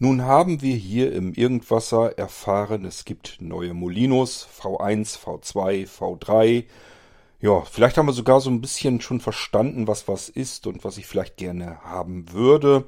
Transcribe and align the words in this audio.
Nun 0.00 0.22
haben 0.22 0.62
wir 0.62 0.76
hier 0.76 1.12
im 1.12 1.34
Irgendwasser 1.34 2.16
erfahren, 2.16 2.84
es 2.84 3.04
gibt 3.04 3.38
neue 3.40 3.74
Molinos, 3.74 4.46
V1, 4.60 5.18
V2, 5.18 5.88
V3. 5.88 6.66
Ja, 7.40 7.62
vielleicht 7.62 7.98
haben 7.98 8.06
wir 8.06 8.12
sogar 8.12 8.40
so 8.40 8.48
ein 8.48 8.60
bisschen 8.60 9.00
schon 9.00 9.18
verstanden, 9.18 9.88
was 9.88 10.06
was 10.06 10.28
ist 10.28 10.68
und 10.68 10.84
was 10.84 10.98
ich 10.98 11.06
vielleicht 11.06 11.36
gerne 11.36 11.82
haben 11.82 12.32
würde. 12.32 12.84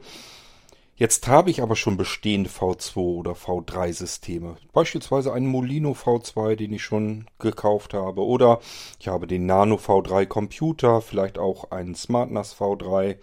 Jetzt 0.94 1.26
habe 1.26 1.50
ich 1.50 1.62
aber 1.62 1.74
schon 1.74 1.96
bestehende 1.96 2.48
V2 2.48 2.96
oder 2.98 3.32
V3 3.32 3.92
Systeme. 3.92 4.56
Beispielsweise 4.72 5.32
einen 5.32 5.48
Molino 5.48 5.92
V2, 5.92 6.54
den 6.54 6.74
ich 6.74 6.84
schon 6.84 7.26
gekauft 7.40 7.92
habe. 7.92 8.24
Oder 8.24 8.60
ich 9.00 9.08
habe 9.08 9.26
den 9.26 9.46
Nano 9.46 9.76
V3 9.76 10.26
Computer, 10.26 11.00
vielleicht 11.00 11.38
auch 11.38 11.72
einen 11.72 11.96
SmartNAS 11.96 12.54
V3. 12.54 13.16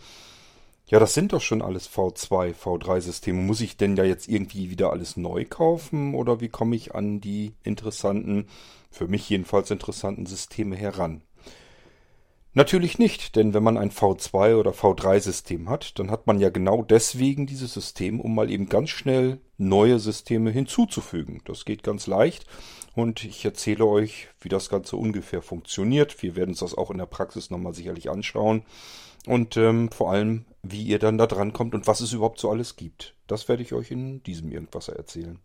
Ja, 0.89 0.99
das 0.99 1.13
sind 1.13 1.33
doch 1.33 1.41
schon 1.41 1.61
alles 1.61 1.89
V2, 1.89 2.53
V3-Systeme. 2.53 3.41
Muss 3.41 3.59
ich 3.59 3.75
denn 3.75 3.97
ja 3.97 4.05
jetzt 4.05 4.29
irgendwie 4.29 4.69
wieder 4.69 4.91
alles 4.91 5.17
neu 5.17 5.43
kaufen 5.43 6.15
oder 6.15 6.39
wie 6.39 6.47
komme 6.47 6.77
ich 6.77 6.95
an 6.95 7.19
die 7.19 7.55
interessanten, 7.63 8.47
für 8.89 9.09
mich 9.09 9.29
jedenfalls 9.29 9.69
interessanten 9.69 10.25
Systeme 10.25 10.77
heran? 10.77 11.23
Natürlich 12.53 12.99
nicht, 12.99 13.35
denn 13.35 13.53
wenn 13.53 13.63
man 13.63 13.77
ein 13.77 13.91
V2 13.91 14.55
oder 14.55 14.71
V3-System 14.71 15.69
hat, 15.69 15.99
dann 15.99 16.09
hat 16.09 16.25
man 16.25 16.39
ja 16.39 16.49
genau 16.49 16.83
deswegen 16.83 17.47
dieses 17.47 17.73
System, 17.73 18.21
um 18.21 18.33
mal 18.33 18.49
eben 18.49 18.69
ganz 18.69 18.89
schnell 18.89 19.41
neue 19.57 19.99
Systeme 19.99 20.51
hinzuzufügen. 20.51 21.41
Das 21.43 21.65
geht 21.65 21.83
ganz 21.83 22.07
leicht 22.07 22.45
und 22.95 23.25
ich 23.25 23.43
erzähle 23.43 23.85
euch, 23.85 24.29
wie 24.39 24.49
das 24.49 24.69
Ganze 24.69 24.95
ungefähr 24.95 25.41
funktioniert. 25.41 26.23
Wir 26.23 26.37
werden 26.37 26.51
uns 26.51 26.59
das 26.59 26.75
auch 26.75 26.91
in 26.91 26.97
der 26.97 27.05
Praxis 27.07 27.49
nochmal 27.49 27.73
sicherlich 27.73 28.09
anschauen 28.09 28.63
und 29.27 29.57
ähm, 29.57 29.91
vor 29.91 30.11
allem, 30.11 30.45
wie 30.71 30.83
ihr 30.83 30.99
dann 30.99 31.17
da 31.17 31.27
dran 31.27 31.53
kommt 31.53 31.75
und 31.75 31.87
was 31.87 32.01
es 32.01 32.13
überhaupt 32.13 32.39
so 32.39 32.49
alles 32.49 32.75
gibt. 32.75 33.15
Das 33.27 33.47
werde 33.47 33.63
ich 33.63 33.73
euch 33.73 33.91
in 33.91 34.23
diesem 34.23 34.51
Irgendwas 34.51 34.87
erzählen. 34.89 35.39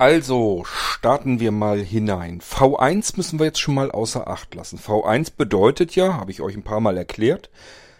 Also 0.00 0.64
starten 0.64 1.40
wir 1.40 1.50
mal 1.52 1.78
hinein. 1.78 2.40
V1 2.40 3.18
müssen 3.18 3.38
wir 3.38 3.44
jetzt 3.44 3.60
schon 3.60 3.74
mal 3.74 3.90
außer 3.90 4.28
Acht 4.28 4.54
lassen. 4.54 4.78
V1 4.78 5.32
bedeutet 5.36 5.94
ja, 5.94 6.14
habe 6.14 6.30
ich 6.30 6.40
euch 6.40 6.56
ein 6.56 6.62
paar 6.62 6.80
Mal 6.80 6.96
erklärt, 6.96 7.50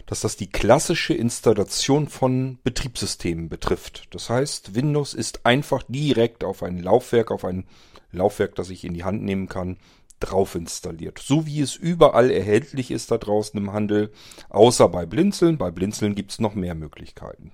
dass 0.07 0.23
das 0.23 0.39
die 0.39 0.51
klassische 0.51 1.13
Installation 1.13 2.09
von 2.09 2.59
Betriebssystemen 2.65 3.51
betrifft. 3.51 4.09
Das 4.13 4.31
heißt, 4.31 4.75
Windows 4.75 5.13
ist 5.13 5.45
einfach 5.45 5.83
direkt 5.89 6.43
auf 6.43 6.63
ein 6.63 6.79
Laufwerk, 6.79 7.31
auf 7.31 7.45
ein 7.45 7.67
Laufwerk, 8.13 8.55
das 8.55 8.71
ich 8.71 8.85
in 8.85 8.95
die 8.95 9.05
Hand 9.05 9.23
nehmen 9.23 9.51
kann, 9.51 9.77
drauf 10.21 10.55
installiert. 10.55 11.19
So 11.19 11.45
wie 11.45 11.61
es 11.61 11.77
überall 11.77 12.31
erhältlich 12.31 12.93
ist 12.93 13.11
da 13.11 13.19
draußen 13.19 13.61
im 13.61 13.75
Handel, 13.75 14.11
außer 14.49 14.89
bei 14.89 15.05
Blinzeln. 15.05 15.59
Bei 15.59 15.71
Blinzeln 15.71 16.15
gibt 16.15 16.31
es 16.31 16.41
noch 16.41 16.55
mehr 16.55 16.75
Möglichkeiten. 16.75 17.53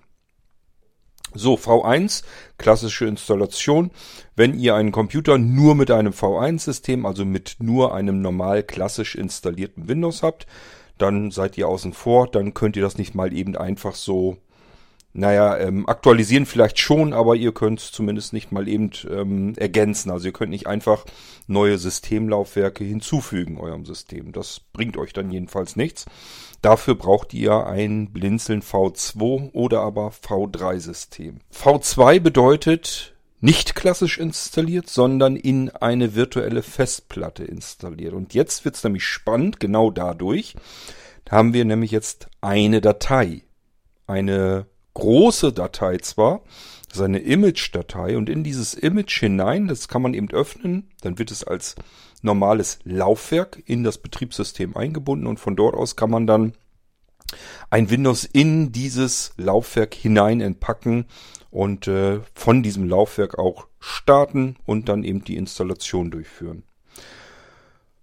So, 1.35 1.55
V1, 1.55 2.23
klassische 2.59 3.07
Installation. 3.07 3.91
Wenn 4.37 4.59
ihr 4.59 4.75
einen 4.75 4.93
Computer 4.93 5.39
nur 5.39 5.75
mit 5.75 5.91
einem 5.91 6.13
V1-System, 6.13 7.05
also 7.05 7.25
mit 7.25 7.57
nur 7.59 7.95
einem 7.95 8.23
normal 8.23 8.63
klassisch 8.63 9.15
installierten 9.15 9.89
Windows 9.89 10.23
habt, 10.23 10.47
dann 10.99 11.31
seid 11.31 11.59
ihr 11.59 11.69
außen 11.69 11.93
vor, 11.93 12.29
dann 12.29 12.55
könnt 12.55 12.77
ihr 12.77 12.83
das 12.83 12.97
nicht 12.97 13.15
mal 13.15 13.33
eben 13.35 13.57
einfach 13.57 13.95
so, 13.95 14.39
naja, 15.17 15.57
ähm, 15.57 15.89
aktualisieren 15.89 16.45
vielleicht 16.45 16.79
schon, 16.79 17.15
aber 17.15 17.37
ihr 17.37 17.53
könnt 17.53 17.81
es 17.81 17.91
zumindest 17.91 18.35
nicht 18.35 18.53
mal 18.53 18.69
eben 18.69 18.91
ähm, 19.11 19.55
ergänzen. 19.57 20.11
Also 20.11 20.27
ihr 20.27 20.33
könnt 20.33 20.51
nicht 20.51 20.67
einfach 20.67 21.07
neue 21.47 21.79
Systemlaufwerke 21.79 22.85
hinzufügen 22.85 23.59
eurem 23.59 23.87
System. 23.87 24.33
Das 24.33 24.61
bringt 24.75 24.99
euch 24.99 25.15
dann 25.15 25.31
jedenfalls 25.31 25.75
nichts. 25.75 26.05
Dafür 26.61 26.97
braucht 26.97 27.33
ihr 27.33 27.67
ein 27.67 28.13
Blinzeln 28.13 28.61
V2 28.61 29.53
oder 29.53 29.81
aber 29.81 30.11
V3-System. 30.11 31.39
V2 31.51 32.21
bedeutet 32.21 33.15
nicht 33.41 33.75
klassisch 33.75 34.19
installiert, 34.19 34.91
sondern 34.91 35.37
in 35.37 35.71
eine 35.71 36.15
virtuelle 36.15 36.63
Festplatte 36.63 37.45
installiert. 37.45 38.13
Und 38.13 38.35
jetzt 38.35 38.67
wird's 38.67 38.85
nämlich 38.85 39.05
spannend, 39.05 39.61
genau 39.61 39.91
dadurch. 39.91 40.57
Da 41.25 41.37
haben 41.37 41.55
wir 41.55 41.65
nämlich 41.65 41.91
jetzt 41.91 42.29
eine 42.43 42.83
Datei. 42.83 43.43
Eine 44.07 44.67
große 44.97 45.53
Datei 45.53 45.99
zwar, 45.99 46.41
das 46.89 46.99
ist 46.99 47.05
eine 47.05 47.19
Image-Datei 47.19 48.17
und 48.17 48.31
in 48.31 48.43
dieses 48.43 48.73
Image 48.73 49.21
hinein, 49.21 49.69
das 49.69 49.89
kann 49.89 50.01
man 50.01 50.15
eben 50.15 50.31
öffnen, 50.31 50.89
dann 51.03 51.19
wird 51.19 51.31
es 51.31 51.45
als 51.45 51.75
normales 52.23 52.79
Laufwerk 52.85 53.63
in 53.67 53.85
das 53.85 53.99
Betriebssystem 53.99 54.75
eingebunden 54.75 55.27
und 55.27 55.39
von 55.39 55.55
dort 55.55 55.75
aus 55.75 55.97
kann 55.97 56.11
man 56.11 56.27
dann 56.27 56.55
ein 57.69 57.91
Windows 57.91 58.25
in 58.25 58.73
dieses 58.73 59.35
Laufwerk 59.37 59.95
hinein 59.95 60.41
entpacken 60.41 61.05
und 61.51 61.89
äh, 61.89 62.21
von 62.35 62.63
diesem 62.63 62.89
Laufwerk 62.89 63.39
auch 63.39 63.67
starten 63.79 64.57
und 64.65 64.89
dann 64.89 65.05
eben 65.05 65.25
die 65.25 65.37
Installation 65.37 66.11
durchführen. 66.11 66.63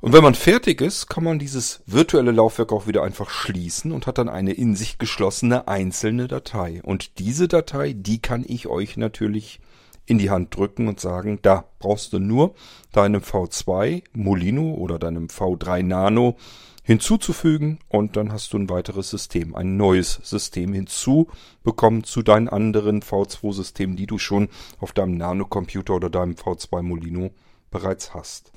Und 0.04 0.12
wenn 0.12 0.22
man 0.22 0.36
fertig 0.36 0.82
ist, 0.82 1.08
kann 1.08 1.24
man 1.24 1.40
dieses 1.40 1.82
virtuelle 1.86 2.32
Laufwerk 2.32 2.74
auch 2.74 2.88
wieder 2.88 3.04
einfach 3.04 3.30
schließen 3.30 3.94
und 3.94 4.06
hat 4.06 4.18
dann 4.18 4.28
eine 4.28 4.52
in 4.52 4.76
sich 4.76 4.98
geschlossene 4.98 5.70
einzelne 5.70 6.28
Datei. 6.28 6.82
Und 6.84 7.20
diese 7.20 7.48
Datei, 7.48 7.94
die 7.94 8.22
kann 8.22 8.44
ich 8.46 8.68
euch 8.68 8.98
natürlich 8.98 9.62
in 10.06 10.18
die 10.18 10.30
Hand 10.30 10.58
drücken 10.58 10.90
und 10.90 11.00
sagen, 11.00 11.40
da 11.42 11.64
brauchst 11.80 12.12
du 12.12 12.20
nur 12.20 12.54
deinem 12.92 13.22
V2 13.22 14.04
Molino 14.12 14.74
oder 14.74 15.00
deinem 15.00 15.28
V3 15.28 15.84
Nano 15.84 16.36
hinzuzufügen 16.84 17.80
und 17.88 18.18
dann 18.18 18.34
hast 18.34 18.52
du 18.52 18.58
ein 18.58 18.70
weiteres 18.70 19.10
System, 19.10 19.56
ein 19.56 19.78
neues 19.78 20.20
System 20.22 20.74
hinzubekommen 20.74 22.04
zu 22.04 22.24
deinen 22.24 22.50
anderen 22.50 23.04
V2-Systemen, 23.04 23.96
die 23.96 24.08
du 24.08 24.18
schon 24.18 24.50
auf 24.82 24.92
deinem 24.92 25.16
Nano-Computer 25.16 25.96
oder 25.96 26.10
deinem 26.10 26.34
V2 26.34 26.82
Molino 26.82 27.32
bereits 27.72 28.14
hast. 28.14 28.52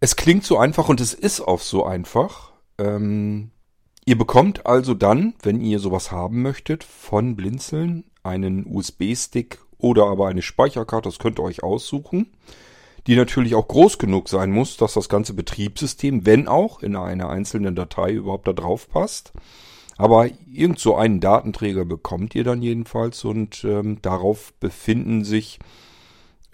Es 0.00 0.16
klingt 0.16 0.44
so 0.44 0.56
einfach 0.56 0.88
und 0.88 0.98
es 1.00 1.12
ist 1.12 1.42
auch 1.42 1.60
so 1.60 1.84
einfach. 1.84 2.52
Ähm, 2.78 3.50
ihr 4.06 4.16
bekommt 4.16 4.64
also 4.64 4.94
dann, 4.94 5.34
wenn 5.42 5.60
ihr 5.60 5.78
sowas 5.78 6.10
haben 6.10 6.40
möchtet, 6.40 6.84
von 6.84 7.36
Blinzeln 7.36 8.04
einen 8.22 8.66
USB-Stick 8.66 9.58
oder 9.76 10.06
aber 10.06 10.28
eine 10.28 10.40
Speicherkarte, 10.40 11.08
das 11.08 11.18
könnt 11.18 11.38
ihr 11.38 11.42
euch 11.42 11.62
aussuchen, 11.62 12.32
die 13.06 13.14
natürlich 13.14 13.54
auch 13.54 13.68
groß 13.68 13.98
genug 13.98 14.30
sein 14.30 14.50
muss, 14.50 14.78
dass 14.78 14.94
das 14.94 15.10
ganze 15.10 15.34
Betriebssystem, 15.34 16.24
wenn 16.24 16.48
auch 16.48 16.82
in 16.82 16.96
einer 16.96 17.28
einzelnen 17.28 17.74
Datei 17.74 18.12
überhaupt 18.12 18.48
da 18.48 18.54
drauf 18.54 18.88
passt. 18.88 19.32
Aber 19.98 20.30
irgend 20.50 20.78
so 20.78 20.96
einen 20.96 21.20
Datenträger 21.20 21.84
bekommt 21.84 22.34
ihr 22.34 22.44
dann 22.44 22.62
jedenfalls 22.62 23.22
und 23.24 23.64
ähm, 23.64 24.00
darauf 24.00 24.54
befinden 24.54 25.24
sich 25.24 25.58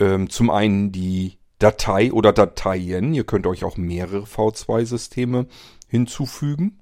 ähm, 0.00 0.28
zum 0.30 0.50
einen 0.50 0.90
die 0.90 1.38
Datei 1.58 2.12
oder 2.12 2.32
Dateien. 2.32 3.14
Ihr 3.14 3.24
könnt 3.24 3.46
euch 3.46 3.64
auch 3.64 3.76
mehrere 3.76 4.24
V2-Systeme 4.24 5.46
hinzufügen. 5.88 6.78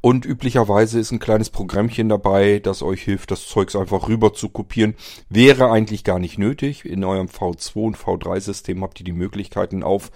Und 0.00 0.24
üblicherweise 0.24 0.98
ist 0.98 1.12
ein 1.12 1.20
kleines 1.20 1.50
Programmchen 1.50 2.08
dabei, 2.08 2.58
das 2.58 2.82
euch 2.82 3.02
hilft, 3.02 3.30
das 3.30 3.46
Zeugs 3.46 3.76
einfach 3.76 4.08
rüber 4.08 4.34
zu 4.34 4.48
kopieren. 4.48 4.94
Wäre 5.28 5.70
eigentlich 5.70 6.02
gar 6.02 6.18
nicht 6.18 6.38
nötig. 6.38 6.84
In 6.84 7.04
eurem 7.04 7.28
V2 7.28 7.76
und 7.76 7.96
V3-System 7.96 8.82
habt 8.82 8.98
ihr 9.00 9.04
die 9.04 9.12
Möglichkeiten 9.12 9.84
auf 9.84 10.10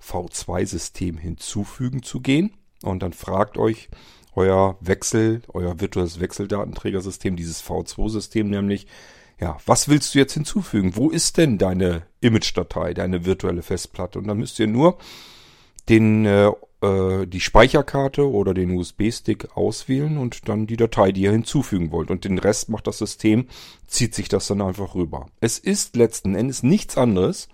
V2-System 0.00 1.18
hinzufügen 1.18 2.02
zu 2.02 2.20
gehen. 2.20 2.52
Und 2.82 3.02
dann 3.02 3.12
fragt 3.12 3.58
euch 3.58 3.88
euer 4.34 4.76
Wechsel, 4.80 5.42
euer 5.48 5.80
virtuelles 5.80 6.20
Wechseldatenträgersystem, 6.20 7.36
dieses 7.36 7.64
V2-System 7.64 8.48
nämlich, 8.48 8.86
ja, 9.42 9.58
was 9.66 9.88
willst 9.88 10.14
du 10.14 10.20
jetzt 10.20 10.34
hinzufügen? 10.34 10.94
Wo 10.94 11.10
ist 11.10 11.36
denn 11.36 11.58
deine 11.58 12.02
Image-Datei, 12.20 12.94
deine 12.94 13.24
virtuelle 13.24 13.62
Festplatte? 13.62 14.20
Und 14.20 14.28
dann 14.28 14.38
müsst 14.38 14.60
ihr 14.60 14.68
nur 14.68 14.98
den 15.88 16.24
äh, 16.24 16.52
äh, 16.80 17.26
die 17.26 17.40
Speicherkarte 17.40 18.30
oder 18.30 18.54
den 18.54 18.70
USB-Stick 18.72 19.56
auswählen 19.56 20.16
und 20.16 20.48
dann 20.48 20.66
die 20.66 20.76
Datei, 20.76 21.10
die 21.10 21.22
ihr 21.22 21.32
hinzufügen 21.32 21.90
wollt. 21.90 22.10
Und 22.10 22.24
den 22.24 22.38
Rest 22.38 22.68
macht 22.68 22.86
das 22.86 22.98
System, 22.98 23.46
zieht 23.88 24.14
sich 24.14 24.28
das 24.28 24.46
dann 24.46 24.60
einfach 24.60 24.94
rüber. 24.94 25.26
Es 25.40 25.58
ist 25.58 25.96
letzten 25.96 26.34
Endes 26.36 26.62
nichts 26.62 26.96
anderes 26.96 27.48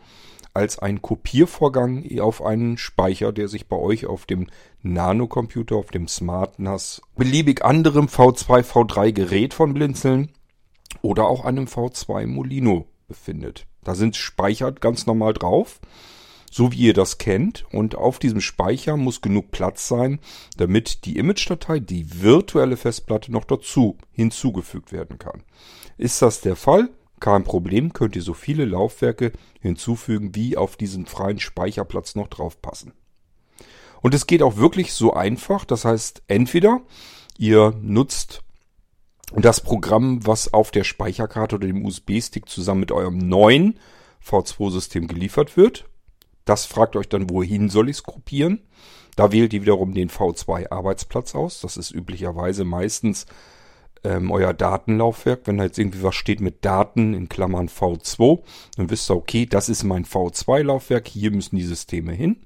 als 0.55 0.79
ein 0.79 1.01
Kopiervorgang 1.01 2.05
auf 2.21 2.43
einen 2.43 2.79
Speicher, 2.79 3.33
der 3.33 3.49
sich 3.49 3.67
bei 3.69 3.77
euch 3.77 4.07
auf 4.07 4.27
dem 4.27 4.49
Nano-Computer, 4.83 5.77
auf 5.77 5.91
dem 5.91 6.09
Smart 6.09 6.59
NAS, 6.59 7.01
beliebig 7.17 7.65
anderem 7.65 8.07
V2, 8.07 8.63
V3 8.63 9.13
Gerät 9.13 9.55
von 9.55 9.73
Blinzeln 9.73 10.33
oder 11.03 11.27
auch 11.27 11.45
einem 11.45 11.67
V2 11.67 12.27
Molino 12.27 12.87
befindet. 13.07 13.67
Da 13.85 13.95
sind 13.95 14.17
Speicher 14.17 14.73
ganz 14.73 15.07
normal 15.07 15.33
drauf. 15.33 15.81
so 16.51 16.73
wie 16.73 16.79
ihr 16.79 16.95
das 16.95 17.19
kennt. 17.19 17.65
Und 17.73 17.95
auf 17.95 18.19
diesem 18.19 18.41
Speicher 18.41 18.97
muss 18.97 19.21
genug 19.21 19.51
Platz 19.51 19.89
sein, 19.89 20.19
damit 20.57 21.05
die 21.05 21.17
Image-Datei, 21.17 21.81
die 21.81 22.23
virtuelle 22.23 22.77
Festplatte 22.77 23.33
noch 23.33 23.45
dazu 23.45 23.99
hinzugefügt 24.13 24.93
werden 24.93 25.19
kann. 25.19 25.43
Ist 25.97 26.23
das 26.23 26.41
der 26.41 26.57
Fall? 26.57 26.91
Kein 27.21 27.43
Problem, 27.43 27.93
könnt 27.93 28.15
ihr 28.15 28.23
so 28.23 28.33
viele 28.33 28.65
Laufwerke 28.65 29.33
hinzufügen, 29.61 30.35
wie 30.35 30.57
auf 30.57 30.77
diesen 30.77 31.07
freien 31.07 31.41
Speicherplatz 31.41 32.15
noch 32.15 32.29
draufpassen. 32.29 32.93
Und 34.01 34.15
es 34.15 34.29
geht 34.29 34.43
auch 34.43 34.57
wirklich 34.57 34.93
so 34.93 35.15
einfach. 35.15 35.65
Das 35.65 35.85
heißt, 35.85 36.23
entweder 36.29 36.81
ihr 37.37 37.75
nutzt 37.83 38.43
das 39.37 39.61
Programm, 39.61 40.27
was 40.27 40.53
auf 40.53 40.71
der 40.71 40.85
Speicherkarte 40.85 41.57
oder 41.57 41.67
dem 41.67 41.85
USB-Stick 41.85 42.49
zusammen 42.49 42.81
mit 42.81 42.93
eurem 42.93 43.19
neuen 43.19 43.79
V2-System 44.25 45.07
geliefert 45.07 45.57
wird. 45.57 45.85
Das 46.45 46.65
fragt 46.65 46.97
euch 46.97 47.09
dann, 47.09 47.31
wohin 47.31 47.69
soll 47.69 47.91
ich 47.91 47.99
es 47.99 48.03
kopieren? 48.03 48.61
Da 49.17 49.33
wählt 49.33 49.53
ihr 49.53 49.63
wiederum 49.63 49.95
den 49.95 50.11
V2-Arbeitsplatz 50.11 51.35
aus. 51.35 51.61
Das 51.61 51.77
ist 51.77 51.91
üblicherweise 51.91 52.65
meistens 52.65 53.27
ähm, 54.05 54.31
euer 54.31 54.55
Datenlaufwerk. 54.55 55.43
Wenn 55.45 55.59
da 55.59 55.65
jetzt 55.65 55.79
irgendwie 55.79 56.03
was 56.03 56.15
steht 56.15 56.41
mit 56.41 56.65
Daten 56.65 57.15
in 57.15 57.29
Klammern 57.29 57.69
V2, 57.69 58.43
dann 58.77 58.91
wisst 58.91 59.11
ihr, 59.11 59.17
okay, 59.17 59.45
das 59.45 59.69
ist 59.69 59.85
mein 59.85 60.05
V2-Laufwerk. 60.05 61.09
Hier 61.09 61.33
müssen 61.33 61.57
die 61.57 61.65
Systeme 61.65 62.13
hin. 62.13 62.37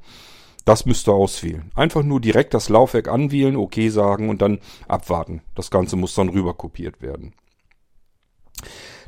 Das 0.64 0.87
müsst 0.87 1.09
ihr 1.09 1.14
auswählen. 1.14 1.70
Einfach 1.75 2.03
nur 2.03 2.20
direkt 2.20 2.55
das 2.55 2.69
Laufwerk 2.69 3.09
anwählen, 3.09 3.56
okay 3.56 3.88
sagen 3.88 4.29
und 4.29 4.43
dann 4.43 4.61
abwarten. 4.87 5.43
Das 5.55 5.70
Ganze 5.70 5.97
muss 5.97 6.14
dann 6.14 6.29
rüber 6.29 6.55
kopiert 6.55 7.03
werden. 7.03 7.35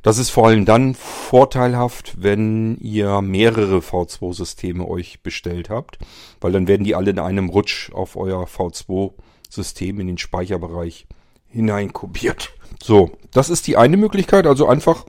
Das 0.03 0.19
ist 0.19 0.29
vor 0.29 0.49
allem 0.49 0.67
dann 0.67 0.95
vorteilhaft, 0.95 2.23
wenn 2.23 2.77
ihr 2.77 3.23
mehrere 3.23 3.79
V2-Systeme 3.79 4.87
euch 4.87 5.23
bestellt 5.23 5.71
habt, 5.71 5.99
weil 6.43 6.53
dann 6.53 6.69
werden 6.69 6.85
die 6.85 6.95
alle 6.95 7.11
in 7.11 7.19
einem 7.19 7.49
Rutsch 7.49 7.91
auf 7.91 8.15
euer 8.15 8.45
V2-System 8.45 10.01
in 10.01 10.09
den 10.09 10.19
Speicherbereich 10.19 11.07
hineinkopiert. 11.49 12.53
So, 12.83 13.13
das 13.31 13.49
ist 13.49 13.67
die 13.67 13.79
eine 13.79 13.97
Möglichkeit. 13.97 14.47
Also 14.47 14.67
einfach, 14.67 15.07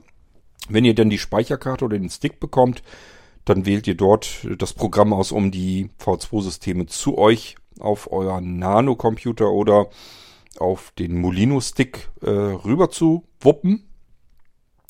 wenn 0.70 0.86
ihr 0.86 0.94
dann 0.94 1.10
die 1.10 1.18
Speicherkarte 1.18 1.84
oder 1.84 1.98
den 1.98 2.08
Stick 2.08 2.40
bekommt, 2.40 2.82
dann 3.46 3.64
wählt 3.64 3.86
ihr 3.86 3.94
dort 3.94 4.46
das 4.58 4.74
Programm 4.74 5.14
aus, 5.14 5.32
um 5.32 5.50
die 5.50 5.88
V2-Systeme 5.98 6.86
zu 6.86 7.16
euch 7.16 7.56
auf 7.78 8.12
euren 8.12 8.58
Nano-Computer 8.58 9.50
oder 9.50 9.88
auf 10.58 10.92
den 10.98 11.18
Molino-Stick 11.18 12.10
äh, 12.22 12.28
rüber 12.30 12.90
zu 12.90 13.24
wuppen. 13.40 13.88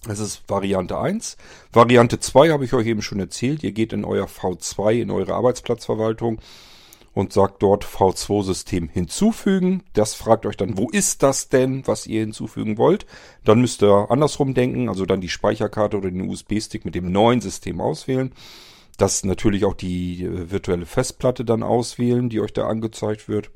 Das 0.05 0.20
ist 0.20 0.49
Variante 0.49 0.99
1. 0.99 1.37
Variante 1.73 2.19
2 2.19 2.50
habe 2.50 2.64
ich 2.64 2.73
euch 2.73 2.87
eben 2.87 3.03
schon 3.03 3.20
erzählt. 3.20 3.62
Ihr 3.62 3.73
geht 3.73 3.93
in 3.93 4.05
euer 4.05 4.26
V2, 4.26 5.02
in 5.02 5.11
eure 5.11 5.35
Arbeitsplatzverwaltung 5.35 6.41
und 7.16 7.32
sagt 7.32 7.62
dort 7.62 7.86
V2-System 7.86 8.90
hinzufügen. 8.90 9.82
Das 9.94 10.12
fragt 10.12 10.44
euch 10.44 10.58
dann, 10.58 10.76
wo 10.76 10.90
ist 10.90 11.22
das 11.22 11.48
denn, 11.48 11.86
was 11.86 12.06
ihr 12.06 12.20
hinzufügen 12.20 12.76
wollt. 12.76 13.06
Dann 13.42 13.62
müsst 13.62 13.82
ihr 13.82 14.10
andersrum 14.10 14.52
denken, 14.52 14.90
also 14.90 15.06
dann 15.06 15.22
die 15.22 15.30
Speicherkarte 15.30 15.96
oder 15.96 16.10
den 16.10 16.28
USB-Stick 16.28 16.84
mit 16.84 16.94
dem 16.94 17.10
neuen 17.10 17.40
System 17.40 17.80
auswählen. 17.80 18.34
Das 18.98 19.24
natürlich 19.24 19.64
auch 19.64 19.72
die 19.72 20.24
äh, 20.24 20.50
virtuelle 20.50 20.84
Festplatte 20.84 21.46
dann 21.46 21.62
auswählen, 21.62 22.28
die 22.28 22.38
euch 22.38 22.52
da 22.52 22.68
angezeigt 22.68 23.30
wird, 23.30 23.50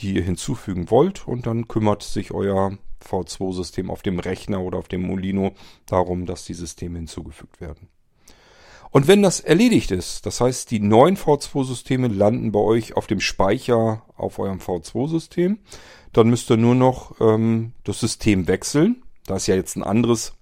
die 0.00 0.12
ihr 0.12 0.22
hinzufügen 0.22 0.90
wollt. 0.90 1.26
Und 1.26 1.46
dann 1.46 1.68
kümmert 1.68 2.02
sich 2.02 2.32
euer 2.32 2.76
V2-System 3.02 3.90
auf 3.90 4.02
dem 4.02 4.18
Rechner 4.18 4.60
oder 4.60 4.76
auf 4.76 4.88
dem 4.88 5.00
Molino 5.00 5.52
darum, 5.86 6.26
dass 6.26 6.44
die 6.44 6.52
Systeme 6.52 6.98
hinzugefügt 6.98 7.58
werden. 7.58 7.88
Und 8.90 9.08
wenn 9.08 9.22
das 9.22 9.40
erledigt 9.40 9.90
ist, 9.90 10.26
das 10.26 10.40
heißt, 10.40 10.70
die 10.70 10.80
neuen 10.80 11.16
V2-Systeme 11.16 12.08
landen 12.08 12.52
bei 12.52 12.60
euch 12.60 12.96
auf 12.96 13.06
dem 13.06 13.20
Speicher 13.20 14.02
auf 14.16 14.38
eurem 14.38 14.58
V2-System, 14.58 15.58
dann 16.12 16.30
müsst 16.30 16.50
ihr 16.50 16.56
nur 16.56 16.74
noch 16.74 17.20
ähm, 17.20 17.72
das 17.84 18.00
System 18.00 18.48
wechseln. 18.48 19.02
Da 19.26 19.36
ist 19.36 19.48
ja 19.48 19.54
jetzt 19.54 19.76
ein 19.76 19.82
anderes 19.82 20.32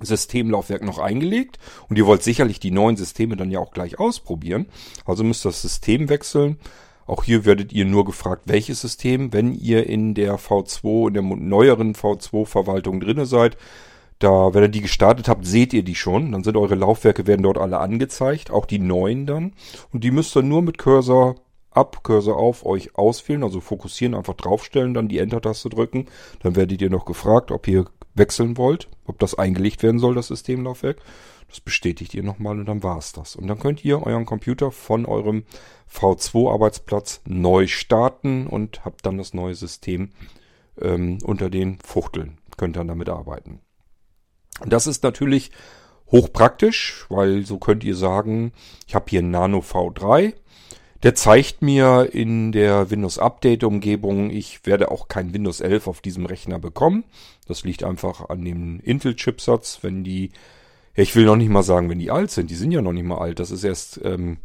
Systemlaufwerk 0.00 0.82
noch 0.82 0.98
eingelegt 0.98 1.58
und 1.88 1.96
ihr 1.98 2.06
wollt 2.06 2.22
sicherlich 2.22 2.60
die 2.60 2.70
neuen 2.70 2.96
Systeme 2.96 3.36
dann 3.36 3.50
ja 3.50 3.58
auch 3.58 3.72
gleich 3.72 3.98
ausprobieren. 3.98 4.66
Also 5.04 5.24
müsst 5.24 5.44
ihr 5.44 5.50
das 5.50 5.62
System 5.62 6.08
wechseln. 6.08 6.58
Auch 7.06 7.24
hier 7.24 7.44
werdet 7.44 7.72
ihr 7.72 7.86
nur 7.86 8.04
gefragt, 8.04 8.42
welches 8.46 8.82
System. 8.82 9.32
Wenn 9.32 9.54
ihr 9.54 9.86
in 9.86 10.14
der 10.14 10.38
V2, 10.38 11.08
in 11.08 11.14
der 11.14 11.22
neueren 11.22 11.94
V2-Verwaltung 11.94 13.00
drinne 13.00 13.24
seid, 13.24 13.56
da, 14.18 14.52
wenn 14.52 14.64
ihr 14.64 14.68
die 14.68 14.80
gestartet 14.80 15.28
habt, 15.28 15.46
seht 15.46 15.72
ihr 15.72 15.82
die 15.82 15.94
schon. 15.94 16.32
Dann 16.32 16.42
sind 16.42 16.56
eure 16.56 16.74
Laufwerke, 16.74 17.26
werden 17.26 17.42
dort 17.42 17.58
alle 17.58 17.78
angezeigt, 17.78 18.50
auch 18.50 18.66
die 18.66 18.78
neuen 18.78 19.26
dann. 19.26 19.52
Und 19.92 20.04
die 20.04 20.10
müsst 20.10 20.36
ihr 20.36 20.42
nur 20.42 20.62
mit 20.62 20.78
Cursor 20.78 21.36
ab, 21.70 22.02
Cursor 22.02 22.36
auf 22.36 22.66
euch 22.66 22.96
auswählen, 22.96 23.44
also 23.44 23.60
fokussieren, 23.60 24.14
einfach 24.14 24.34
draufstellen, 24.34 24.94
dann 24.94 25.08
die 25.08 25.18
Enter-Taste 25.18 25.68
drücken. 25.68 26.06
Dann 26.40 26.56
werdet 26.56 26.82
ihr 26.82 26.90
noch 26.90 27.04
gefragt, 27.04 27.52
ob 27.52 27.68
ihr 27.68 27.86
wechseln 28.14 28.56
wollt, 28.56 28.88
ob 29.06 29.18
das 29.20 29.36
eingelegt 29.36 29.82
werden 29.82 30.00
soll, 30.00 30.14
das 30.14 30.28
Systemlaufwerk. 30.28 30.98
Das 31.48 31.60
bestätigt 31.60 32.12
ihr 32.12 32.22
nochmal 32.22 32.58
und 32.58 32.66
dann 32.66 32.82
war's 32.82 33.12
das. 33.12 33.36
Und 33.36 33.46
dann 33.46 33.58
könnt 33.58 33.84
ihr 33.84 34.04
euren 34.04 34.26
Computer 34.26 34.70
von 34.70 35.06
eurem 35.06 35.44
V2-Arbeitsplatz 35.90 37.22
neu 37.24 37.66
starten 37.68 38.46
und 38.46 38.84
habt 38.84 39.06
dann 39.06 39.16
das 39.16 39.32
neue 39.32 39.54
System 39.54 40.10
ähm, 40.78 41.18
unter 41.24 41.48
den 41.48 41.78
Fuchteln. 41.78 42.38
Könnt 42.58 42.76
dann 42.76 42.88
damit 42.88 43.08
arbeiten. 43.08 43.60
Das 44.66 44.86
ist 44.86 45.02
natürlich 45.02 45.50
hochpraktisch, 46.10 47.06
weil 47.08 47.44
so 47.44 47.58
könnt 47.58 47.84
ihr 47.84 47.94
sagen, 47.94 48.52
ich 48.86 48.94
habe 48.94 49.06
hier 49.08 49.20
einen 49.20 49.30
Nano 49.30 49.58
V3. 49.58 50.34
Der 51.04 51.14
zeigt 51.14 51.62
mir 51.62 52.08
in 52.12 52.50
der 52.50 52.90
Windows 52.90 53.18
Update 53.18 53.62
Umgebung, 53.62 54.30
ich 54.30 54.66
werde 54.66 54.90
auch 54.90 55.06
kein 55.06 55.32
Windows 55.32 55.60
11 55.60 55.86
auf 55.86 56.00
diesem 56.00 56.26
Rechner 56.26 56.58
bekommen. 56.58 57.04
Das 57.46 57.62
liegt 57.62 57.84
einfach 57.84 58.28
an 58.30 58.44
dem 58.44 58.80
Intel 58.80 59.14
Chipsatz, 59.14 59.78
wenn 59.82 60.02
die, 60.02 60.32
ich 60.94 61.14
will 61.14 61.24
noch 61.24 61.36
nicht 61.36 61.50
mal 61.50 61.62
sagen, 61.62 61.88
wenn 61.88 62.00
die 62.00 62.10
alt 62.10 62.32
sind, 62.32 62.50
die 62.50 62.56
sind 62.56 62.72
ja 62.72 62.82
noch 62.82 62.92
nicht 62.92 63.04
mal 63.04 63.18
alt, 63.18 63.38
das 63.38 63.52
ist 63.52 63.62
erst 63.62 64.00
ähm, 64.02 64.38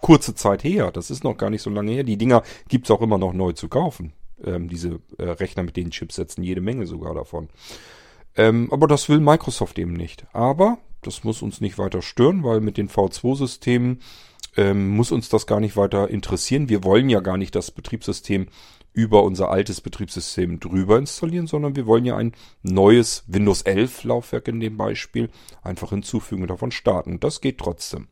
kurze 0.00 0.34
Zeit 0.34 0.64
her, 0.64 0.90
das 0.90 1.10
ist 1.10 1.22
noch 1.22 1.36
gar 1.36 1.50
nicht 1.50 1.62
so 1.62 1.68
lange 1.68 1.92
her. 1.92 2.04
Die 2.04 2.16
Dinger 2.16 2.42
gibt's 2.68 2.90
auch 2.90 3.02
immer 3.02 3.18
noch 3.18 3.34
neu 3.34 3.52
zu 3.52 3.68
kaufen, 3.68 4.14
ähm, 4.42 4.70
diese 4.70 5.00
äh, 5.18 5.24
Rechner 5.24 5.64
mit 5.64 5.76
den 5.76 5.90
Chipsätzen, 5.90 6.42
jede 6.42 6.62
Menge 6.62 6.86
sogar 6.86 7.14
davon. 7.14 7.50
Ähm, 8.36 8.68
aber 8.72 8.86
das 8.86 9.08
will 9.08 9.20
Microsoft 9.20 9.78
eben 9.78 9.92
nicht. 9.92 10.26
Aber 10.32 10.78
das 11.02 11.24
muss 11.24 11.42
uns 11.42 11.60
nicht 11.60 11.78
weiter 11.78 12.02
stören, 12.02 12.44
weil 12.44 12.60
mit 12.60 12.76
den 12.76 12.88
V2-Systemen 12.88 14.00
ähm, 14.56 14.90
muss 14.90 15.12
uns 15.12 15.28
das 15.28 15.46
gar 15.46 15.60
nicht 15.60 15.76
weiter 15.76 16.08
interessieren. 16.08 16.68
Wir 16.68 16.84
wollen 16.84 17.08
ja 17.08 17.20
gar 17.20 17.36
nicht 17.36 17.54
das 17.54 17.70
Betriebssystem 17.70 18.48
über 18.94 19.22
unser 19.22 19.50
altes 19.50 19.80
Betriebssystem 19.80 20.60
drüber 20.60 20.98
installieren, 20.98 21.46
sondern 21.46 21.76
wir 21.76 21.86
wollen 21.86 22.04
ja 22.04 22.16
ein 22.16 22.32
neues 22.62 23.24
Windows 23.26 23.62
11 23.62 24.04
Laufwerk 24.04 24.48
in 24.48 24.60
dem 24.60 24.76
Beispiel 24.76 25.30
einfach 25.62 25.90
hinzufügen 25.90 26.42
und 26.42 26.48
davon 26.48 26.70
starten. 26.70 27.18
Das 27.18 27.40
geht 27.40 27.58
trotzdem. 27.58 28.08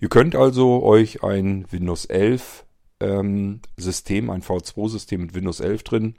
Ihr 0.00 0.08
könnt 0.08 0.34
also 0.34 0.82
euch 0.82 1.22
ein 1.22 1.66
Windows 1.70 2.06
11 2.06 2.64
ähm, 3.00 3.60
System, 3.76 4.30
ein 4.30 4.42
V2-System 4.42 5.20
mit 5.20 5.34
Windows 5.34 5.60
11 5.60 5.82
drin 5.82 6.14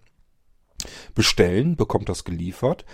bestellen, 1.15 1.75
bekommt 1.75 2.09
das 2.09 2.23
geliefert. 2.23 2.85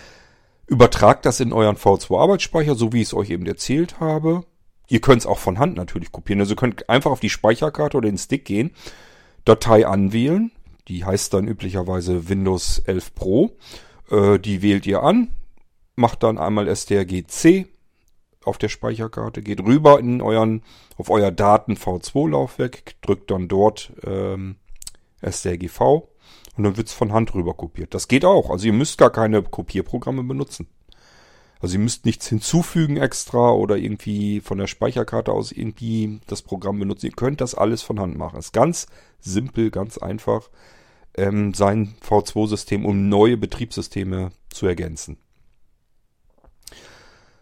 Übertragt 0.66 1.26
das 1.26 1.40
in 1.40 1.52
euren 1.52 1.76
V2-Arbeitsspeicher, 1.76 2.74
so 2.74 2.92
wie 2.92 3.02
ich 3.02 3.08
es 3.08 3.14
euch 3.14 3.30
eben 3.30 3.46
erzählt 3.46 4.00
habe. 4.00 4.44
Ihr 4.88 5.00
könnt 5.00 5.20
es 5.20 5.26
auch 5.26 5.38
von 5.38 5.58
Hand 5.58 5.76
natürlich 5.76 6.12
kopieren. 6.12 6.40
Also 6.40 6.52
ihr 6.52 6.56
könnt 6.56 6.88
einfach 6.88 7.10
auf 7.10 7.20
die 7.20 7.30
Speicherkarte 7.30 7.96
oder 7.96 8.08
den 8.08 8.18
Stick 8.18 8.44
gehen, 8.44 8.72
Datei 9.44 9.86
anwählen. 9.86 10.52
Die 10.88 11.04
heißt 11.04 11.32
dann 11.34 11.48
üblicherweise 11.48 12.28
Windows 12.28 12.80
11 12.80 13.14
Pro. 13.14 13.56
Äh, 14.10 14.38
die 14.38 14.62
wählt 14.62 14.86
ihr 14.86 15.02
an, 15.02 15.30
macht 15.96 16.22
dann 16.22 16.38
einmal 16.38 16.74
strgc 16.74 17.66
auf 18.44 18.58
der 18.58 18.68
Speicherkarte, 18.68 19.40
geht 19.40 19.60
rüber 19.60 20.00
in 20.00 20.20
euren, 20.20 20.62
auf 20.96 21.10
euer 21.10 21.30
Daten 21.30 21.74
V2-Laufwerk, 21.74 23.00
drückt 23.00 23.30
dann 23.30 23.48
dort 23.48 23.92
ähm, 24.04 24.56
strgv 25.24 26.08
und 26.56 26.64
dann 26.64 26.76
wird's 26.76 26.92
von 26.92 27.12
Hand 27.12 27.34
rüber 27.34 27.54
kopiert. 27.54 27.94
Das 27.94 28.08
geht 28.08 28.24
auch. 28.24 28.50
Also 28.50 28.66
ihr 28.66 28.72
müsst 28.72 28.98
gar 28.98 29.10
keine 29.10 29.42
Kopierprogramme 29.42 30.22
benutzen. 30.22 30.68
Also 31.60 31.76
ihr 31.76 31.80
müsst 31.80 32.04
nichts 32.04 32.26
hinzufügen 32.26 32.96
extra 32.96 33.52
oder 33.52 33.76
irgendwie 33.76 34.40
von 34.40 34.58
der 34.58 34.66
Speicherkarte 34.66 35.32
aus 35.32 35.52
irgendwie 35.52 36.20
das 36.26 36.42
Programm 36.42 36.78
benutzen. 36.78 37.06
Ihr 37.06 37.12
könnt 37.12 37.40
das 37.40 37.54
alles 37.54 37.82
von 37.82 38.00
Hand 38.00 38.18
machen. 38.18 38.38
ist 38.38 38.52
ganz 38.52 38.86
simpel, 39.20 39.70
ganz 39.70 39.96
einfach, 39.96 40.50
ähm, 41.16 41.54
sein 41.54 41.94
V2-System, 42.04 42.84
um 42.84 43.08
neue 43.08 43.36
Betriebssysteme 43.36 44.32
zu 44.50 44.66
ergänzen. 44.66 45.18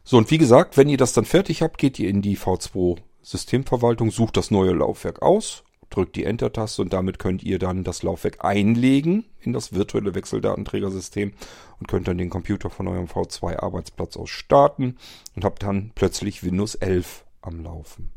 So, 0.04 0.18
und 0.18 0.30
wie 0.30 0.38
gesagt, 0.38 0.76
wenn 0.76 0.88
ihr 0.88 0.98
das 0.98 1.12
dann 1.14 1.24
fertig 1.24 1.62
habt, 1.62 1.78
geht 1.78 1.98
ihr 1.98 2.10
in 2.10 2.20
die 2.20 2.36
V2-Systemverwaltung, 2.36 4.10
sucht 4.10 4.36
das 4.36 4.50
neue 4.50 4.72
Laufwerk 4.72 5.22
aus 5.22 5.64
drückt 5.90 6.16
die 6.16 6.24
Enter-Taste 6.24 6.82
und 6.82 6.92
damit 6.92 7.18
könnt 7.18 7.42
ihr 7.42 7.58
dann 7.58 7.84
das 7.84 8.02
Laufwerk 8.02 8.44
einlegen 8.44 9.24
in 9.40 9.52
das 9.52 9.72
virtuelle 9.72 10.14
Wechseldatenträgersystem 10.14 11.32
und 11.78 11.88
könnt 11.88 12.08
dann 12.08 12.18
den 12.18 12.30
Computer 12.30 12.70
von 12.70 12.88
eurem 12.88 13.06
V2 13.06 13.58
Arbeitsplatz 13.58 14.16
aus 14.16 14.30
starten 14.30 14.96
und 15.34 15.44
habt 15.44 15.62
dann 15.62 15.92
plötzlich 15.94 16.42
Windows 16.42 16.76
11 16.76 17.24
am 17.42 17.62
Laufen. 17.62 18.12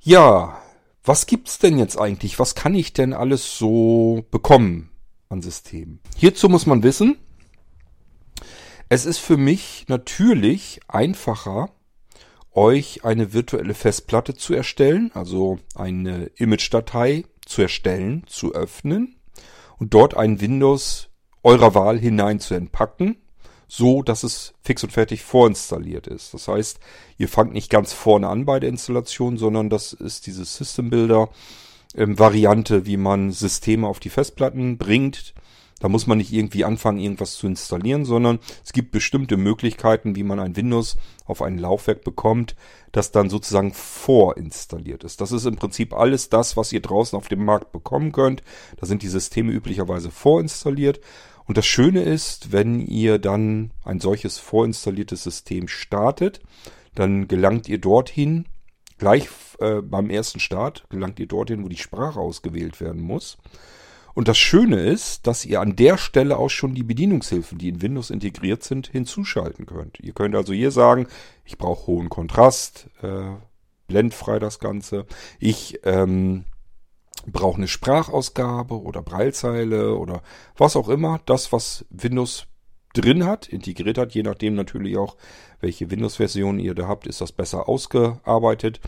Ja, 0.00 0.60
was 1.04 1.26
gibt's 1.26 1.58
denn 1.58 1.78
jetzt 1.78 1.98
eigentlich? 1.98 2.38
Was 2.38 2.54
kann 2.54 2.74
ich 2.74 2.92
denn 2.92 3.12
alles 3.12 3.58
so 3.58 4.24
bekommen 4.30 4.90
an 5.28 5.42
Systemen? 5.42 6.00
Hierzu 6.16 6.48
muss 6.48 6.66
man 6.66 6.82
wissen, 6.82 7.16
es 8.88 9.04
ist 9.04 9.18
für 9.18 9.36
mich 9.36 9.86
natürlich 9.88 10.80
einfacher, 10.86 11.70
euch 12.56 13.04
eine 13.04 13.32
virtuelle 13.32 13.74
Festplatte 13.74 14.34
zu 14.34 14.54
erstellen, 14.54 15.10
also 15.14 15.58
eine 15.74 16.30
Image-Datei 16.36 17.24
zu 17.44 17.62
erstellen, 17.62 18.24
zu 18.26 18.54
öffnen 18.54 19.16
und 19.78 19.94
dort 19.94 20.16
ein 20.16 20.40
Windows 20.40 21.08
eurer 21.42 21.74
Wahl 21.74 21.98
hinein 21.98 22.40
zu 22.40 22.54
entpacken, 22.54 23.16
so 23.68 24.02
dass 24.02 24.22
es 24.22 24.54
fix 24.62 24.82
und 24.82 24.92
fertig 24.92 25.22
vorinstalliert 25.22 26.06
ist. 26.06 26.34
Das 26.34 26.48
heißt, 26.48 26.80
ihr 27.18 27.28
fangt 27.28 27.52
nicht 27.52 27.70
ganz 27.70 27.92
vorne 27.92 28.28
an 28.28 28.44
bei 28.44 28.58
der 28.58 28.70
Installation, 28.70 29.36
sondern 29.36 29.70
das 29.70 29.92
ist 29.92 30.26
diese 30.26 30.44
System 30.44 30.90
Builder 30.90 31.28
ähm, 31.94 32.18
Variante, 32.18 32.86
wie 32.86 32.96
man 32.96 33.30
Systeme 33.30 33.86
auf 33.86 34.00
die 34.00 34.10
Festplatten 34.10 34.78
bringt, 34.78 35.34
da 35.80 35.88
muss 35.88 36.06
man 36.06 36.18
nicht 36.18 36.32
irgendwie 36.32 36.64
anfangen, 36.64 36.98
irgendwas 36.98 37.34
zu 37.34 37.46
installieren, 37.46 38.04
sondern 38.04 38.38
es 38.64 38.72
gibt 38.72 38.92
bestimmte 38.92 39.36
Möglichkeiten, 39.36 40.16
wie 40.16 40.22
man 40.22 40.40
ein 40.40 40.56
Windows 40.56 40.96
auf 41.26 41.42
ein 41.42 41.58
Laufwerk 41.58 42.02
bekommt, 42.02 42.56
das 42.92 43.10
dann 43.10 43.28
sozusagen 43.28 43.74
vorinstalliert 43.74 45.04
ist. 45.04 45.20
Das 45.20 45.32
ist 45.32 45.44
im 45.44 45.56
Prinzip 45.56 45.92
alles 45.92 46.30
das, 46.30 46.56
was 46.56 46.72
ihr 46.72 46.80
draußen 46.80 47.16
auf 47.16 47.28
dem 47.28 47.44
Markt 47.44 47.72
bekommen 47.72 48.12
könnt. 48.12 48.42
Da 48.78 48.86
sind 48.86 49.02
die 49.02 49.08
Systeme 49.08 49.52
üblicherweise 49.52 50.10
vorinstalliert. 50.10 51.00
Und 51.44 51.58
das 51.58 51.66
Schöne 51.66 52.02
ist, 52.02 52.52
wenn 52.52 52.80
ihr 52.80 53.18
dann 53.18 53.70
ein 53.84 54.00
solches 54.00 54.38
vorinstalliertes 54.38 55.22
System 55.22 55.68
startet, 55.68 56.40
dann 56.94 57.28
gelangt 57.28 57.68
ihr 57.68 57.78
dorthin, 57.78 58.46
gleich 58.98 59.28
äh, 59.60 59.82
beim 59.82 60.10
ersten 60.10 60.40
Start, 60.40 60.86
gelangt 60.88 61.20
ihr 61.20 61.26
dorthin, 61.26 61.62
wo 61.62 61.68
die 61.68 61.76
Sprache 61.76 62.18
ausgewählt 62.18 62.80
werden 62.80 63.02
muss. 63.02 63.36
Und 64.16 64.28
das 64.28 64.38
Schöne 64.38 64.80
ist, 64.80 65.26
dass 65.26 65.44
ihr 65.44 65.60
an 65.60 65.76
der 65.76 65.98
Stelle 65.98 66.38
auch 66.38 66.48
schon 66.48 66.74
die 66.74 66.84
Bedienungshilfen, 66.84 67.58
die 67.58 67.68
in 67.68 67.82
Windows 67.82 68.08
integriert 68.08 68.62
sind, 68.62 68.86
hinzuschalten 68.86 69.66
könnt. 69.66 70.00
Ihr 70.00 70.14
könnt 70.14 70.34
also 70.34 70.54
hier 70.54 70.70
sagen, 70.70 71.06
ich 71.44 71.58
brauche 71.58 71.86
hohen 71.86 72.08
Kontrast, 72.08 72.88
äh, 73.02 73.34
blendfrei 73.88 74.38
das 74.38 74.58
Ganze. 74.58 75.04
Ich 75.38 75.80
ähm, 75.84 76.46
brauche 77.26 77.58
eine 77.58 77.68
Sprachausgabe 77.68 78.80
oder 78.80 79.02
Breilzeile 79.02 79.98
oder 79.98 80.22
was 80.56 80.76
auch 80.76 80.88
immer. 80.88 81.20
Das, 81.26 81.52
was 81.52 81.84
Windows 81.90 82.46
drin 82.94 83.26
hat, 83.26 83.46
integriert 83.46 83.98
hat, 83.98 84.14
je 84.14 84.22
nachdem 84.22 84.54
natürlich 84.54 84.96
auch, 84.96 85.18
welche 85.60 85.90
Windows-Version 85.90 86.58
ihr 86.58 86.74
da 86.74 86.88
habt, 86.88 87.06
ist 87.06 87.20
das 87.20 87.32
besser 87.32 87.68
ausgearbeitet 87.68 88.80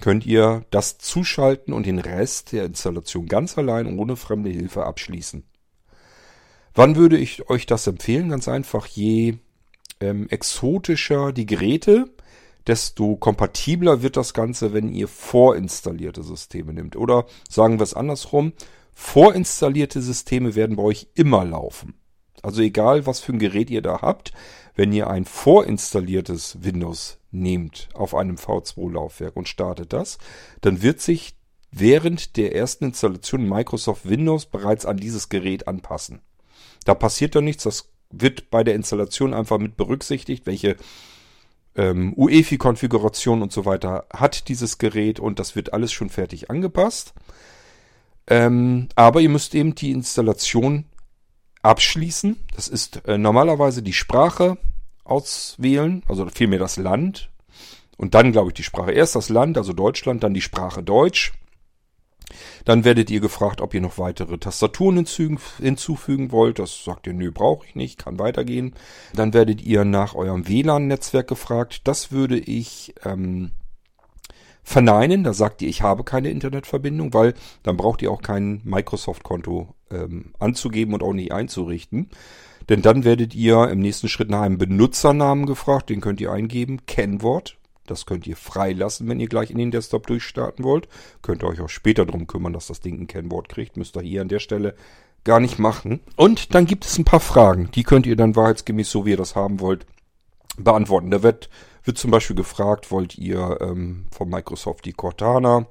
könnt 0.00 0.26
ihr 0.26 0.64
das 0.70 0.98
zuschalten 0.98 1.72
und 1.72 1.86
den 1.86 1.98
Rest 1.98 2.52
der 2.52 2.64
Installation 2.64 3.26
ganz 3.26 3.56
allein 3.58 3.98
ohne 3.98 4.16
fremde 4.16 4.50
Hilfe 4.50 4.84
abschließen. 4.84 5.44
Wann 6.74 6.96
würde 6.96 7.18
ich 7.18 7.48
euch 7.50 7.66
das 7.66 7.86
empfehlen? 7.86 8.28
Ganz 8.28 8.48
einfach, 8.48 8.86
je 8.86 9.38
ähm, 10.00 10.28
exotischer 10.28 11.32
die 11.32 11.46
Geräte, 11.46 12.10
desto 12.66 13.16
kompatibler 13.16 14.02
wird 14.02 14.16
das 14.16 14.34
Ganze, 14.34 14.72
wenn 14.72 14.92
ihr 14.92 15.08
vorinstallierte 15.08 16.22
Systeme 16.22 16.72
nimmt. 16.72 16.96
Oder 16.96 17.26
sagen 17.48 17.78
wir 17.78 17.84
es 17.84 17.94
andersrum, 17.94 18.52
vorinstallierte 18.94 20.00
Systeme 20.00 20.54
werden 20.54 20.76
bei 20.76 20.82
euch 20.82 21.08
immer 21.14 21.44
laufen. 21.44 21.94
Also 22.42 22.62
egal, 22.62 23.06
was 23.06 23.20
für 23.20 23.32
ein 23.32 23.38
Gerät 23.38 23.70
ihr 23.70 23.82
da 23.82 24.00
habt, 24.00 24.32
wenn 24.74 24.92
ihr 24.92 25.08
ein 25.10 25.24
vorinstalliertes 25.24 26.62
Windows 26.62 27.19
nehmt 27.30 27.88
auf 27.94 28.14
einem 28.14 28.36
V2-Laufwerk 28.36 29.36
und 29.36 29.48
startet 29.48 29.92
das, 29.92 30.18
dann 30.60 30.82
wird 30.82 31.00
sich 31.00 31.36
während 31.70 32.36
der 32.36 32.54
ersten 32.54 32.86
Installation 32.86 33.48
Microsoft 33.48 34.08
Windows 34.08 34.46
bereits 34.46 34.86
an 34.86 34.96
dieses 34.96 35.28
Gerät 35.28 35.68
anpassen. 35.68 36.20
Da 36.84 36.94
passiert 36.94 37.34
doch 37.34 37.40
nichts, 37.40 37.64
das 37.64 37.90
wird 38.10 38.50
bei 38.50 38.64
der 38.64 38.74
Installation 38.74 39.34
einfach 39.34 39.58
mit 39.58 39.76
berücksichtigt, 39.76 40.46
welche 40.46 40.76
ähm, 41.76 42.12
UEFI-Konfiguration 42.16 43.42
und 43.42 43.52
so 43.52 43.64
weiter 43.64 44.06
hat 44.12 44.48
dieses 44.48 44.78
Gerät 44.78 45.20
und 45.20 45.38
das 45.38 45.54
wird 45.54 45.72
alles 45.72 45.92
schon 45.92 46.10
fertig 46.10 46.50
angepasst. 46.50 47.14
Ähm, 48.26 48.88
aber 48.96 49.20
ihr 49.20 49.28
müsst 49.28 49.54
eben 49.54 49.74
die 49.74 49.92
Installation 49.92 50.86
abschließen. 51.62 52.36
Das 52.54 52.68
ist 52.68 53.06
äh, 53.06 53.18
normalerweise 53.18 53.82
die 53.82 53.92
Sprache 53.92 54.56
auswählen, 55.10 56.02
also 56.08 56.26
vielmehr 56.28 56.58
das 56.58 56.76
Land. 56.76 57.30
Und 57.96 58.14
dann, 58.14 58.32
glaube 58.32 58.48
ich, 58.48 58.54
die 58.54 58.62
Sprache. 58.62 58.92
Erst 58.92 59.14
das 59.14 59.28
Land, 59.28 59.58
also 59.58 59.72
Deutschland, 59.72 60.22
dann 60.22 60.32
die 60.32 60.40
Sprache 60.40 60.82
Deutsch. 60.82 61.32
Dann 62.64 62.84
werdet 62.84 63.10
ihr 63.10 63.20
gefragt, 63.20 63.60
ob 63.60 63.74
ihr 63.74 63.80
noch 63.80 63.98
weitere 63.98 64.38
Tastaturen 64.38 65.04
hinzufügen 65.58 66.32
wollt. 66.32 66.58
Das 66.58 66.84
sagt 66.84 67.06
ihr, 67.06 67.12
nö, 67.12 67.30
brauche 67.32 67.66
ich 67.66 67.74
nicht, 67.74 67.98
kann 67.98 68.18
weitergehen. 68.18 68.74
Dann 69.12 69.34
werdet 69.34 69.62
ihr 69.62 69.84
nach 69.84 70.14
eurem 70.14 70.48
WLAN-Netzwerk 70.48 71.28
gefragt. 71.28 71.82
Das 71.84 72.12
würde 72.12 72.38
ich 72.38 72.94
ähm, 73.04 73.50
verneinen. 74.62 75.24
Da 75.24 75.32
sagt 75.32 75.62
ihr, 75.62 75.68
ich 75.68 75.82
habe 75.82 76.04
keine 76.04 76.30
Internetverbindung, 76.30 77.12
weil 77.12 77.34
dann 77.62 77.76
braucht 77.76 78.02
ihr 78.02 78.10
auch 78.10 78.22
kein 78.22 78.60
Microsoft-Konto 78.64 79.74
ähm, 79.90 80.32
anzugeben 80.38 80.94
und 80.94 81.02
auch 81.02 81.12
nicht 81.12 81.32
einzurichten. 81.32 82.10
Denn 82.68 82.82
dann 82.82 83.04
werdet 83.04 83.34
ihr 83.34 83.68
im 83.68 83.80
nächsten 83.80 84.08
Schritt 84.08 84.30
nach 84.30 84.42
einem 84.42 84.58
Benutzernamen 84.58 85.46
gefragt, 85.46 85.90
den 85.90 86.00
könnt 86.00 86.20
ihr 86.20 86.32
eingeben, 86.32 86.86
Kennwort. 86.86 87.56
Das 87.86 88.06
könnt 88.06 88.26
ihr 88.26 88.36
freilassen, 88.36 89.08
wenn 89.08 89.18
ihr 89.18 89.28
gleich 89.28 89.50
in 89.50 89.58
den 89.58 89.72
Desktop 89.72 90.06
durchstarten 90.06 90.64
wollt. 90.64 90.86
Könnt 91.22 91.42
ihr 91.42 91.48
euch 91.48 91.60
auch 91.60 91.68
später 91.68 92.06
darum 92.06 92.28
kümmern, 92.28 92.52
dass 92.52 92.68
das 92.68 92.80
Ding 92.80 93.00
ein 93.00 93.08
Kennwort 93.08 93.48
kriegt. 93.48 93.76
Müsst 93.76 93.96
ihr 93.96 94.02
hier 94.02 94.20
an 94.20 94.28
der 94.28 94.38
Stelle 94.38 94.76
gar 95.24 95.40
nicht 95.40 95.58
machen. 95.58 96.00
Und 96.16 96.54
dann 96.54 96.66
gibt 96.66 96.84
es 96.84 96.98
ein 96.98 97.04
paar 97.04 97.20
Fragen. 97.20 97.70
Die 97.72 97.82
könnt 97.82 98.06
ihr 98.06 98.16
dann 98.16 98.36
wahrheitsgemäß, 98.36 98.90
so 98.90 99.04
wie 99.04 99.10
ihr 99.10 99.16
das 99.16 99.34
haben 99.34 99.60
wollt, 99.60 99.86
beantworten. 100.56 101.10
Da 101.10 101.22
wird, 101.22 101.50
wird 101.84 101.98
zum 101.98 102.10
Beispiel 102.10 102.36
gefragt, 102.36 102.90
wollt 102.90 103.18
ihr 103.18 103.58
ähm, 103.60 104.06
von 104.10 104.28
Microsoft 104.28 104.84
die 104.84 104.92
Cortana, 104.92 105.66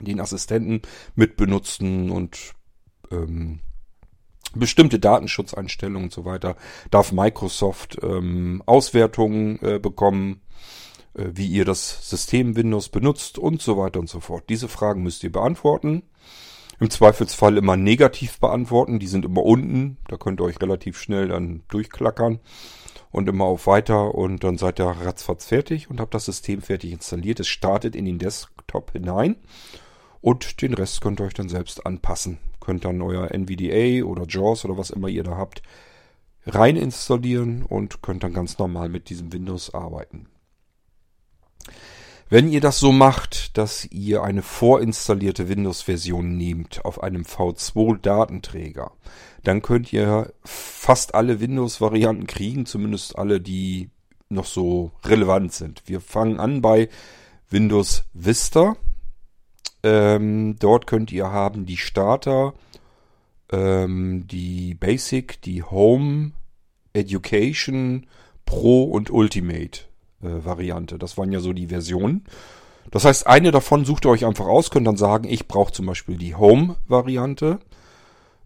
den 0.00 0.20
Assistenten 0.20 0.82
mit 1.14 1.36
benutzen 1.36 2.10
und 2.10 2.54
ähm, 3.10 3.60
bestimmte 4.54 4.98
Datenschutzeinstellungen 4.98 6.04
und 6.04 6.12
so 6.12 6.24
weiter, 6.24 6.56
darf 6.90 7.12
Microsoft 7.12 7.98
ähm, 8.02 8.62
Auswertungen 8.66 9.58
äh, 9.62 9.78
bekommen, 9.78 10.40
äh, 11.14 11.26
wie 11.32 11.46
ihr 11.46 11.64
das 11.64 12.08
System 12.08 12.56
Windows 12.56 12.88
benutzt 12.88 13.38
und 13.38 13.62
so 13.62 13.76
weiter 13.76 14.00
und 14.00 14.08
so 14.08 14.20
fort. 14.20 14.44
Diese 14.48 14.68
Fragen 14.68 15.02
müsst 15.02 15.24
ihr 15.24 15.32
beantworten. 15.32 16.02
Im 16.80 16.90
Zweifelsfall 16.90 17.58
immer 17.58 17.76
negativ 17.76 18.40
beantworten, 18.40 18.98
die 18.98 19.06
sind 19.06 19.24
immer 19.24 19.44
unten, 19.44 19.98
da 20.08 20.16
könnt 20.16 20.40
ihr 20.40 20.44
euch 20.44 20.60
relativ 20.60 20.98
schnell 20.98 21.28
dann 21.28 21.62
durchklackern 21.68 22.40
und 23.12 23.28
immer 23.28 23.44
auf 23.44 23.68
Weiter 23.68 24.14
und 24.14 24.42
dann 24.42 24.58
seid 24.58 24.80
ihr 24.80 24.86
ratzfatz 24.86 25.46
fertig 25.46 25.90
und 25.90 26.00
habt 26.00 26.14
das 26.14 26.24
System 26.24 26.60
fertig 26.60 26.90
installiert. 26.90 27.38
Es 27.38 27.46
startet 27.46 27.94
in 27.94 28.04
den 28.04 28.18
Desktop 28.18 28.90
hinein 28.92 29.36
und 30.22 30.62
den 30.62 30.72
Rest 30.72 31.02
könnt 31.02 31.20
ihr 31.20 31.26
euch 31.26 31.34
dann 31.34 31.50
selbst 31.50 31.84
anpassen 31.84 32.38
könnt 32.62 32.84
dann 32.84 33.02
euer 33.02 33.30
NVDA 33.30 34.04
oder 34.04 34.24
JAWS 34.26 34.64
oder 34.64 34.78
was 34.78 34.90
immer 34.90 35.08
ihr 35.08 35.24
da 35.24 35.36
habt 35.36 35.62
rein 36.46 36.76
installieren 36.76 37.64
und 37.64 38.02
könnt 38.02 38.22
dann 38.22 38.32
ganz 38.32 38.58
normal 38.58 38.88
mit 38.88 39.10
diesem 39.10 39.32
Windows 39.32 39.74
arbeiten. 39.74 40.26
Wenn 42.28 42.50
ihr 42.50 42.60
das 42.60 42.80
so 42.80 42.92
macht, 42.92 43.58
dass 43.58 43.84
ihr 43.90 44.22
eine 44.22 44.42
vorinstallierte 44.42 45.48
Windows-Version 45.48 46.36
nehmt 46.36 46.84
auf 46.84 47.02
einem 47.02 47.22
V2-Datenträger, 47.22 48.90
dann 49.44 49.60
könnt 49.60 49.92
ihr 49.92 50.32
fast 50.42 51.14
alle 51.14 51.40
Windows-Varianten 51.40 52.26
kriegen, 52.26 52.64
zumindest 52.64 53.18
alle, 53.18 53.40
die 53.40 53.90
noch 54.30 54.46
so 54.46 54.92
relevant 55.04 55.52
sind. 55.52 55.82
Wir 55.86 56.00
fangen 56.00 56.40
an 56.40 56.62
bei 56.62 56.88
Windows 57.50 58.04
Vista. 58.14 58.76
Ähm, 59.82 60.56
dort 60.58 60.86
könnt 60.86 61.12
ihr 61.12 61.30
haben 61.30 61.66
die 61.66 61.76
Starter, 61.76 62.54
ähm, 63.50 64.26
die 64.26 64.74
Basic, 64.74 65.40
die 65.42 65.62
Home, 65.62 66.32
Education, 66.92 68.06
Pro 68.44 68.84
und 68.84 69.10
Ultimate 69.10 69.80
äh, 70.22 70.44
Variante. 70.44 70.98
Das 70.98 71.18
waren 71.18 71.32
ja 71.32 71.40
so 71.40 71.52
die 71.52 71.68
Versionen. 71.68 72.24
Das 72.90 73.04
heißt, 73.04 73.26
eine 73.26 73.50
davon 73.50 73.84
sucht 73.84 74.04
ihr 74.04 74.10
euch 74.10 74.24
einfach 74.24 74.46
aus, 74.46 74.70
könnt 74.70 74.86
dann 74.86 74.96
sagen, 74.96 75.28
ich 75.28 75.48
brauche 75.48 75.72
zum 75.72 75.86
Beispiel 75.86 76.16
die 76.16 76.34
Home-Variante. 76.34 77.58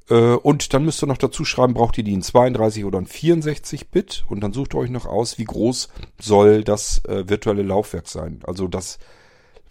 Äh, 0.09 0.15
und 0.15 0.73
dann 0.73 0.85
müsst 0.85 1.03
ihr 1.03 1.07
noch 1.07 1.19
dazu 1.19 1.45
schreiben, 1.45 1.75
braucht 1.75 1.99
ihr 1.99 2.05
die 2.05 2.13
in 2.13 2.23
32 2.23 2.85
oder 2.85 2.99
in 2.99 3.07
64 3.07 3.91
Bit. 3.91 4.25
Und 4.29 4.41
dann 4.41 4.53
sucht 4.53 4.75
ihr 4.75 4.79
euch 4.79 4.91
noch 4.91 5.07
aus, 5.07 5.39
wie 5.39 5.45
groß 5.45 5.89
soll 6.21 6.65
das 6.65 7.05
äh, 7.07 7.29
virtuelle 7.29 7.63
Laufwerk 7.63 8.09
sein. 8.09 8.41
Also 8.47 8.69
das 8.69 8.99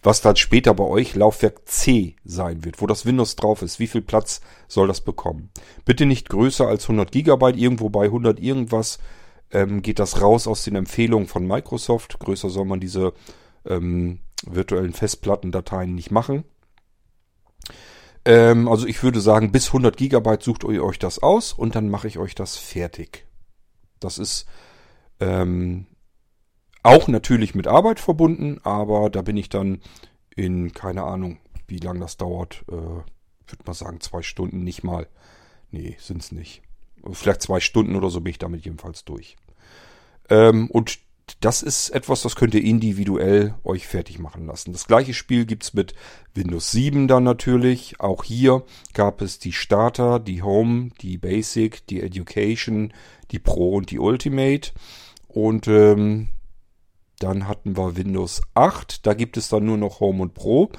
was 0.06 0.22
dann 0.22 0.36
später 0.36 0.74
bei 0.74 0.84
euch 0.84 1.16
Laufwerk 1.16 1.68
C 1.68 2.16
sein 2.24 2.64
wird, 2.64 2.82
wo 2.82 2.88
das 2.88 3.06
Windows 3.06 3.36
drauf 3.36 3.62
ist. 3.62 3.80
Wie 3.80 3.88
viel 3.88 4.02
Platz 4.02 4.42
soll 4.68 4.88
das 4.88 5.02
bekommen? 5.02 5.50
Bitte 5.84 6.06
nicht 6.06 6.30
größer 6.30 6.68
als 6.68 6.84
100 6.84 7.12
Gigabyte, 7.12 7.58
irgendwo 7.58 7.90
bei 7.90 8.06
100 8.06 8.40
irgendwas 8.40 9.00
ähm, 9.52 9.82
geht 9.82 10.00
das 10.00 10.22
raus 10.22 10.48
aus 10.48 10.64
den 10.64 10.76
Empfehlungen 10.76 11.28
von 11.28 11.48
Microsoft. 11.48 12.20
Größer 12.20 12.50
soll 12.50 12.66
man 12.66 12.80
diese 12.80 13.14
ähm, 13.66 14.20
virtuellen 14.46 14.94
Festplattendateien 14.94 15.96
nicht 15.96 16.12
machen. 16.12 16.44
Ähm, 18.26 18.68
also 18.68 18.86
ich 18.86 19.02
würde 19.02 19.22
sagen, 19.22 19.52
bis 19.52 19.68
100 19.68 19.98
Gigabyte 19.98 20.44
sucht 20.44 20.64
ihr 20.66 20.84
euch 20.84 21.00
das 21.00 21.22
aus 21.22 21.52
und 21.52 21.76
dann 21.76 21.90
mache 21.90 22.08
ich 22.08 22.20
euch 22.20 22.36
das 22.36 22.58
fertig. 22.58 23.26
Das 24.00 24.20
ist 24.20 24.46
ähm, 25.20 25.88
auch 26.86 27.08
natürlich 27.08 27.56
mit 27.56 27.68
Arbeit 27.68 28.00
verbunden, 28.00 28.60
aber 28.64 29.10
da 29.10 29.22
bin 29.22 29.38
ich 29.38 29.50
dann 29.50 29.82
in, 30.36 30.74
keine 30.74 31.04
Ahnung, 31.04 31.40
wie 31.68 31.80
lange 31.80 32.02
das 32.02 32.18
dauert, 32.18 32.64
äh, 32.70 32.74
würde 32.74 33.64
mal 33.66 33.74
sagen, 33.74 34.02
zwei 34.02 34.22
Stunden 34.22 34.64
nicht 34.64 34.84
mal. 34.84 35.08
Nee, 35.72 35.98
sind's 36.00 36.32
nicht. 36.32 36.62
Vielleicht 37.12 37.42
zwei 37.42 37.60
Stunden 37.60 37.96
oder 37.96 38.10
so 38.10 38.22
bin 38.22 38.32
ich 38.32 38.40
damit 38.40 38.66
jedenfalls 38.66 39.04
durch. 39.06 39.36
Ähm, 40.30 40.70
und 40.70 41.00
das 41.40 41.64
ist 41.64 41.90
etwas, 41.90 42.22
das 42.22 42.36
könnt 42.36 42.54
ihr 42.54 42.64
individuell 42.64 43.56
euch 43.64 43.88
fertig 43.88 44.20
machen 44.20 44.46
lassen. 44.46 44.72
Das 44.72 44.86
gleiche 44.86 45.14
Spiel 45.14 45.46
gibt's 45.46 45.74
mit 45.74 45.96
Windows 46.36 46.72
7 46.72 47.08
dann 47.08 47.24
natürlich. 47.24 48.00
Auch 48.00 48.24
hier 48.24 48.64
gab 48.94 49.22
es 49.22 49.40
die 49.40 49.54
Starter, 49.54 50.20
die 50.20 50.44
Home, 50.44 50.92
die 51.02 51.18
Basic, 51.18 51.86
die 51.88 52.02
Education, 52.02 52.94
die 53.32 53.40
Pro 53.40 53.76
und 53.76 53.90
die 53.90 54.00
Ultimate. 54.00 54.72
Und 55.28 55.68
ähm, 55.68 56.28
dann 57.26 57.48
hatten 57.48 57.76
wir 57.76 57.98
Windows 57.98 58.42
8. 58.54 59.06
Da 59.06 59.14
gibt 59.14 59.38
es 59.38 59.50
dann 59.50 59.66
nur 59.66 59.78
noch 59.78 60.00
Home 60.00 60.22
und 60.22 60.34
Pro. 60.34 60.70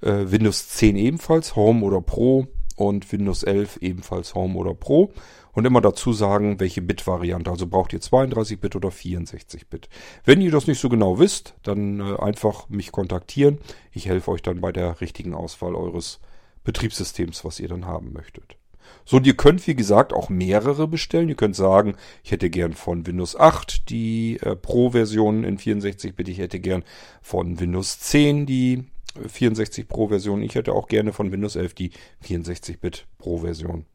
Äh, 0.00 0.30
Windows 0.30 0.68
10 0.68 0.96
ebenfalls 0.96 1.54
Home 1.54 1.84
oder 1.84 2.00
Pro. 2.00 2.46
Und 2.76 3.12
Windows 3.12 3.42
11 3.42 3.78
ebenfalls 3.78 4.34
Home 4.34 4.58
oder 4.58 4.74
Pro 4.74 5.12
und 5.52 5.66
immer 5.66 5.80
dazu 5.80 6.12
sagen, 6.12 6.58
welche 6.60 6.82
Bit-Variante. 6.82 7.50
Also 7.50 7.66
braucht 7.66 7.92
ihr 7.92 8.00
32-Bit 8.00 8.76
oder 8.76 8.88
64-Bit. 8.88 9.88
Wenn 10.24 10.40
ihr 10.40 10.50
das 10.50 10.66
nicht 10.66 10.80
so 10.80 10.88
genau 10.88 11.18
wisst, 11.18 11.54
dann 11.62 12.00
äh, 12.00 12.16
einfach 12.18 12.68
mich 12.68 12.90
kontaktieren. 12.90 13.58
Ich 13.92 14.06
helfe 14.06 14.30
euch 14.30 14.42
dann 14.42 14.60
bei 14.60 14.72
der 14.72 15.00
richtigen 15.00 15.34
Auswahl 15.34 15.74
eures 15.74 16.20
Betriebssystems, 16.64 17.44
was 17.44 17.60
ihr 17.60 17.68
dann 17.68 17.86
haben 17.86 18.12
möchtet. 18.12 18.56
So, 19.04 19.16
und 19.16 19.26
ihr 19.26 19.36
könnt, 19.36 19.66
wie 19.66 19.74
gesagt, 19.74 20.12
auch 20.12 20.28
mehrere 20.28 20.86
bestellen. 20.86 21.28
Ihr 21.28 21.34
könnt 21.34 21.56
sagen, 21.56 21.96
ich 22.22 22.30
hätte 22.30 22.50
gern 22.50 22.72
von 22.72 23.06
Windows 23.06 23.36
8 23.36 23.88
die 23.88 24.38
äh, 24.42 24.56
Pro-Version 24.56 25.44
in 25.44 25.58
64-Bit. 25.58 26.28
Ich 26.28 26.38
hätte 26.38 26.60
gern 26.60 26.84
von 27.20 27.58
Windows 27.58 27.98
10 28.00 28.46
die 28.46 28.84
64 29.26 29.88
Pro-Version. 29.88 30.42
Ich 30.42 30.54
hätte 30.54 30.72
auch 30.72 30.88
gerne 30.88 31.12
von 31.12 31.32
Windows 31.32 31.56
11 31.56 31.74
die 31.74 31.90
64-Bit 32.24 33.06
Pro-Version. 33.18 33.86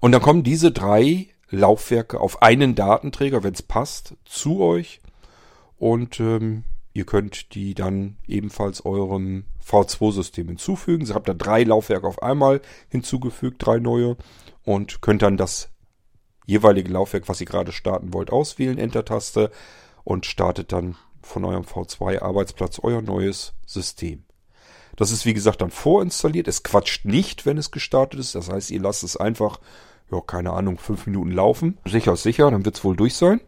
Und 0.00 0.12
dann 0.12 0.22
kommen 0.22 0.42
diese 0.42 0.72
drei 0.72 1.28
Laufwerke 1.50 2.20
auf 2.20 2.42
einen 2.42 2.74
Datenträger, 2.74 3.42
wenn 3.42 3.54
es 3.54 3.62
passt, 3.62 4.14
zu 4.24 4.60
euch. 4.60 5.00
Und 5.76 6.20
ähm, 6.20 6.64
ihr 6.92 7.06
könnt 7.06 7.54
die 7.54 7.74
dann 7.74 8.16
ebenfalls 8.26 8.84
eurem 8.84 9.44
V2-System 9.68 10.48
hinzufügen. 10.48 11.06
Sie 11.06 11.14
habt 11.14 11.28
da 11.28 11.34
drei 11.34 11.64
Laufwerke 11.64 12.06
auf 12.06 12.22
einmal 12.22 12.60
hinzugefügt, 12.88 13.64
drei 13.64 13.78
neue. 13.78 14.16
Und 14.64 15.02
könnt 15.02 15.22
dann 15.22 15.36
das 15.36 15.70
jeweilige 16.46 16.90
Laufwerk, 16.90 17.28
was 17.28 17.40
ihr 17.40 17.46
gerade 17.46 17.72
starten 17.72 18.12
wollt, 18.12 18.30
auswählen, 18.30 18.78
Enter-Taste 18.78 19.50
und 20.04 20.26
startet 20.26 20.72
dann 20.72 20.96
von 21.22 21.44
eurem 21.44 21.64
V2-Arbeitsplatz 21.64 22.80
euer 22.82 23.02
neues 23.02 23.54
System. 23.66 24.24
Das 24.96 25.10
ist 25.10 25.24
wie 25.24 25.34
gesagt 25.34 25.62
dann 25.62 25.70
vorinstalliert. 25.70 26.48
Es 26.48 26.62
quatscht 26.62 27.04
nicht, 27.04 27.46
wenn 27.46 27.58
es 27.58 27.70
gestartet 27.70 28.20
ist. 28.20 28.34
Das 28.34 28.48
heißt, 28.50 28.70
ihr 28.70 28.80
lasst 28.80 29.02
es 29.02 29.16
einfach, 29.16 29.58
ja, 30.10 30.20
keine 30.20 30.52
Ahnung, 30.52 30.78
fünf 30.78 31.06
Minuten 31.06 31.32
laufen. 31.32 31.78
Sicher 31.84 32.12
ist 32.12 32.22
sicher, 32.22 32.50
dann 32.50 32.64
wird 32.64 32.76
es 32.76 32.84
wohl 32.84 32.96
durch 32.96 33.16
sein. 33.16 33.40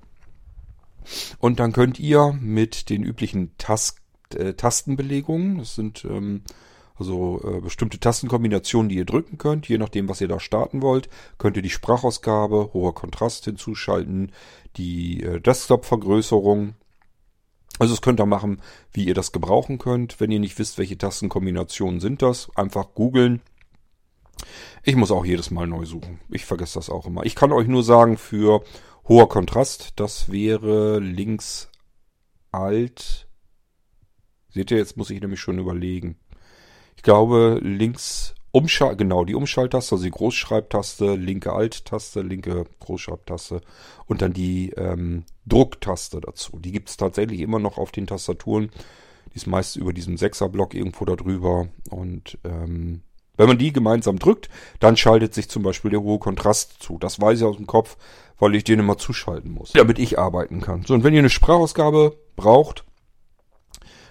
Und 1.39 1.61
dann 1.61 1.73
könnt 1.73 2.01
ihr 2.01 2.37
mit 2.41 2.89
den 2.91 3.05
üblichen 3.05 3.57
Tas 3.59 3.97
äh, 4.35 4.55
Tastenbelegungen, 4.55 5.59
das 5.59 5.75
sind 5.75 6.05
ähm, 6.05 6.43
also 6.99 7.41
äh, 7.45 7.61
bestimmte 7.61 8.01
Tastenkombinationen, 8.01 8.89
die 8.89 8.97
ihr 8.97 9.05
drücken 9.05 9.39
könnt, 9.39 9.69
je 9.69 9.79
nachdem, 9.79 10.09
was 10.09 10.21
ihr 10.21 10.29
da 10.29 10.41
starten 10.41 10.83
wollt, 10.83 11.09
könnt 11.39 11.57
ihr 11.57 11.63
die 11.63 11.71
Sprachausgabe, 11.71 12.71
hoher 12.73 12.95
Kontrast 12.95 13.45
hinzuschalten, 13.45 14.33
die 14.77 15.23
äh, 15.23 15.41
Desktop-Vergrößerung, 15.41 16.75
also 17.79 17.93
das 17.93 18.01
könnt 18.01 18.21
ihr 18.21 18.27
machen, 18.27 18.63
wie 18.93 19.05
ihr 19.05 19.15
das 19.15 19.33
gebrauchen 19.33 19.79
könnt. 19.79 20.19
Wenn 20.19 20.31
ihr 20.31 20.41
nicht 20.41 20.59
wisst, 20.59 20.79
welche 20.79 20.97
Tastenkombinationen 20.97 22.01
sind 22.01 22.23
das, 22.23 22.49
einfach 22.57 22.95
googeln. 22.95 23.43
Ich 24.83 24.97
muss 24.97 25.11
auch 25.11 25.25
jedes 25.25 25.51
Mal 25.51 25.67
neu 25.67 25.85
suchen. 25.85 26.21
Ich 26.31 26.45
vergesse 26.45 26.79
das 26.79 26.89
auch 26.89 27.07
immer. 27.07 27.27
Ich 27.27 27.35
kann 27.35 27.53
euch 27.53 27.69
nur 27.69 27.83
sagen, 27.83 28.17
für 28.17 28.63
hoher 29.09 29.29
Kontrast, 29.29 29.93
das 29.97 30.31
wäre 30.33 31.01
links 31.01 31.71
alt. 32.51 33.26
Seht 34.57 34.71
ihr, 34.71 34.79
jetzt 34.79 34.97
muss 34.97 35.11
ich 35.11 35.21
nämlich 35.21 35.39
schon 35.39 35.59
überlegen. 35.59 36.17
Ich 36.97 37.03
glaube, 37.03 37.61
links 37.63 38.35
Umschalt, 38.53 38.97
genau, 38.97 39.27
die 39.27 39.35
Umschalttaste, 39.35 39.97
also 39.97 40.05
die 40.05 40.11
Großschreibtaste, 40.11 41.15
linke 41.15 41.53
Alt-Taste, 41.53 42.23
linke 42.23 42.65
Großschreibtaste 42.81 43.61
und 44.07 44.23
dann 44.23 44.33
die 44.33 44.71
ähm, 44.71 45.25
Drucktaste 45.45 46.23
dazu. 46.23 46.59
Die 46.59 46.73
gibt 46.73 46.89
es 46.89 46.97
tatsächlich 46.97 47.41
immer 47.41 47.59
noch 47.59 47.77
auf 47.77 47.93
den 47.93 48.07
Tastaturen. 48.07 48.71
Die 49.35 49.37
ist 49.37 49.47
meist 49.47 49.77
über 49.77 49.93
diesem 49.93 50.17
Sechserblock 50.17 50.73
irgendwo 50.73 51.05
da 51.05 51.17
drüber. 51.17 51.69
Und 51.91 52.39
ähm, 52.45 53.03
wenn 53.37 53.49
man 53.49 53.59
die 53.59 53.75
gemeinsam 53.75 54.19
drückt, 54.19 54.49
dann 54.81 54.97
schaltet 54.97 55.35
sich 55.35 55.51
zum 55.51 55.65
Beispiel 55.65 55.91
der 55.91 56.01
hohe 56.01 56.19
Kontrast 56.19 56.83
zu. 56.83 56.97
Das 56.97 57.21
weiß 57.21 57.41
ich 57.41 57.45
aus 57.45 57.59
dem 57.59 57.67
Kopf, 57.67 57.99
weil 58.39 58.55
ich 58.55 58.65
den 58.65 58.79
immer 58.79 58.97
zuschalten 58.97 59.51
muss, 59.51 59.73
damit 59.73 59.99
ich 59.99 60.19
arbeiten 60.19 60.63
kann. 60.63 60.83
So, 60.87 60.95
und 60.95 61.05
wenn 61.05 61.13
ihr 61.13 61.19
eine 61.19 61.29
Sprachausgabe 61.29 62.17
braucht, 62.37 62.86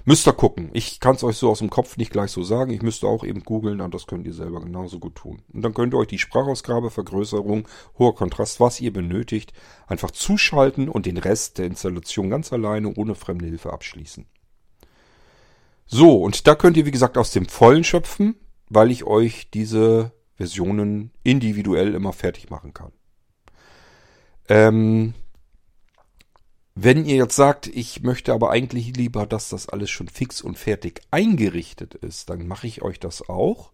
Müsst 0.07 0.27
ihr 0.27 0.33
gucken. 0.33 0.69
Ich 0.73 0.99
kann 0.99 1.15
es 1.15 1.23
euch 1.23 1.37
so 1.37 1.49
aus 1.49 1.59
dem 1.59 1.71
Kopf 1.71 1.97
nicht 1.97 2.11
gleich 2.11 2.29
so 2.29 2.43
sagen. 2.43 2.71
Ich 2.71 2.83
müsste 2.83 3.07
auch 3.07 3.23
eben 3.23 3.43
googeln, 3.43 3.81
und 3.81 3.93
das 3.93 4.05
könnt 4.05 4.27
ihr 4.27 4.33
selber 4.33 4.61
genauso 4.61 4.99
gut 4.99 5.15
tun. 5.15 5.41
Und 5.51 5.63
dann 5.63 5.73
könnt 5.73 5.95
ihr 5.95 5.97
euch 5.97 6.07
die 6.07 6.19
Sprachausgabe, 6.19 6.91
Vergrößerung, 6.91 7.67
hoher 7.97 8.13
Kontrast, 8.13 8.59
was 8.59 8.79
ihr 8.79 8.93
benötigt, 8.93 9.51
einfach 9.87 10.11
zuschalten 10.11 10.89
und 10.89 11.07
den 11.07 11.17
Rest 11.17 11.57
der 11.57 11.65
Installation 11.65 12.29
ganz 12.29 12.53
alleine 12.53 12.93
ohne 12.93 13.15
fremde 13.15 13.45
Hilfe 13.45 13.73
abschließen. 13.73 14.27
So, 15.87 16.21
und 16.21 16.45
da 16.45 16.53
könnt 16.53 16.77
ihr 16.77 16.85
wie 16.85 16.91
gesagt 16.91 17.17
aus 17.17 17.31
dem 17.31 17.47
Vollen 17.47 17.83
schöpfen, 17.83 18.35
weil 18.69 18.91
ich 18.91 19.05
euch 19.05 19.49
diese 19.49 20.11
Versionen 20.35 21.11
individuell 21.23 21.95
immer 21.95 22.13
fertig 22.13 22.51
machen 22.51 22.75
kann. 22.75 22.91
Ähm, 24.49 25.15
wenn 26.75 27.05
ihr 27.05 27.15
jetzt 27.15 27.37
sagt, 27.37 27.67
ich 27.67 28.03
möchte 28.03 28.33
aber 28.33 28.51
eigentlich 28.51 28.97
lieber, 28.97 29.25
dass 29.25 29.47
das 29.47 29.69
alles 29.69 29.89
schon 29.89 30.09
fix 30.09 30.41
und 30.41 30.57
fertig 30.57 30.99
eingerichtet 31.09 31.95
ist, 31.95 32.29
dann 32.29 32.45
mache 32.47 32.67
ich 32.67 32.81
euch 32.81 32.99
das 32.99 33.29
auch. 33.29 33.71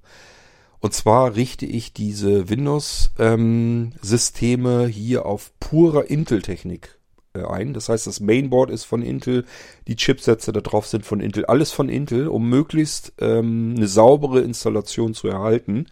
Und 0.80 0.94
zwar 0.94 1.36
richte 1.36 1.66
ich 1.66 1.94
diese 1.94 2.50
Windows-Systeme 2.50 4.84
ähm, 4.84 4.90
hier 4.90 5.26
auf 5.26 5.52
purer 5.60 6.12
Intel-Technik 6.12 7.00
äh, 7.34 7.44
ein. 7.44 7.74
Das 7.74 7.90
heißt, 7.90 8.06
das 8.06 8.20
Mainboard 8.20 8.70
ist 8.70 8.84
von 8.84 9.02
Intel, 9.02 9.46
die 9.88 9.96
Chipsätze 9.96 10.52
da 10.52 10.62
drauf 10.62 10.86
sind 10.86 11.04
von 11.04 11.22
Intel, 11.22 11.46
alles 11.46 11.72
von 11.72 11.90
Intel, 11.90 12.28
um 12.28 12.50
möglichst 12.50 13.14
ähm, 13.20 13.74
eine 13.78 13.88
saubere 13.88 14.42
Installation 14.42 15.16
zu 15.16 15.28
erhalten. 15.28 15.88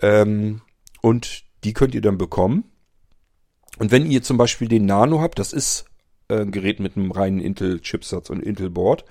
Ähm, 0.00 0.62
und 1.00 1.44
die 1.62 1.74
könnt 1.74 1.94
ihr 1.94 2.02
dann 2.02 2.18
bekommen. 2.18 2.64
Und 3.78 3.92
wenn 3.92 4.10
ihr 4.10 4.22
zum 4.22 4.36
Beispiel 4.36 4.68
den 4.68 4.86
Nano 4.86 5.20
habt, 5.20 5.38
das 5.38 5.52
ist 5.52 5.86
äh, 6.28 6.46
Gerät 6.46 6.80
mit 6.80 6.96
einem 6.96 7.10
reinen 7.10 7.40
Intel-Chipsatz 7.40 8.30
und 8.30 8.42
Intel-Board, 8.42 9.04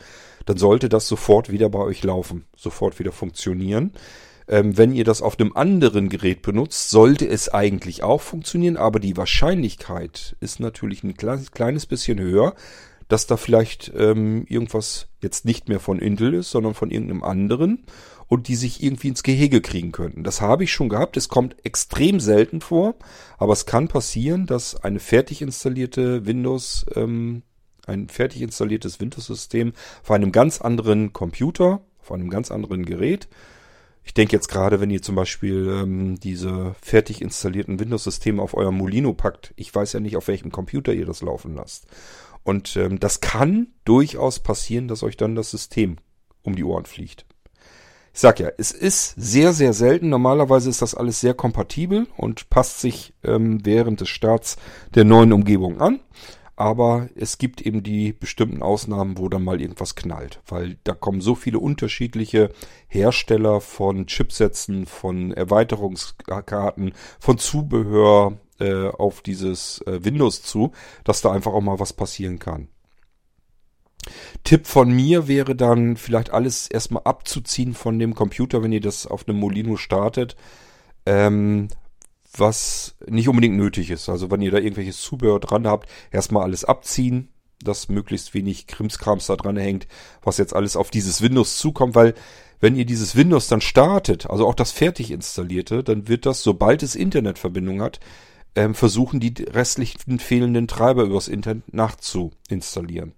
dann 0.45 0.58
sollte 0.58 0.89
das 0.89 1.08
sofort 1.08 1.52
wieder 1.52 1.69
bei 1.69 1.80
euch 1.80 2.04
laufen, 2.04 2.45
sofort 2.56 2.99
wieder 2.99 3.12
funktionieren. 3.12 3.93
Ähm, 4.47 4.78
wenn 4.78 4.93
ihr 4.93 5.06
das 5.06 5.21
auf 5.21 5.39
einem 5.39 5.54
anderen 5.56 6.10
Gerät 6.10 6.41
benutzt, 6.41 6.89
sollte 6.89 7.28
es 7.28 7.49
eigentlich 7.49 8.04
auch 8.04 8.21
funktionieren, 8.21 8.76
aber 8.76 8.99
die 8.99 9.15
Wahrscheinlichkeit 9.15 10.36
ist 10.41 10.60
natürlich 10.60 11.04
ein 11.04 11.15
kleines, 11.15 11.52
kleines 11.52 11.86
bisschen 11.86 12.19
höher, 12.19 12.54
dass 13.08 13.28
da 13.28 13.38
vielleicht 13.38 13.91
ähm, 13.95 14.45
irgendwas 14.47 15.08
jetzt 15.21 15.45
nicht 15.45 15.69
mehr 15.69 15.80
von 15.80 15.99
Intel 15.99 16.34
ist, 16.34 16.52
sondern 16.52 16.73
von 16.73 16.91
irgendeinem 16.91 17.23
anderen 17.23 17.86
und 18.34 18.48
die 18.48 18.56
sich 18.56 18.82
irgendwie 18.82 19.10
ins 19.10 19.22
Gehege 19.22 19.62
kriegen 19.62 19.91
könnten. 19.91 20.24
Das 20.24 20.41
habe 20.41 20.63
ich 20.63 20.74
schon 20.74 20.89
gehabt. 20.89 21.17
Es 21.17 21.30
kommt 21.30 21.56
extrem 21.63 22.19
selten 22.19 22.62
vor, 22.62 22.96
aber 23.38 23.54
es 23.54 23.67
kann 23.67 23.88
passieren, 23.88 24.48
dass 24.48 24.76
eine 24.76 25.00
fertig 25.00 25.43
installierte 25.43 26.26
Windows, 26.26 26.84
ähm, 26.96 27.43
ein 27.86 28.10
fertig 28.10 28.41
installiertes 28.41 29.00
Windows-System 29.00 29.74
auf 30.02 30.10
einem 30.10 30.32
ganz 30.32 30.62
anderen 30.62 31.13
Computer, 31.13 31.82
auf 32.02 32.12
einem 32.12 32.32
ganz 32.32 32.50
anderen 32.50 32.86
Gerät, 32.86 33.28
ich 34.04 34.15
denke 34.15 34.36
jetzt 34.36 34.48
gerade, 34.48 34.82
wenn 34.82 34.89
ihr 34.89 35.04
zum 35.04 35.13
Beispiel 35.13 35.67
ähm, 35.69 36.19
diese 36.19 36.76
fertig 36.82 37.22
installierten 37.22 37.80
Windows-Systeme 37.80 38.41
auf 38.41 38.56
euer 38.56 38.72
Molino 38.72 39.13
packt, 39.13 39.54
ich 39.58 39.74
weiß 39.74 39.93
ja 39.93 40.00
nicht, 40.00 40.17
auf 40.17 40.28
welchem 40.28 40.52
Computer 40.52 40.91
ihr 40.91 41.06
das 41.06 41.22
laufen 41.22 41.54
lasst. 41.54 41.86
Und 42.41 42.76
ähm, 42.78 43.00
das 43.00 43.22
kann 43.22 43.67
durchaus 43.86 44.39
passieren, 44.39 44.88
dass 44.88 45.04
euch 45.04 45.17
dann 45.17 45.36
das 45.36 45.52
System 45.52 45.98
um 46.41 46.56
die 46.56 46.63
Ohren 46.63 46.86
fliegt. 46.86 47.28
Ich 48.13 48.19
sag 48.19 48.39
ja, 48.39 48.49
es 48.60 48.71
ist 48.71 49.15
sehr, 49.17 49.54
sehr 49.54 49.73
selten. 49.73 50.10
Normalerweise 50.10 50.69
ist 50.69 50.84
das 50.84 50.93
alles 50.93 51.19
sehr 51.19 51.34
kompatibel 51.34 52.06
und 52.15 52.47
passt 52.52 52.80
sich 52.80 53.15
ähm, 53.23 53.65
während 53.65 54.02
des 54.02 54.10
Starts 54.10 54.58
der 54.93 55.04
neuen 55.04 55.34
Umgebung 55.34 55.82
an. 55.82 55.99
Aber 56.56 57.10
es 57.15 57.39
gibt 57.39 57.62
eben 57.62 57.82
die 57.82 58.13
bestimmten 58.13 58.62
Ausnahmen, 58.62 59.17
wo 59.17 59.28
dann 59.30 59.43
mal 59.43 59.60
irgendwas 59.60 59.95
knallt, 59.95 60.41
weil 60.47 60.78
da 60.84 60.93
kommen 60.93 61.21
so 61.21 61.34
viele 61.34 61.58
unterschiedliche 61.58 62.52
Hersteller 62.88 63.60
von 63.60 64.06
Chipsätzen, 64.06 64.86
von 64.86 65.32
Erweiterungskarten, 65.32 66.93
von 67.19 67.39
Zubehör 67.39 68.38
äh, 68.60 68.89
auf 68.89 69.21
dieses 69.21 69.82
äh, 69.88 70.06
Windows 70.06 70.43
zu, 70.43 70.71
dass 71.04 71.21
da 71.21 71.32
einfach 71.32 71.54
auch 71.54 71.62
mal 71.62 71.80
was 71.80 71.93
passieren 71.93 72.38
kann. 72.38 72.67
Tipp 74.43 74.67
von 74.67 74.91
mir 74.91 75.27
wäre 75.27 75.55
dann 75.55 75.97
vielleicht 75.97 76.31
alles 76.31 76.67
erstmal 76.67 77.03
abzuziehen 77.03 77.73
von 77.73 77.99
dem 77.99 78.15
Computer, 78.15 78.63
wenn 78.63 78.71
ihr 78.71 78.81
das 78.81 79.07
auf 79.07 79.27
einem 79.27 79.39
Molino 79.39 79.77
startet. 79.77 80.35
Ähm, 81.05 81.67
was 82.37 82.95
nicht 83.07 83.29
unbedingt 83.29 83.57
nötig 83.57 83.91
ist. 83.91 84.09
Also 84.09 84.31
wenn 84.31 84.41
ihr 84.41 84.51
da 84.51 84.57
irgendwelches 84.57 85.01
Zubehör 85.01 85.39
dran 85.39 85.67
habt, 85.67 85.89
erstmal 86.11 86.43
alles 86.43 86.65
abziehen, 86.65 87.29
dass 87.63 87.89
möglichst 87.89 88.33
wenig 88.33 88.67
Krimskrams 88.67 89.27
da 89.27 89.35
dran 89.35 89.57
hängt, 89.57 89.87
was 90.21 90.37
jetzt 90.37 90.55
alles 90.55 90.75
auf 90.75 90.89
dieses 90.89 91.21
Windows 91.21 91.57
zukommt, 91.57 91.95
weil 91.95 92.13
wenn 92.59 92.75
ihr 92.75 92.85
dieses 92.85 93.15
Windows 93.15 93.47
dann 93.47 93.61
startet, 93.61 94.29
also 94.29 94.47
auch 94.47 94.55
das 94.55 94.71
fertig 94.71 95.11
installierte, 95.11 95.83
dann 95.83 96.07
wird 96.07 96.25
das, 96.25 96.43
sobald 96.43 96.81
es 96.81 96.95
Internetverbindung 96.95 97.81
hat, 97.81 97.99
ähm, 98.55 98.75
versuchen, 98.75 99.19
die 99.19 99.33
restlichen 99.43 100.19
fehlenden 100.19 100.67
Treiber 100.67 101.03
übers 101.03 101.27
Internet 101.27 101.73
nachzuinstallieren. 101.73 103.13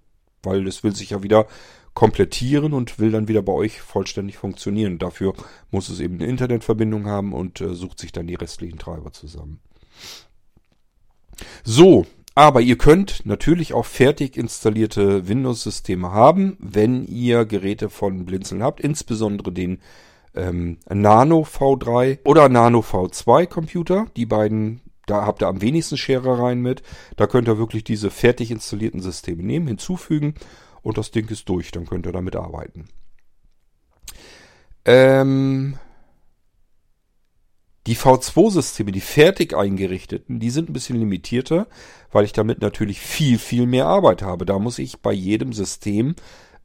Weil 0.46 0.68
es 0.68 0.84
will 0.84 0.96
sich 0.96 1.12
ja 1.12 1.24
wieder 1.24 1.48
komplettieren 1.94 2.74
und 2.74 3.00
will 3.00 3.12
dann 3.12 3.28
wieder 3.28 3.42
bei 3.42 3.54
euch 3.54 3.82
vollständig 3.82 4.38
funktionieren. 4.38 5.00
Dafür 5.00 5.34
muss 5.72 5.90
es 5.90 6.00
eben 6.00 6.16
eine 6.16 6.28
Internetverbindung 6.28 7.08
haben 7.08 7.34
und 7.34 7.62
äh, 7.62 7.74
sucht 7.74 8.00
sich 8.00 8.12
dann 8.12 8.28
die 8.28 8.36
restlichen 8.36 8.78
Treiber 8.78 9.14
zusammen. 9.14 9.60
So, 11.64 12.06
aber 12.36 12.60
ihr 12.60 12.78
könnt 12.78 13.26
natürlich 13.26 13.74
auch 13.74 13.86
fertig 13.86 14.36
installierte 14.36 15.28
Windows-Systeme 15.30 16.12
haben, 16.12 16.58
wenn 16.60 17.06
ihr 17.06 17.46
Geräte 17.46 17.90
von 17.90 18.26
Blinzeln 18.26 18.62
habt, 18.62 18.82
insbesondere 18.82 19.54
den 19.54 19.80
ähm, 20.36 20.78
Nano 20.90 21.42
V3 21.44 22.20
oder 22.26 22.50
Nano 22.50 22.82
V2 22.82 23.48
Computer. 23.48 24.08
Die 24.18 24.26
beiden, 24.26 24.82
da 25.06 25.26
habt 25.26 25.42
ihr 25.42 25.48
am 25.48 25.62
wenigsten 25.62 25.98
Scherereien 25.98 26.62
mit. 26.62 26.84
Da 27.16 27.28
könnt 27.28 27.48
ihr 27.48 27.58
wirklich 27.58 27.84
diese 27.84 28.10
fertig 28.10 28.52
installierten 28.52 29.02
Systeme 29.02 29.44
nehmen, 29.44 29.68
hinzufügen 29.68 30.36
und 30.82 30.98
das 30.98 31.12
Ding 31.12 31.28
ist 31.30 31.48
durch. 31.50 31.72
Dann 31.72 31.86
könnt 31.86 32.06
ihr 32.06 32.12
damit 32.12 32.36
arbeiten. 32.36 32.86
Ähm, 34.86 35.78
die 37.88 37.96
V2-Systeme, 37.96 38.92
die 38.92 39.02
fertig 39.02 39.56
eingerichteten, 39.56 40.40
die 40.40 40.50
sind 40.50 40.70
ein 40.70 40.74
bisschen 40.74 40.98
limitierter, 40.98 41.68
weil 42.12 42.26
ich 42.26 42.34
damit 42.34 42.62
natürlich 42.62 43.00
viel, 43.00 43.38
viel 43.38 43.68
mehr 43.68 43.86
Arbeit 43.86 44.22
habe. 44.22 44.46
Da 44.46 44.58
muss 44.58 44.80
ich 44.80 45.02
bei 45.02 45.14
jedem 45.14 45.54
System, 45.54 46.16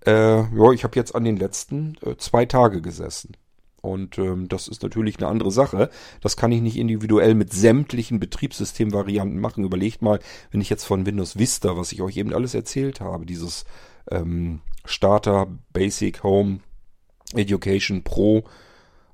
äh, 0.06 0.12
ja, 0.12 0.72
ich 0.72 0.84
habe 0.84 0.96
jetzt 0.96 1.14
an 1.14 1.24
den 1.24 1.36
letzten 1.36 1.96
äh, 2.02 2.16
zwei 2.16 2.46
Tage 2.46 2.80
gesessen. 2.80 3.36
Und 3.80 4.18
ähm, 4.18 4.48
das 4.48 4.68
ist 4.68 4.82
natürlich 4.82 5.18
eine 5.18 5.28
andere 5.28 5.50
Sache. 5.50 5.90
Das 6.20 6.36
kann 6.36 6.52
ich 6.52 6.60
nicht 6.60 6.76
individuell 6.76 7.34
mit 7.34 7.52
sämtlichen 7.52 8.20
Betriebssystemvarianten 8.20 9.40
machen. 9.40 9.64
Überlegt 9.64 10.02
mal, 10.02 10.20
wenn 10.50 10.60
ich 10.60 10.70
jetzt 10.70 10.84
von 10.84 11.06
Windows 11.06 11.38
Vista, 11.38 11.76
was 11.76 11.92
ich 11.92 12.02
euch 12.02 12.16
eben 12.16 12.34
alles 12.34 12.54
erzählt 12.54 13.00
habe, 13.00 13.26
dieses 13.26 13.64
ähm, 14.10 14.60
Starter, 14.84 15.46
Basic, 15.72 16.22
Home, 16.22 16.60
Education, 17.34 18.02
Pro, 18.02 18.44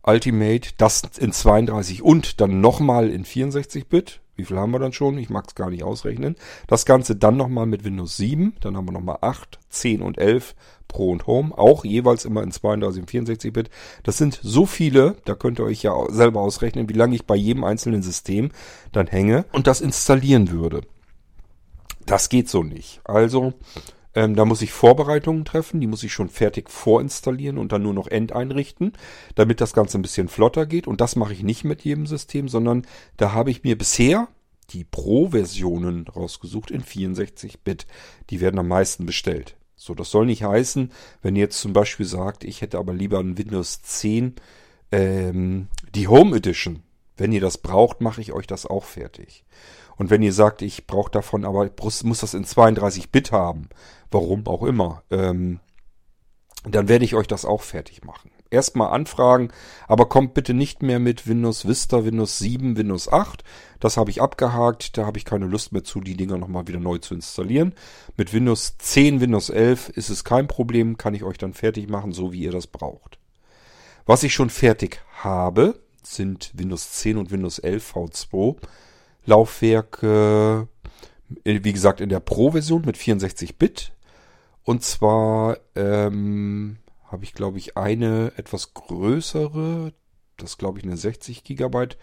Ultimate, 0.03 0.71
das 0.79 1.03
in 1.19 1.33
32 1.33 2.03
und 2.03 2.41
dann 2.41 2.61
nochmal 2.61 3.11
in 3.11 3.25
64-Bit. 3.25 4.21
Wie 4.37 4.45
viel 4.45 4.59
haben 4.59 4.71
wir 4.71 4.79
dann 4.79 4.93
schon? 4.93 5.19
Ich 5.19 5.31
mag 5.31 5.47
es 5.49 5.55
gar 5.55 5.71
nicht 5.71 5.83
ausrechnen. 5.83 6.37
Das 6.67 6.85
Ganze 6.85 7.17
dann 7.17 7.37
nochmal 7.37 7.67
mit 7.67 7.85
Windows 7.85 8.17
7. 8.17 8.55
Dann 8.61 8.77
haben 8.77 8.87
wir 8.87 8.93
nochmal 8.93 9.19
8, 9.23 9.59
10 9.71 10.03
und 10.03 10.19
11 10.19 10.55
Pro 10.89 11.11
und 11.11 11.27
Home. 11.27 11.57
Auch 11.57 11.85
jeweils 11.85 12.25
immer 12.25 12.43
in 12.43 12.53
32 12.53 13.03
und 13.03 13.11
64-Bit. 13.11 13.71
Das 14.03 14.19
sind 14.19 14.39
so 14.43 14.67
viele, 14.67 15.17
da 15.25 15.35
könnt 15.35 15.59
ihr 15.59 15.65
euch 15.65 15.83
ja 15.83 15.95
selber 16.11 16.41
ausrechnen, 16.41 16.89
wie 16.89 16.95
lange 16.95 17.15
ich 17.15 17.27
bei 17.27 17.37
jedem 17.37 17.65
einzelnen 17.65 18.03
System 18.03 18.51
dann 18.93 19.07
hänge 19.07 19.47
und 19.53 19.67
das 19.67 19.81
installieren 19.81 20.51
würde. 20.51 20.83
Das 22.05 22.29
geht 22.29 22.49
so 22.49 22.63
nicht. 22.63 23.01
Also 23.05 23.55
ähm, 24.17 24.35
da 24.35 24.47
muss 24.47 24.63
ich 24.63 24.73
Vorbereitungen 24.73 25.45
treffen, 25.45 25.79
die 25.79 25.87
muss 25.87 26.03
ich 26.03 26.13
schon 26.13 26.31
fertig 26.31 26.71
vorinstallieren 26.71 27.59
und 27.59 27.71
dann 27.71 27.83
nur 27.83 27.93
noch 27.93 28.09
endeinrichten, 28.09 28.95
damit 29.35 29.61
das 29.61 29.75
Ganze 29.75 29.99
ein 29.99 30.03
bisschen 30.03 30.29
flotter 30.29 30.65
geht. 30.65 30.87
Und 30.87 31.03
das 31.03 31.17
mache 31.17 31.35
ich 31.35 31.43
nicht 31.43 31.65
mit 31.65 31.83
jedem 31.83 32.07
System, 32.07 32.49
sondern 32.49 32.87
da 33.19 33.33
habe 33.33 33.51
ich 33.51 33.63
mir 33.63 33.77
bisher 33.77 34.29
die 34.71 34.85
Pro-Versionen 34.85 36.09
rausgesucht 36.09 36.71
in 36.71 36.83
64-Bit. 36.83 37.87
Die 38.31 38.41
werden 38.41 38.59
am 38.59 38.69
meisten 38.69 39.05
bestellt. 39.05 39.55
So, 39.77 39.95
das 39.95 40.11
soll 40.11 40.25
nicht 40.25 40.43
heißen, 40.43 40.91
wenn 41.21 41.37
ihr 41.37 41.43
jetzt 41.43 41.61
zum 41.61 41.75
Beispiel 41.75 42.07
sagt, 42.07 42.43
ich 42.43 42.63
hätte 42.63 42.79
aber 42.79 42.95
lieber 42.95 43.19
ein 43.19 43.37
Windows 43.37 43.83
10, 43.83 44.35
ähm, 44.93 45.69
die 45.95 46.09
Home 46.09 46.35
Edition. 46.35 46.83
Wenn 47.17 47.33
ihr 47.33 47.41
das 47.41 47.59
braucht, 47.59 48.01
mache 48.01 48.21
ich 48.21 48.33
euch 48.33 48.47
das 48.47 48.67
auch 48.67 48.85
fertig. 48.85 49.45
Und 49.97 50.11
wenn 50.11 50.23
ihr 50.23 50.33
sagt, 50.33 50.63
ich 50.63 50.87
brauche 50.87 51.11
davon 51.11 51.45
aber, 51.45 51.71
muss 52.05 52.21
das 52.21 52.35
in 52.35 52.45
32 52.45 53.11
Bit 53.11 53.33
haben, 53.33 53.69
warum 54.11 54.47
auch 54.47 54.63
immer, 54.63 55.03
ähm, 55.11 55.61
dann 56.69 56.89
werde 56.89 57.05
ich 57.05 57.15
euch 57.15 57.27
das 57.27 57.45
auch 57.45 57.63
fertig 57.63 58.05
machen. 58.05 58.31
Erstmal 58.51 58.93
anfragen, 58.93 59.51
aber 59.89 60.09
kommt 60.09 60.35
bitte 60.35 60.55
nicht 60.55 60.83
mehr 60.83 60.99
mit 60.99 61.27
Windows 61.27 61.67
Vista, 61.67 62.05
Windows 62.05 62.39
7, 62.39 62.77
Windows 62.77 63.11
8. 63.11 63.43
Das 63.81 63.97
habe 63.97 64.11
ich 64.11 64.23
abgehakt, 64.23 64.97
da 64.97 65.07
habe 65.07 65.19
ich 65.19 65.25
keine 65.25 65.47
Lust 65.47 65.73
mehr 65.73 65.83
zu, 65.83 66.01
die 66.01 66.17
Dinger 66.17 66.39
nochmal 66.39 66.69
wieder 66.69 66.79
neu 66.79 66.99
zu 66.99 67.15
installieren. 67.15 67.75
Mit 68.17 68.33
Windows 68.33 68.79
10, 68.79 69.21
Windows 69.21 69.51
11 69.51 69.89
ist 69.91 70.11
es 70.11 70.23
kein 70.23 70.47
Problem, 70.47 70.97
kann 70.97 71.15
ich 71.15 71.25
euch 71.25 71.39
dann 71.39 71.55
fertig 71.55 71.89
machen, 71.89 72.13
so 72.13 72.33
wie 72.33 72.41
ihr 72.41 72.53
das 72.53 72.69
braucht. 72.69 73.19
Was 74.05 74.23
ich 74.23 74.33
schon 74.33 74.51
fertig 74.51 75.03
habe, 75.23 75.81
sind 76.15 76.53
Windows 76.55 76.93
10 76.93 77.19
und 77.19 77.31
Windows 77.31 77.59
11 77.59 77.95
V2 77.95 78.57
Laufwerke, 79.27 80.69
wie 81.45 81.73
gesagt, 81.73 82.01
in 82.01 82.09
der 82.09 82.21
Pro-Version 82.21 82.83
mit 82.87 82.97
64 82.97 83.59
Bit. 83.59 83.93
Und 84.63 84.83
zwar 84.83 85.59
ähm, 85.75 86.79
habe 87.05 87.25
ich, 87.25 87.35
glaube 87.35 87.59
ich, 87.59 87.77
eine 87.77 88.33
etwas 88.37 88.75
größere, 88.75 89.93
das 90.37 90.59
glaube 90.59 90.79
ich 90.79 90.85
eine 90.85 90.97
60 90.97 91.45
Gigabyte, 91.45 91.99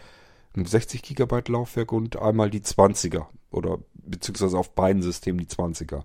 ein 0.56 0.66
60 0.66 1.02
Gigabyte 1.02 1.50
Laufwerk 1.50 1.92
und 1.92 2.18
einmal 2.18 2.50
die 2.50 2.62
20er 2.62 3.26
oder 3.52 3.80
beziehungsweise 3.94 4.58
auf 4.58 4.76
beiden 4.76 5.02
Systemen 5.02 5.40
die 5.40 5.48
20er. 5.48 6.04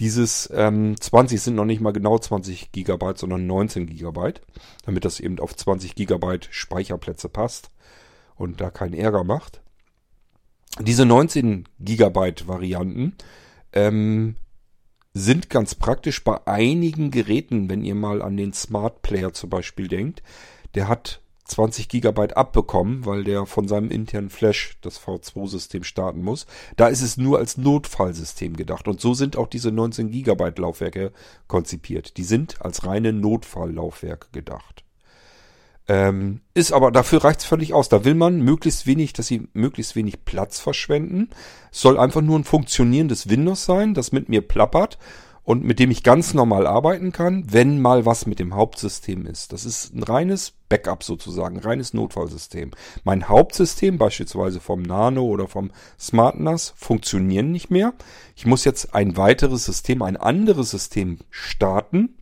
Dieses 0.00 0.50
ähm, 0.52 1.00
20 1.00 1.40
sind 1.40 1.54
noch 1.54 1.64
nicht 1.64 1.80
mal 1.80 1.92
genau 1.92 2.18
20 2.18 2.72
Gigabyte, 2.72 3.18
sondern 3.18 3.46
19 3.46 3.86
Gigabyte, 3.86 4.40
damit 4.84 5.04
das 5.04 5.20
eben 5.20 5.38
auf 5.38 5.54
20 5.54 5.94
Gigabyte 5.94 6.48
Speicherplätze 6.50 7.28
passt 7.28 7.70
und 8.34 8.60
da 8.60 8.70
keinen 8.70 8.94
Ärger 8.94 9.24
macht. 9.24 9.62
Diese 10.80 11.06
19 11.06 11.68
Gigabyte 11.80 12.48
Varianten 12.48 13.14
ähm, 13.72 14.36
sind 15.14 15.48
ganz 15.48 15.74
praktisch 15.74 16.22
bei 16.22 16.46
einigen 16.46 17.10
Geräten, 17.10 17.70
wenn 17.70 17.84
ihr 17.84 17.94
mal 17.94 18.20
an 18.20 18.36
den 18.36 18.52
Smart 18.52 19.00
Player 19.00 19.32
zum 19.32 19.48
Beispiel 19.48 19.88
denkt. 19.88 20.22
Der 20.74 20.88
hat 20.88 21.22
20 21.46 21.88
Gigabyte 21.88 22.36
abbekommen, 22.36 23.06
weil 23.06 23.24
der 23.24 23.46
von 23.46 23.68
seinem 23.68 23.90
internen 23.90 24.30
Flash 24.30 24.76
das 24.80 25.00
V2-System 25.00 25.84
starten 25.84 26.22
muss. 26.22 26.46
Da 26.76 26.88
ist 26.88 27.02
es 27.02 27.16
nur 27.16 27.38
als 27.38 27.56
Notfallsystem 27.56 28.56
gedacht. 28.56 28.88
Und 28.88 29.00
so 29.00 29.14
sind 29.14 29.36
auch 29.36 29.46
diese 29.46 29.70
19 29.70 30.10
Gigabyte 30.10 30.58
Laufwerke 30.58 31.12
konzipiert. 31.46 32.16
Die 32.16 32.24
sind 32.24 32.60
als 32.60 32.84
reine 32.84 33.12
Notfalllaufwerke 33.12 34.28
gedacht. 34.32 34.84
Ähm, 35.88 36.40
ist 36.52 36.72
aber, 36.72 36.90
dafür 36.90 37.22
reicht's 37.22 37.44
völlig 37.44 37.72
aus. 37.72 37.88
Da 37.88 38.04
will 38.04 38.14
man 38.14 38.40
möglichst 38.40 38.86
wenig, 38.86 39.12
dass 39.12 39.28
sie 39.28 39.48
möglichst 39.52 39.94
wenig 39.94 40.24
Platz 40.24 40.58
verschwenden. 40.58 41.30
Es 41.70 41.80
soll 41.80 41.96
einfach 41.98 42.22
nur 42.22 42.38
ein 42.38 42.44
funktionierendes 42.44 43.28
Windows 43.28 43.64
sein, 43.64 43.94
das 43.94 44.10
mit 44.10 44.28
mir 44.28 44.40
plappert 44.40 44.98
und 45.46 45.64
mit 45.64 45.78
dem 45.78 45.92
ich 45.92 46.02
ganz 46.02 46.34
normal 46.34 46.66
arbeiten 46.66 47.12
kann, 47.12 47.44
wenn 47.52 47.80
mal 47.80 48.04
was 48.04 48.26
mit 48.26 48.40
dem 48.40 48.54
Hauptsystem 48.54 49.26
ist. 49.26 49.52
Das 49.52 49.64
ist 49.64 49.94
ein 49.94 50.02
reines 50.02 50.52
Backup 50.68 51.04
sozusagen, 51.04 51.56
ein 51.56 51.62
reines 51.62 51.94
Notfallsystem. 51.94 52.72
Mein 53.04 53.28
Hauptsystem, 53.28 53.96
beispielsweise 53.96 54.58
vom 54.58 54.82
Nano 54.82 55.22
oder 55.22 55.46
vom 55.46 55.70
Smart 55.98 56.40
NAS, 56.40 56.74
funktionieren 56.76 57.52
nicht 57.52 57.70
mehr. 57.70 57.94
Ich 58.34 58.44
muss 58.44 58.64
jetzt 58.64 58.92
ein 58.92 59.16
weiteres 59.16 59.64
System, 59.64 60.02
ein 60.02 60.16
anderes 60.16 60.72
System 60.72 61.20
starten, 61.30 62.16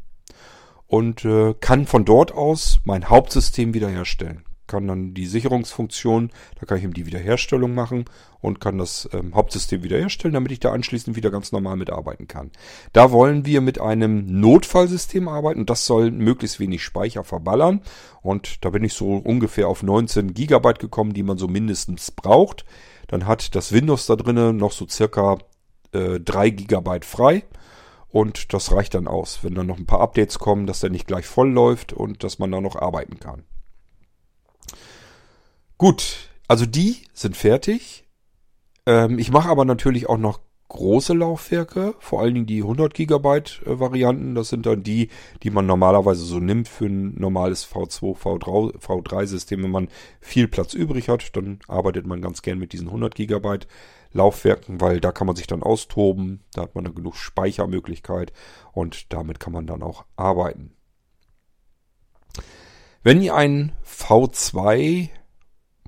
und 0.86 1.24
äh, 1.24 1.54
kann 1.60 1.86
von 1.86 2.04
dort 2.04 2.30
aus 2.32 2.78
mein 2.84 3.08
Hauptsystem 3.08 3.74
wiederherstellen. 3.74 4.44
Kann 4.66 4.88
dann 4.88 5.12
die 5.14 5.26
Sicherungsfunktion, 5.26 6.30
da 6.58 6.66
kann 6.66 6.78
ich 6.78 6.84
eben 6.84 6.94
die 6.94 7.06
Wiederherstellung 7.06 7.74
machen 7.74 8.06
und 8.40 8.60
kann 8.60 8.78
das 8.78 9.08
ähm, 9.12 9.34
Hauptsystem 9.34 9.82
wiederherstellen, 9.82 10.34
damit 10.34 10.52
ich 10.52 10.60
da 10.60 10.72
anschließend 10.72 11.16
wieder 11.16 11.30
ganz 11.30 11.52
normal 11.52 11.76
mitarbeiten 11.76 12.28
kann. 12.28 12.50
Da 12.92 13.12
wollen 13.12 13.44
wir 13.46 13.60
mit 13.60 13.80
einem 13.80 14.40
Notfallsystem 14.40 15.28
arbeiten 15.28 15.60
und 15.60 15.70
das 15.70 15.86
soll 15.86 16.10
möglichst 16.10 16.60
wenig 16.60 16.82
Speicher 16.82 17.24
verballern. 17.24 17.82
Und 18.22 18.64
da 18.64 18.70
bin 18.70 18.84
ich 18.84 18.94
so 18.94 19.16
ungefähr 19.16 19.68
auf 19.68 19.82
19 19.82 20.34
Gigabyte 20.34 20.78
gekommen, 20.78 21.12
die 21.12 21.22
man 21.22 21.38
so 21.38 21.48
mindestens 21.48 22.10
braucht. 22.10 22.64
Dann 23.08 23.26
hat 23.26 23.54
das 23.54 23.72
Windows 23.72 24.06
da 24.06 24.16
drinnen 24.16 24.56
noch 24.56 24.72
so 24.72 24.86
circa 24.88 25.38
äh, 25.92 26.20
3 26.20 26.50
GB 26.50 27.00
frei. 27.02 27.44
Und 28.08 28.52
das 28.54 28.70
reicht 28.70 28.94
dann 28.94 29.08
aus, 29.08 29.40
wenn 29.42 29.54
dann 29.54 29.66
noch 29.66 29.78
ein 29.78 29.86
paar 29.86 30.00
Updates 30.00 30.38
kommen, 30.38 30.66
dass 30.68 30.80
der 30.80 30.90
nicht 30.90 31.08
gleich 31.08 31.26
voll 31.26 31.50
läuft 31.50 31.92
und 31.92 32.22
dass 32.22 32.38
man 32.38 32.52
da 32.52 32.60
noch 32.60 32.76
arbeiten 32.76 33.18
kann. 33.18 33.42
Gut, 35.84 36.30
also 36.48 36.64
die 36.64 36.96
sind 37.12 37.36
fertig. 37.36 38.04
Ähm, 38.86 39.18
ich 39.18 39.30
mache 39.30 39.50
aber 39.50 39.66
natürlich 39.66 40.08
auch 40.08 40.16
noch 40.16 40.40
große 40.68 41.12
Laufwerke, 41.12 41.94
vor 41.98 42.22
allen 42.22 42.32
Dingen 42.32 42.46
die 42.46 42.62
100 42.62 42.94
Gigabyte 42.94 43.60
äh, 43.66 43.78
Varianten. 43.80 44.34
Das 44.34 44.48
sind 44.48 44.64
dann 44.64 44.82
die, 44.82 45.10
die 45.42 45.50
man 45.50 45.66
normalerweise 45.66 46.24
so 46.24 46.38
nimmt 46.38 46.68
für 46.68 46.86
ein 46.86 47.14
normales 47.20 47.70
V2, 47.70 48.16
V3, 48.16 48.78
V3 48.78 49.26
System. 49.26 49.62
Wenn 49.62 49.72
man 49.72 49.88
viel 50.22 50.48
Platz 50.48 50.72
übrig 50.72 51.10
hat, 51.10 51.36
dann 51.36 51.58
arbeitet 51.68 52.06
man 52.06 52.22
ganz 52.22 52.40
gern 52.40 52.58
mit 52.58 52.72
diesen 52.72 52.86
100 52.86 53.14
Gigabyte 53.14 53.68
Laufwerken, 54.10 54.80
weil 54.80 55.02
da 55.02 55.12
kann 55.12 55.26
man 55.26 55.36
sich 55.36 55.48
dann 55.48 55.62
austoben. 55.62 56.40
Da 56.54 56.62
hat 56.62 56.74
man 56.74 56.84
dann 56.84 56.94
genug 56.94 57.16
Speichermöglichkeit 57.16 58.32
und 58.72 59.12
damit 59.12 59.38
kann 59.38 59.52
man 59.52 59.66
dann 59.66 59.82
auch 59.82 60.06
arbeiten. 60.16 60.72
Wenn 63.02 63.20
ihr 63.20 63.34
ein 63.34 63.72
V2 63.86 65.10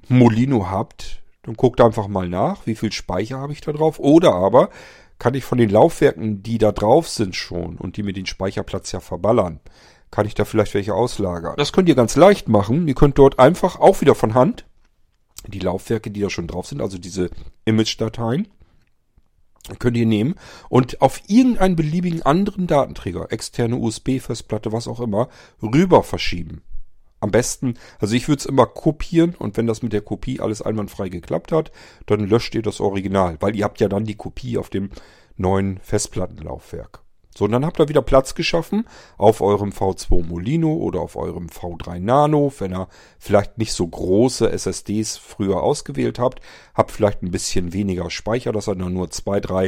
Molino 0.09 0.71
habt, 0.71 1.23
dann 1.43 1.55
guckt 1.55 1.81
einfach 1.81 2.09
mal 2.09 2.29
nach, 2.29 2.67
wie 2.67 2.75
viel 2.75 2.93
Speicher 2.93 3.39
habe 3.39 3.53
ich 3.53 3.61
da 3.61 3.73
drauf. 3.73 3.99
Oder 3.99 4.35
aber 4.35 4.71
kann 5.19 5.35
ich 5.35 5.45
von 5.45 5.59
den 5.59 5.71
Laufwerken, 5.71 6.43
die 6.43 6.59
da 6.59 6.73
drauf 6.73 7.09
sind 7.09 7.35
schon 7.35 7.77
und 7.77 7.97
die 7.97 8.03
mir 8.03 8.13
den 8.13 8.27
Speicherplatz 8.27 8.93
ja 8.93 9.01
verballern, 9.01 9.61
kann 10.11 10.27
ich 10.27 10.35
da 10.35 10.45
vielleicht 10.45 10.75
welche 10.75 10.95
auslagern. 10.95 11.55
Das 11.57 11.73
könnt 11.73 11.89
ihr 11.89 11.95
ganz 11.95 12.17
leicht 12.17 12.49
machen. 12.49 12.87
Ihr 12.87 12.95
könnt 12.95 13.19
dort 13.19 13.39
einfach 13.39 13.79
auch 13.79 14.01
wieder 14.01 14.15
von 14.15 14.35
Hand 14.35 14.67
die 15.49 15.59
Laufwerke, 15.59 16.11
die 16.11 16.21
da 16.21 16.31
schon 16.31 16.47
drauf 16.47 16.67
sind, 16.67 16.81
also 16.81 16.99
diese 16.99 17.31
Image-Dateien, 17.65 18.49
könnt 19.79 19.97
ihr 19.97 20.07
nehmen 20.07 20.37
und 20.69 21.03
auf 21.03 21.21
irgendeinen 21.27 21.77
beliebigen 21.77 22.23
anderen 22.23 22.67
Datenträger, 22.67 23.33
externe 23.33 23.77
USB-Festplatte, 23.77 24.73
was 24.73 24.89
auch 24.89 25.01
immer, 25.01 25.29
rüber 25.63 26.03
verschieben. 26.03 26.63
Am 27.21 27.31
besten, 27.31 27.75
also 27.99 28.15
ich 28.15 28.29
würde 28.29 28.41
es 28.41 28.47
immer 28.47 28.67
kopieren 28.67 29.35
und 29.35 29.57
wenn 29.57 29.67
das 29.67 29.83
mit 29.83 29.93
der 29.93 30.03
Kopie 30.03 30.41
alles 30.41 30.61
einwandfrei 30.61 31.09
geklappt 31.09 31.51
hat, 31.51 31.73
dann 32.07 32.21
löscht 32.21 32.55
ihr 32.55 32.63
das 32.63 32.81
Original, 32.81 33.37
weil 33.41 33.57
ihr 33.57 33.65
habt 33.65 33.81
ja 33.81 33.89
dann 33.89 34.05
die 34.05 34.17
Kopie 34.17 34.59
auf 34.59 34.69
dem 34.69 34.91
neuen 35.37 35.79
Festplattenlaufwerk. 35.79 37.01
So, 37.37 37.45
und 37.45 37.53
dann 37.53 37.67
habt 37.67 37.79
ihr 37.79 37.89
wieder 37.91 38.01
Platz 38.01 38.35
geschaffen 38.35 38.87
auf 39.19 39.43
eurem 39.43 39.71
V2 39.71 40.25
Molino 40.25 40.73
oder 40.73 41.01
auf 41.01 41.17
eurem 41.17 41.49
V3 41.49 41.99
Nano, 42.01 42.51
wenn 42.59 42.73
ihr 42.73 42.89
vielleicht 43.19 43.59
nicht 43.59 43.75
so 43.75 43.87
große 43.87 44.51
SSDs 44.51 45.19
früher 45.19 45.63
ausgewählt 45.63 46.19
habt, 46.19 46.41
habt 46.75 46.93
vielleicht 46.93 47.23
ein 47.23 47.31
bisschen 47.31 47.75
weniger 47.75 48.09
Speicher, 48.09 48.53
dass 48.53 48.69
ihr 48.69 48.75
dann 48.75 48.95
nur 48.95 49.11
zwei, 49.11 49.41
drei 49.41 49.67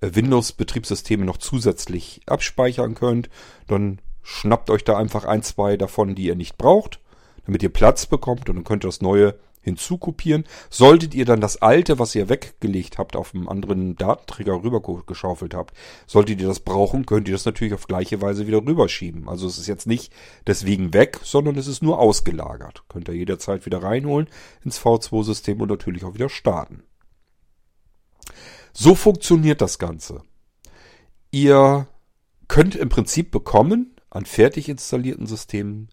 äh, 0.00 0.10
Windows-Betriebssysteme 0.14 1.24
noch 1.24 1.38
zusätzlich 1.38 2.20
abspeichern 2.26 2.94
könnt. 2.94 3.28
Dann 3.66 4.00
schnappt 4.28 4.68
euch 4.68 4.84
da 4.84 4.96
einfach 4.96 5.24
ein, 5.24 5.42
zwei 5.42 5.78
davon, 5.78 6.14
die 6.14 6.26
ihr 6.26 6.36
nicht 6.36 6.58
braucht, 6.58 7.00
damit 7.46 7.62
ihr 7.62 7.72
Platz 7.72 8.04
bekommt 8.04 8.50
und 8.50 8.56
dann 8.56 8.64
könnt 8.64 8.84
ihr 8.84 8.88
das 8.88 9.00
neue 9.00 9.38
hinzukopieren. 9.62 10.44
Solltet 10.68 11.14
ihr 11.14 11.24
dann 11.24 11.40
das 11.40 11.62
alte, 11.62 11.98
was 11.98 12.14
ihr 12.14 12.28
weggelegt 12.28 12.98
habt, 12.98 13.16
auf 13.16 13.34
einem 13.34 13.48
anderen 13.48 13.96
Datenträger 13.96 14.62
rübergeschaufelt 14.62 15.54
habt, 15.54 15.74
solltet 16.06 16.40
ihr 16.42 16.46
das 16.46 16.60
brauchen, 16.60 17.06
könnt 17.06 17.26
ihr 17.26 17.34
das 17.34 17.46
natürlich 17.46 17.72
auf 17.72 17.86
gleiche 17.86 18.20
Weise 18.20 18.46
wieder 18.46 18.58
rüberschieben. 18.58 19.30
Also 19.30 19.46
es 19.46 19.58
ist 19.58 19.66
jetzt 19.66 19.86
nicht 19.86 20.12
deswegen 20.46 20.92
weg, 20.92 21.20
sondern 21.22 21.56
es 21.56 21.66
ist 21.66 21.82
nur 21.82 21.98
ausgelagert. 21.98 22.84
Könnt 22.88 23.08
ihr 23.08 23.14
jederzeit 23.14 23.64
wieder 23.64 23.82
reinholen 23.82 24.28
ins 24.62 24.78
V2-System 24.78 25.60
und 25.60 25.70
natürlich 25.70 26.04
auch 26.04 26.14
wieder 26.14 26.28
starten. 26.28 26.82
So 28.74 28.94
funktioniert 28.94 29.62
das 29.62 29.78
Ganze. 29.78 30.22
Ihr 31.30 31.88
könnt 32.46 32.74
im 32.74 32.90
Prinzip 32.90 33.30
bekommen 33.30 33.94
an 34.10 34.24
fertig 34.24 34.68
installierten 34.68 35.26
Systemen 35.26 35.88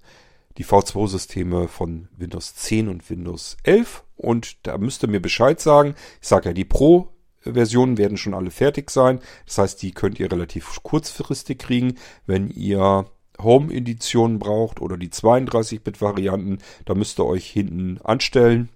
die 0.58 0.66
V2-Systeme 0.66 1.68
von 1.68 2.08
Windows 2.16 2.56
10 2.56 2.88
und 2.88 3.10
Windows 3.10 3.58
11 3.64 4.04
und 4.16 4.66
da 4.66 4.78
müsst 4.78 5.04
ihr 5.04 5.10
mir 5.10 5.22
Bescheid 5.22 5.60
sagen. 5.60 5.96
Ich 6.22 6.28
sage 6.28 6.50
ja, 6.50 6.54
die 6.54 6.66
Pro-Versionen 6.66 7.98
werden 7.98 8.18
schon 8.18 8.34
alle 8.34 8.52
fertig 8.52 8.90
sein. 8.90 9.20
Das 9.46 9.58
heißt, 9.58 9.82
die 9.82 9.92
könnt 9.92 10.20
ihr 10.20 10.32
relativ 10.32 10.82
kurzfristig 10.84 11.60
kriegen. 11.60 11.96
Wenn 12.26 12.50
ihr 12.50 13.06
Home-Editionen 13.42 14.40
braucht 14.40 14.80
oder 14.80 14.98
die 14.98 15.10
32-Bit-Varianten, 15.10 16.60
da 16.86 16.96
müsst 16.96 17.20
ihr 17.20 17.26
euch 17.26 17.50
hinten 17.50 18.00
anstellen 18.02 18.70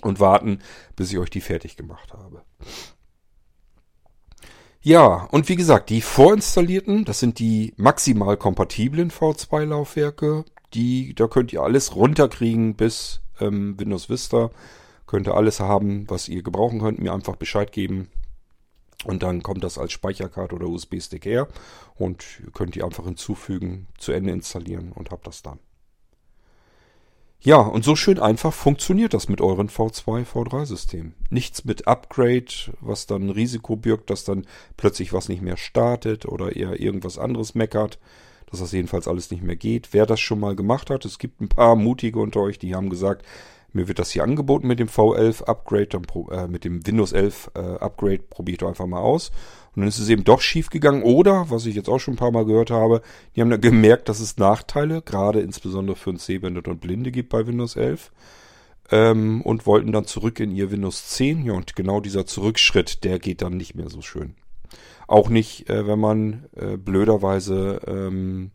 und 0.00 0.20
warten, 0.20 0.60
bis 0.94 1.10
ich 1.10 1.18
euch 1.18 1.30
die 1.30 1.40
fertig 1.40 1.76
gemacht 1.76 2.12
habe. 2.12 2.44
Ja, 4.88 5.28
und 5.32 5.50
wie 5.50 5.56
gesagt, 5.56 5.90
die 5.90 6.00
vorinstallierten, 6.00 7.04
das 7.04 7.20
sind 7.20 7.40
die 7.40 7.74
maximal 7.76 8.38
kompatiblen 8.38 9.10
V2-Laufwerke 9.10 10.46
die, 10.72 11.12
da 11.14 11.26
könnt 11.28 11.52
ihr 11.52 11.60
alles 11.60 11.94
runterkriegen 11.94 12.74
bis 12.74 13.20
ähm, 13.38 13.78
Windows 13.78 14.08
Vista. 14.08 14.50
Könnt 15.06 15.28
ihr 15.28 15.34
alles 15.34 15.60
haben, 15.60 16.08
was 16.08 16.30
ihr 16.30 16.42
gebrauchen 16.42 16.80
könnt, 16.80 17.00
mir 17.00 17.12
einfach 17.12 17.36
Bescheid 17.36 17.70
geben. 17.70 18.08
Und 19.04 19.22
dann 19.22 19.42
kommt 19.42 19.62
das 19.62 19.76
als 19.76 19.92
Speicherkarte 19.92 20.54
oder 20.54 20.68
USB-Stick 20.68 21.26
her 21.26 21.48
und 21.96 22.24
könnt 22.54 22.74
ihr 22.74 22.86
einfach 22.86 23.04
hinzufügen, 23.04 23.88
zu 23.98 24.12
Ende 24.12 24.32
installieren 24.32 24.92
und 24.92 25.10
habt 25.10 25.26
das 25.26 25.42
dann. 25.42 25.58
Ja, 27.40 27.58
und 27.58 27.84
so 27.84 27.94
schön 27.94 28.18
einfach 28.18 28.52
funktioniert 28.52 29.14
das 29.14 29.28
mit 29.28 29.40
euren 29.40 29.68
V2, 29.68 30.26
V3-Systemen. 30.26 31.14
Nichts 31.30 31.64
mit 31.64 31.86
Upgrade, 31.86 32.46
was 32.80 33.06
dann 33.06 33.30
Risiko 33.30 33.76
birgt, 33.76 34.10
dass 34.10 34.24
dann 34.24 34.44
plötzlich 34.76 35.12
was 35.12 35.28
nicht 35.28 35.42
mehr 35.42 35.56
startet 35.56 36.26
oder 36.26 36.56
ihr 36.56 36.80
irgendwas 36.80 37.16
anderes 37.16 37.54
meckert 37.54 37.98
dass 38.50 38.60
das 38.60 38.72
jedenfalls 38.72 39.08
alles 39.08 39.30
nicht 39.30 39.42
mehr 39.42 39.56
geht. 39.56 39.92
Wer 39.92 40.06
das 40.06 40.20
schon 40.20 40.40
mal 40.40 40.56
gemacht 40.56 40.90
hat, 40.90 41.04
es 41.04 41.18
gibt 41.18 41.40
ein 41.40 41.48
paar 41.48 41.76
mutige 41.76 42.20
unter 42.20 42.40
euch, 42.40 42.58
die 42.58 42.74
haben 42.74 42.90
gesagt, 42.90 43.24
mir 43.72 43.86
wird 43.86 43.98
das 43.98 44.10
hier 44.10 44.24
angeboten 44.24 44.66
mit 44.66 44.78
dem 44.78 44.88
V11 44.88 45.44
Upgrade, 45.44 45.86
dann, 45.86 46.06
äh, 46.30 46.48
mit 46.48 46.64
dem 46.64 46.86
Windows 46.86 47.12
11 47.12 47.50
äh, 47.54 47.60
Upgrade, 47.60 48.20
probiere 48.30 48.54
ich 48.54 48.58
doch 48.58 48.68
einfach 48.68 48.86
mal 48.86 49.00
aus. 49.00 49.30
Und 49.78 49.82
dann 49.82 49.90
ist 49.90 50.00
es 50.00 50.08
eben 50.08 50.24
doch 50.24 50.40
schief 50.40 50.70
gegangen. 50.70 51.04
Oder, 51.04 51.50
was 51.50 51.64
ich 51.64 51.76
jetzt 51.76 51.88
auch 51.88 52.00
schon 52.00 52.14
ein 52.14 52.18
paar 52.18 52.32
Mal 52.32 52.44
gehört 52.44 52.72
habe, 52.72 53.00
die 53.36 53.40
haben 53.40 53.48
dann 53.48 53.60
gemerkt, 53.60 54.08
dass 54.08 54.18
es 54.18 54.36
Nachteile, 54.36 55.02
gerade 55.02 55.40
insbesondere 55.40 55.94
für 55.94 56.10
uns 56.10 56.26
Sehbehinderte 56.26 56.70
und 56.70 56.80
Blinde 56.80 57.12
gibt 57.12 57.28
bei 57.28 57.46
Windows 57.46 57.76
11. 57.76 58.10
Ähm, 58.90 59.40
und 59.42 59.66
wollten 59.66 59.92
dann 59.92 60.04
zurück 60.04 60.40
in 60.40 60.50
ihr 60.50 60.72
Windows 60.72 61.10
10. 61.10 61.44
Ja, 61.44 61.52
und 61.52 61.76
genau 61.76 62.00
dieser 62.00 62.26
Zurückschritt, 62.26 63.04
der 63.04 63.20
geht 63.20 63.40
dann 63.40 63.56
nicht 63.56 63.76
mehr 63.76 63.88
so 63.88 64.02
schön. 64.02 64.34
Auch 65.06 65.28
nicht, 65.28 65.70
äh, 65.70 65.86
wenn 65.86 66.00
man 66.00 66.46
äh, 66.56 66.76
blöderweise 66.76 67.80
ähm, 67.86 68.50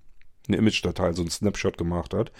eine 0.49 0.57
Image-Datei, 0.57 1.13
so 1.13 1.21
ein 1.21 1.29
Snapshot 1.29 1.77
gemacht 1.77 2.13
hat. 2.13 2.33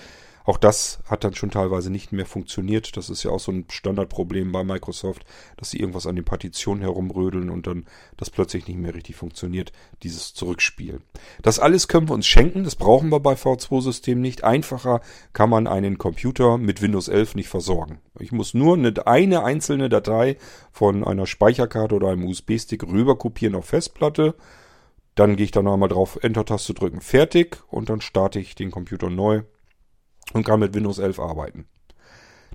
Auch 0.45 0.58
das 0.58 0.99
hat 1.06 1.23
dann 1.23 1.36
schon 1.36 1.51
teilweise 1.51 1.89
nicht 1.89 2.12
mehr 2.12 2.25
funktioniert. 2.25 2.97
Das 2.97 3.10
ist 3.10 3.23
ja 3.23 3.32
auch 3.32 3.39
so 3.39 3.51
ein 3.51 3.65
Standardproblem 3.69 4.51
bei 4.51 4.63
Microsoft, 4.63 5.25
dass 5.58 5.69
sie 5.71 5.79
irgendwas 5.79 6.06
an 6.06 6.15
den 6.15 6.25
Partitionen 6.25 6.82
herumrödeln 6.82 7.49
und 7.49 7.65
dann 7.67 7.86
das 8.17 8.29
plötzlich 8.29 8.67
nicht 8.67 8.77
mehr 8.77 8.93
richtig 8.93 9.15
funktioniert, 9.15 9.71
dieses 10.03 10.34
Zurückspielen. 10.34 11.03
Das 11.41 11.60
alles 11.60 11.88
können 11.88 12.10
wir 12.10 12.13
uns 12.13 12.27
schenken, 12.27 12.63
das 12.65 12.75
brauchen 12.75 13.10
wir 13.10 13.21
bei 13.21 13.34
V2-Systemen 13.34 14.21
nicht. 14.21 14.43
Einfacher 14.43 15.01
kann 15.32 15.49
man 15.49 15.67
einen 15.67 15.97
Computer 15.97 16.58
mit 16.58 16.82
Windows 16.82 17.08
11 17.08 17.36
nicht 17.36 17.49
versorgen. 17.49 17.99
Ich 18.19 18.32
muss 18.32 18.53
nur 18.53 18.75
eine, 18.75 19.08
eine 19.08 19.43
einzelne 19.45 19.88
Datei 19.88 20.38
von 20.71 21.06
einer 21.06 21.25
Speicherkarte 21.25 21.95
oder 21.95 22.10
einem 22.10 22.25
USB-Stick 22.25 22.84
rüber 22.84 23.17
kopieren 23.17 23.56
auf 23.56 23.65
Festplatte. 23.65 24.36
Dann 25.15 25.36
gehe 25.36 25.45
ich 25.45 25.51
dann 25.51 25.67
einmal 25.67 25.89
drauf, 25.89 26.17
Enter-Taste 26.21 26.73
drücken, 26.73 26.99
fertig 26.99 27.63
und 27.69 27.89
dann 27.89 28.01
starte 28.01 28.39
ich 28.39 28.56
den 28.56 28.71
Computer 28.71 29.10
neu 29.10 29.43
und 30.31 30.45
kann 30.45 30.59
mit 30.59 30.73
Windows 30.73 30.99
11 30.99 31.19
arbeiten. 31.19 31.65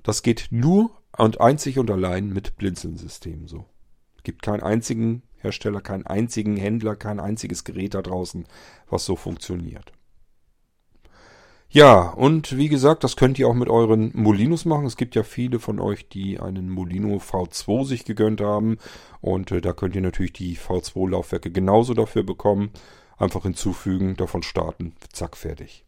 Das 0.03 0.23
geht 0.23 0.47
nur 0.51 0.91
und 1.17 1.41
einzig 1.41 1.77
und 1.77 1.91
allein 1.91 2.29
mit 2.29 2.55
Blinzeln-Systemen 2.57 3.47
so. 3.47 3.65
Gibt 4.23 4.41
keinen 4.41 4.63
einzigen 4.63 5.23
Hersteller, 5.37 5.81
keinen 5.81 6.05
einzigen 6.05 6.57
Händler, 6.57 6.95
kein 6.95 7.19
einziges 7.19 7.63
Gerät 7.63 7.93
da 7.93 8.01
draußen, 8.01 8.45
was 8.89 9.05
so 9.05 9.15
funktioniert. 9.15 9.93
Ja, 11.71 12.09
und 12.09 12.57
wie 12.57 12.67
gesagt, 12.67 13.03
das 13.03 13.15
könnt 13.15 13.37
ihr 13.37 13.47
auch 13.47 13.53
mit 13.53 13.69
euren 13.69 14.11
Molinos 14.15 14.65
machen. 14.65 14.87
Es 14.87 14.97
gibt 14.97 15.15
ja 15.15 15.21
viele 15.21 15.59
von 15.59 15.79
euch, 15.79 16.09
die 16.09 16.39
einen 16.39 16.67
Molino 16.67 17.17
V2 17.17 17.85
sich 17.85 18.05
gegönnt 18.05 18.41
haben. 18.41 18.77
Und 19.21 19.51
äh, 19.51 19.61
da 19.61 19.73
könnt 19.73 19.95
ihr 19.95 20.01
natürlich 20.01 20.33
die 20.33 20.57
V2-Laufwerke 20.57 21.51
genauso 21.51 21.93
dafür 21.93 22.23
bekommen. 22.23 22.71
Einfach 23.17 23.43
hinzufügen, 23.43 24.15
davon 24.15 24.41
starten, 24.41 24.93
zack, 25.11 25.37
fertig. 25.37 25.85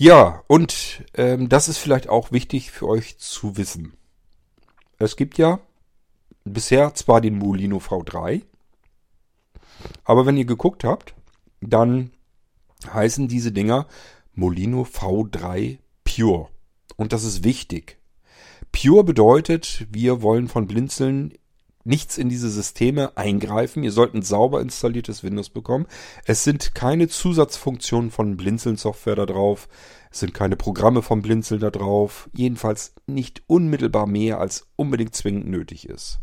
Ja, 0.00 0.44
und 0.46 1.02
ähm, 1.14 1.48
das 1.48 1.68
ist 1.68 1.78
vielleicht 1.78 2.08
auch 2.08 2.30
wichtig 2.30 2.70
für 2.70 2.86
euch 2.86 3.18
zu 3.18 3.56
wissen. 3.56 3.94
Es 4.96 5.16
gibt 5.16 5.38
ja 5.38 5.58
bisher 6.44 6.94
zwar 6.94 7.20
den 7.20 7.36
Molino 7.36 7.78
V3, 7.78 8.42
aber 10.04 10.24
wenn 10.24 10.36
ihr 10.36 10.44
geguckt 10.44 10.84
habt, 10.84 11.14
dann 11.60 12.12
heißen 12.86 13.26
diese 13.26 13.50
Dinger 13.50 13.88
Molino 14.34 14.82
V3 14.82 15.78
Pure. 16.04 16.48
Und 16.94 17.12
das 17.12 17.24
ist 17.24 17.42
wichtig. 17.42 17.98
Pure 18.70 19.02
bedeutet, 19.02 19.84
wir 19.90 20.22
wollen 20.22 20.46
von 20.46 20.68
Blinzeln 20.68 21.34
nichts 21.88 22.18
in 22.18 22.28
diese 22.28 22.50
Systeme 22.50 23.16
eingreifen. 23.16 23.82
Ihr 23.82 23.92
sollt 23.92 24.14
ein 24.14 24.22
sauber 24.22 24.60
installiertes 24.60 25.24
Windows 25.24 25.48
bekommen. 25.48 25.86
Es 26.24 26.44
sind 26.44 26.74
keine 26.74 27.08
Zusatzfunktionen 27.08 28.10
von 28.10 28.36
Blinzeln-Software 28.36 29.16
da 29.16 29.26
drauf. 29.26 29.68
Es 30.10 30.20
sind 30.20 30.34
keine 30.34 30.56
Programme 30.56 31.02
vom 31.02 31.22
Blinzeln 31.22 31.60
da 31.60 31.70
drauf. 31.70 32.30
Jedenfalls 32.34 32.94
nicht 33.06 33.42
unmittelbar 33.46 34.06
mehr, 34.06 34.38
als 34.38 34.66
unbedingt 34.76 35.14
zwingend 35.14 35.48
nötig 35.48 35.88
ist. 35.88 36.20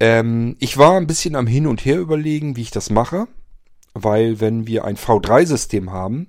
Ähm, 0.00 0.56
ich 0.58 0.78
war 0.78 0.96
ein 0.96 1.06
bisschen 1.06 1.36
am 1.36 1.46
Hin 1.46 1.66
und 1.66 1.84
Her 1.84 1.98
überlegen, 1.98 2.56
wie 2.56 2.62
ich 2.62 2.70
das 2.70 2.90
mache. 2.90 3.28
Weil 3.94 4.40
wenn 4.40 4.66
wir 4.66 4.84
ein 4.84 4.96
V3-System 4.96 5.92
haben, 5.92 6.28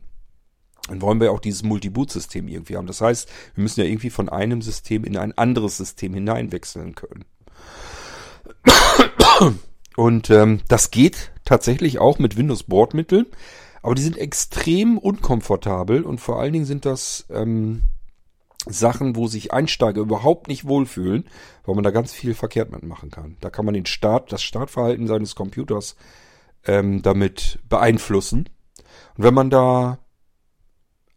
dann 0.88 1.02
wollen 1.02 1.20
wir 1.20 1.32
auch 1.32 1.40
dieses 1.40 1.64
Multi-Boot-System 1.64 2.48
irgendwie 2.48 2.78
haben. 2.78 2.86
Das 2.86 3.02
heißt, 3.02 3.28
wir 3.56 3.62
müssen 3.64 3.80
ja 3.80 3.88
irgendwie 3.88 4.12
von 4.12 4.30
einem 4.30 4.62
System 4.62 5.04
in 5.04 5.18
ein 5.18 5.36
anderes 5.36 5.78
System 5.78 6.14
hineinwechseln 6.14 6.94
können. 6.94 7.26
Und 9.96 10.30
ähm, 10.30 10.62
das 10.68 10.92
geht 10.92 11.32
tatsächlich 11.46 12.00
auch 12.00 12.20
mit 12.20 12.38
Windows-Bordmitteln, 12.38 13.28
aber 13.82 13.96
die 13.96 14.02
sind 14.02 14.18
extrem 14.18 14.98
unkomfortabel 14.98 16.04
und 16.04 16.20
vor 16.20 16.40
allen 16.40 16.54
Dingen 16.54 16.66
sind 16.66 16.86
das 16.86 17.26
ähm, 17.30 17.84
Sachen, 18.68 19.16
wo 19.16 19.28
sich 19.28 19.54
Einsteiger 19.54 20.02
überhaupt 20.02 20.48
nicht 20.48 20.68
wohlfühlen, 20.68 21.26
weil 21.64 21.76
man 21.76 21.84
da 21.84 21.92
ganz 21.92 22.12
viel 22.12 22.34
verkehrt 22.34 22.72
mitmachen 22.72 23.12
kann. 23.12 23.38
Da 23.42 23.50
kann 23.50 23.66
man 23.66 23.74
den 23.74 23.86
Start, 23.86 24.32
das 24.32 24.42
Startverhalten 24.42 25.08
seines 25.08 25.36
Computers 25.36 25.96
ähm, 26.66 27.02
damit 27.02 27.60
beeinflussen. 27.70 28.50
Und 29.18 29.24
wenn 29.24 29.34
man 29.34 29.50
da 29.50 30.00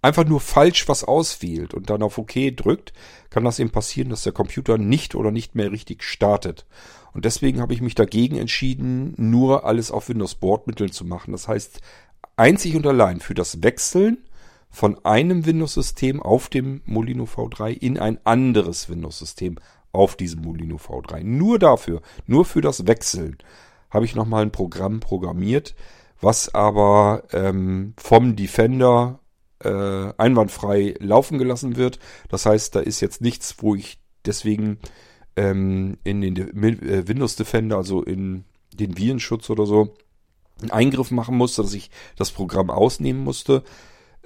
einfach 0.02 0.24
nur 0.24 0.40
falsch 0.40 0.88
was 0.88 1.04
auswählt 1.04 1.74
und 1.74 1.90
dann 1.90 2.02
auf 2.02 2.18
OK 2.18 2.34
drückt, 2.54 2.92
kann 3.30 3.44
das 3.44 3.58
eben 3.58 3.70
passieren, 3.70 4.10
dass 4.10 4.22
der 4.22 4.32
Computer 4.32 4.78
nicht 4.78 5.14
oder 5.14 5.30
nicht 5.30 5.54
mehr 5.54 5.72
richtig 5.72 6.04
startet. 6.04 6.66
Und 7.12 7.24
deswegen 7.24 7.60
habe 7.60 7.72
ich 7.72 7.80
mich 7.80 7.94
dagegen 7.94 8.36
entschieden, 8.36 9.14
nur 9.16 9.64
alles 9.64 9.90
auf 9.90 10.08
Windows 10.08 10.34
Bordmitteln 10.34 10.92
zu 10.92 11.04
machen. 11.04 11.32
Das 11.32 11.48
heißt, 11.48 11.80
einzig 12.36 12.76
und 12.76 12.86
allein 12.86 13.20
für 13.20 13.34
das 13.34 13.62
Wechseln 13.62 14.18
von 14.70 15.04
einem 15.04 15.46
Windows-System 15.46 16.22
auf 16.22 16.48
dem 16.48 16.82
Molino 16.84 17.24
V3 17.24 17.70
in 17.70 17.98
ein 17.98 18.18
anderes 18.24 18.88
Windows-System 18.88 19.56
auf 19.92 20.16
diesem 20.16 20.42
Molino 20.42 20.76
V3. 20.76 21.24
Nur 21.24 21.58
dafür, 21.58 22.02
nur 22.26 22.44
für 22.44 22.60
das 22.60 22.86
Wechseln 22.86 23.38
habe 23.90 24.04
ich 24.04 24.14
nochmal 24.14 24.42
ein 24.42 24.52
Programm 24.52 25.00
programmiert, 25.00 25.74
was 26.20 26.54
aber 26.54 27.24
ähm, 27.32 27.94
vom 27.96 28.36
Defender 28.36 29.20
äh, 29.60 30.12
einwandfrei 30.18 30.94
laufen 31.00 31.38
gelassen 31.38 31.76
wird. 31.76 31.98
Das 32.28 32.46
heißt, 32.46 32.74
da 32.74 32.80
ist 32.80 33.00
jetzt 33.00 33.20
nichts, 33.20 33.56
wo 33.60 33.74
ich 33.74 33.98
deswegen 34.24 34.78
ähm, 35.38 35.98
in 36.02 36.20
den 36.20 36.36
äh, 36.36 37.06
Windows 37.06 37.36
Defender, 37.36 37.76
also 37.76 38.02
in 38.02 38.44
den 38.72 38.98
Virenschutz 38.98 39.48
oder 39.50 39.66
so, 39.66 39.94
einen 40.60 40.72
Eingriff 40.72 41.12
machen 41.12 41.36
musste, 41.36 41.62
dass 41.62 41.74
ich 41.74 41.90
das 42.16 42.32
Programm 42.32 42.70
ausnehmen 42.70 43.22
musste. 43.22 43.62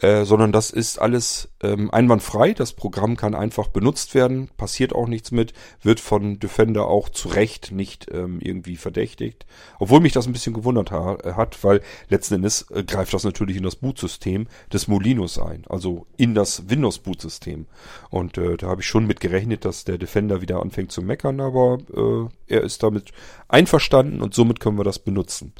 Äh, 0.02 0.24
sondern 0.24 0.50
das 0.50 0.72
ist 0.72 1.00
alles 1.00 1.48
ähm, 1.62 1.88
einwandfrei. 1.92 2.54
Das 2.54 2.72
Programm 2.72 3.16
kann 3.16 3.36
einfach 3.36 3.68
benutzt 3.68 4.16
werden, 4.16 4.50
passiert 4.56 4.92
auch 4.92 5.06
nichts 5.06 5.30
mit, 5.30 5.52
wird 5.80 6.00
von 6.00 6.40
Defender 6.40 6.88
auch 6.88 7.08
zu 7.08 7.28
Recht 7.28 7.70
nicht 7.70 8.08
ähm, 8.12 8.40
irgendwie 8.40 8.76
verdächtigt. 8.76 9.46
Obwohl 9.78 10.00
mich 10.00 10.12
das 10.12 10.26
ein 10.26 10.32
bisschen 10.32 10.54
gewundert 10.54 10.90
ha 10.90 11.18
hat, 11.36 11.62
weil 11.62 11.82
letzten 12.08 12.34
Endes 12.34 12.68
äh, 12.72 12.82
greift 12.82 13.14
das 13.14 13.22
natürlich 13.22 13.56
in 13.56 13.62
das 13.62 13.76
Bootsystem 13.76 14.48
des 14.72 14.88
Molinos 14.88 15.38
ein, 15.38 15.62
also 15.68 16.06
in 16.16 16.34
das 16.34 16.68
Windows-Bootsystem. 16.68 17.66
Und 18.10 18.38
äh, 18.38 18.56
da 18.56 18.66
habe 18.66 18.80
ich 18.80 18.88
schon 18.88 19.06
mit 19.06 19.20
gerechnet, 19.20 19.64
dass 19.64 19.84
der 19.84 19.98
Defender 19.98 20.40
wieder 20.40 20.60
anfängt 20.60 20.90
zu 20.90 21.00
meckern, 21.00 21.40
aber 21.40 21.78
äh, 21.94 22.52
er 22.52 22.62
ist 22.62 22.82
damit 22.82 23.12
einverstanden 23.46 24.20
und 24.20 24.34
somit 24.34 24.58
können 24.58 24.78
wir 24.78 24.84
das 24.84 24.98
benutzen. 24.98 25.52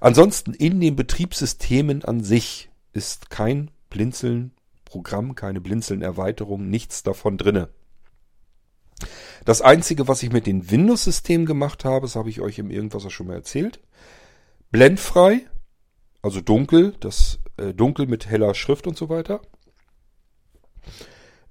Ansonsten 0.00 0.54
in 0.54 0.78
den 0.78 0.94
Betriebssystemen 0.94 2.04
an 2.04 2.22
sich 2.22 2.70
ist 2.92 3.30
kein 3.30 3.72
Blinzeln 3.90 4.52
Programm, 4.84 5.34
keine 5.34 5.60
Blinzeln 5.60 6.02
Erweiterung, 6.02 6.68
nichts 6.70 7.02
davon 7.02 7.36
drinne. 7.36 7.68
Das 9.44 9.62
einzige, 9.62 10.08
was 10.08 10.22
ich 10.22 10.32
mit 10.32 10.46
den 10.46 10.70
Windows-Systemen 10.70 11.46
gemacht 11.46 11.84
habe, 11.84 12.02
das 12.02 12.16
habe 12.16 12.30
ich 12.30 12.40
euch 12.40 12.58
im 12.58 12.70
Irgendwas 12.70 13.10
schon 13.12 13.28
mal 13.28 13.34
erzählt. 13.34 13.80
Blendfrei, 14.70 15.46
also 16.22 16.40
dunkel, 16.40 16.94
das 17.00 17.38
äh, 17.56 17.72
dunkel 17.72 18.06
mit 18.06 18.26
heller 18.26 18.54
Schrift 18.54 18.86
und 18.86 18.96
so 18.96 19.08
weiter. 19.08 19.40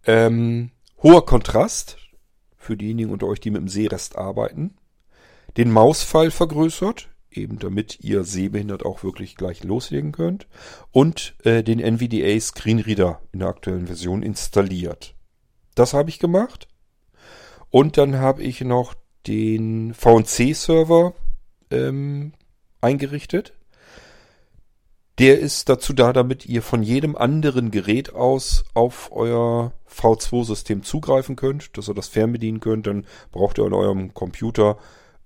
Ähm, 0.06 0.72
hoher 1.02 1.26
Kontrast 1.26 1.98
für 2.58 2.76
diejenigen 2.76 3.12
unter 3.12 3.28
euch, 3.28 3.40
die 3.40 3.52
mit 3.52 3.62
dem 3.62 3.68
Sehrest 3.68 4.18
arbeiten. 4.18 4.78
Den 5.56 5.72
Mauspfeil 5.72 6.32
vergrößert, 6.32 7.10
eben 7.38 7.60
damit 7.60 8.00
ihr 8.02 8.24
sehbehindert 8.24 8.86
auch 8.86 9.04
wirklich 9.04 9.36
gleich 9.36 9.64
loslegen 9.64 10.12
könnt. 10.12 10.48
Und 10.92 11.36
äh, 11.44 11.64
den 11.64 11.80
NVDA 11.80 12.40
Screenreader 12.40 13.22
in 13.32 13.40
der 13.40 13.50
aktuellen 13.50 13.88
Version 13.88 14.24
installiert. 14.24 15.16
Das 15.76 15.94
habe 15.94 16.10
ich 16.10 16.20
gemacht. 16.20 16.68
Und 17.70 17.98
dann 17.98 18.18
habe 18.18 18.44
ich 18.44 18.62
noch 18.62 18.96
den 19.28 19.94
VNC-Server 19.94 21.14
ähm, 21.70 22.34
eingerichtet. 22.82 23.54
Der 25.20 25.40
ist 25.40 25.68
dazu 25.68 25.94
da, 25.94 26.14
damit 26.14 26.46
ihr 26.46 26.62
von 26.62 26.84
jedem 26.84 27.16
anderen 27.16 27.72
Gerät 27.72 28.14
aus 28.14 28.66
auf 28.76 29.12
euer 29.12 29.74
V2-System 29.90 30.84
zugreifen 30.84 31.36
könnt, 31.36 31.76
dass 31.76 31.90
ihr 31.90 31.96
das 31.96 32.08
fernbedienen 32.08 32.60
könnt. 32.60 32.86
Dann 32.86 33.06
braucht 33.32 33.58
ihr 33.58 33.66
in 33.66 33.74
eurem 33.74 34.14
Computer 34.14 34.78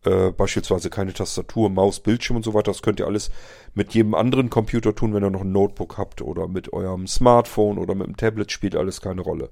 äh, 0.05 0.31
beispielsweise 0.31 0.89
keine 0.89 1.13
Tastatur, 1.13 1.69
Maus, 1.69 1.99
Bildschirm 1.99 2.37
und 2.37 2.43
so 2.43 2.53
weiter. 2.53 2.71
Das 2.71 2.81
könnt 2.81 2.99
ihr 2.99 3.07
alles 3.07 3.31
mit 3.73 3.93
jedem 3.93 4.15
anderen 4.15 4.49
Computer 4.49 4.95
tun, 4.95 5.13
wenn 5.13 5.23
ihr 5.23 5.29
noch 5.29 5.41
ein 5.41 5.51
Notebook 5.51 5.97
habt 5.97 6.21
oder 6.21 6.47
mit 6.47 6.73
eurem 6.73 7.07
Smartphone 7.07 7.77
oder 7.77 7.95
mit 7.95 8.07
dem 8.07 8.17
Tablet 8.17 8.51
spielt 8.51 8.75
alles 8.75 9.01
keine 9.01 9.21
Rolle. 9.21 9.49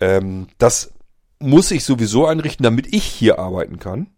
Ähm, 0.00 0.48
das 0.58 0.94
muss 1.38 1.70
ich 1.70 1.84
sowieso 1.84 2.26
einrichten, 2.26 2.64
damit 2.64 2.92
ich 2.92 3.04
hier 3.04 3.38
arbeiten 3.38 3.78
kann 3.78 4.08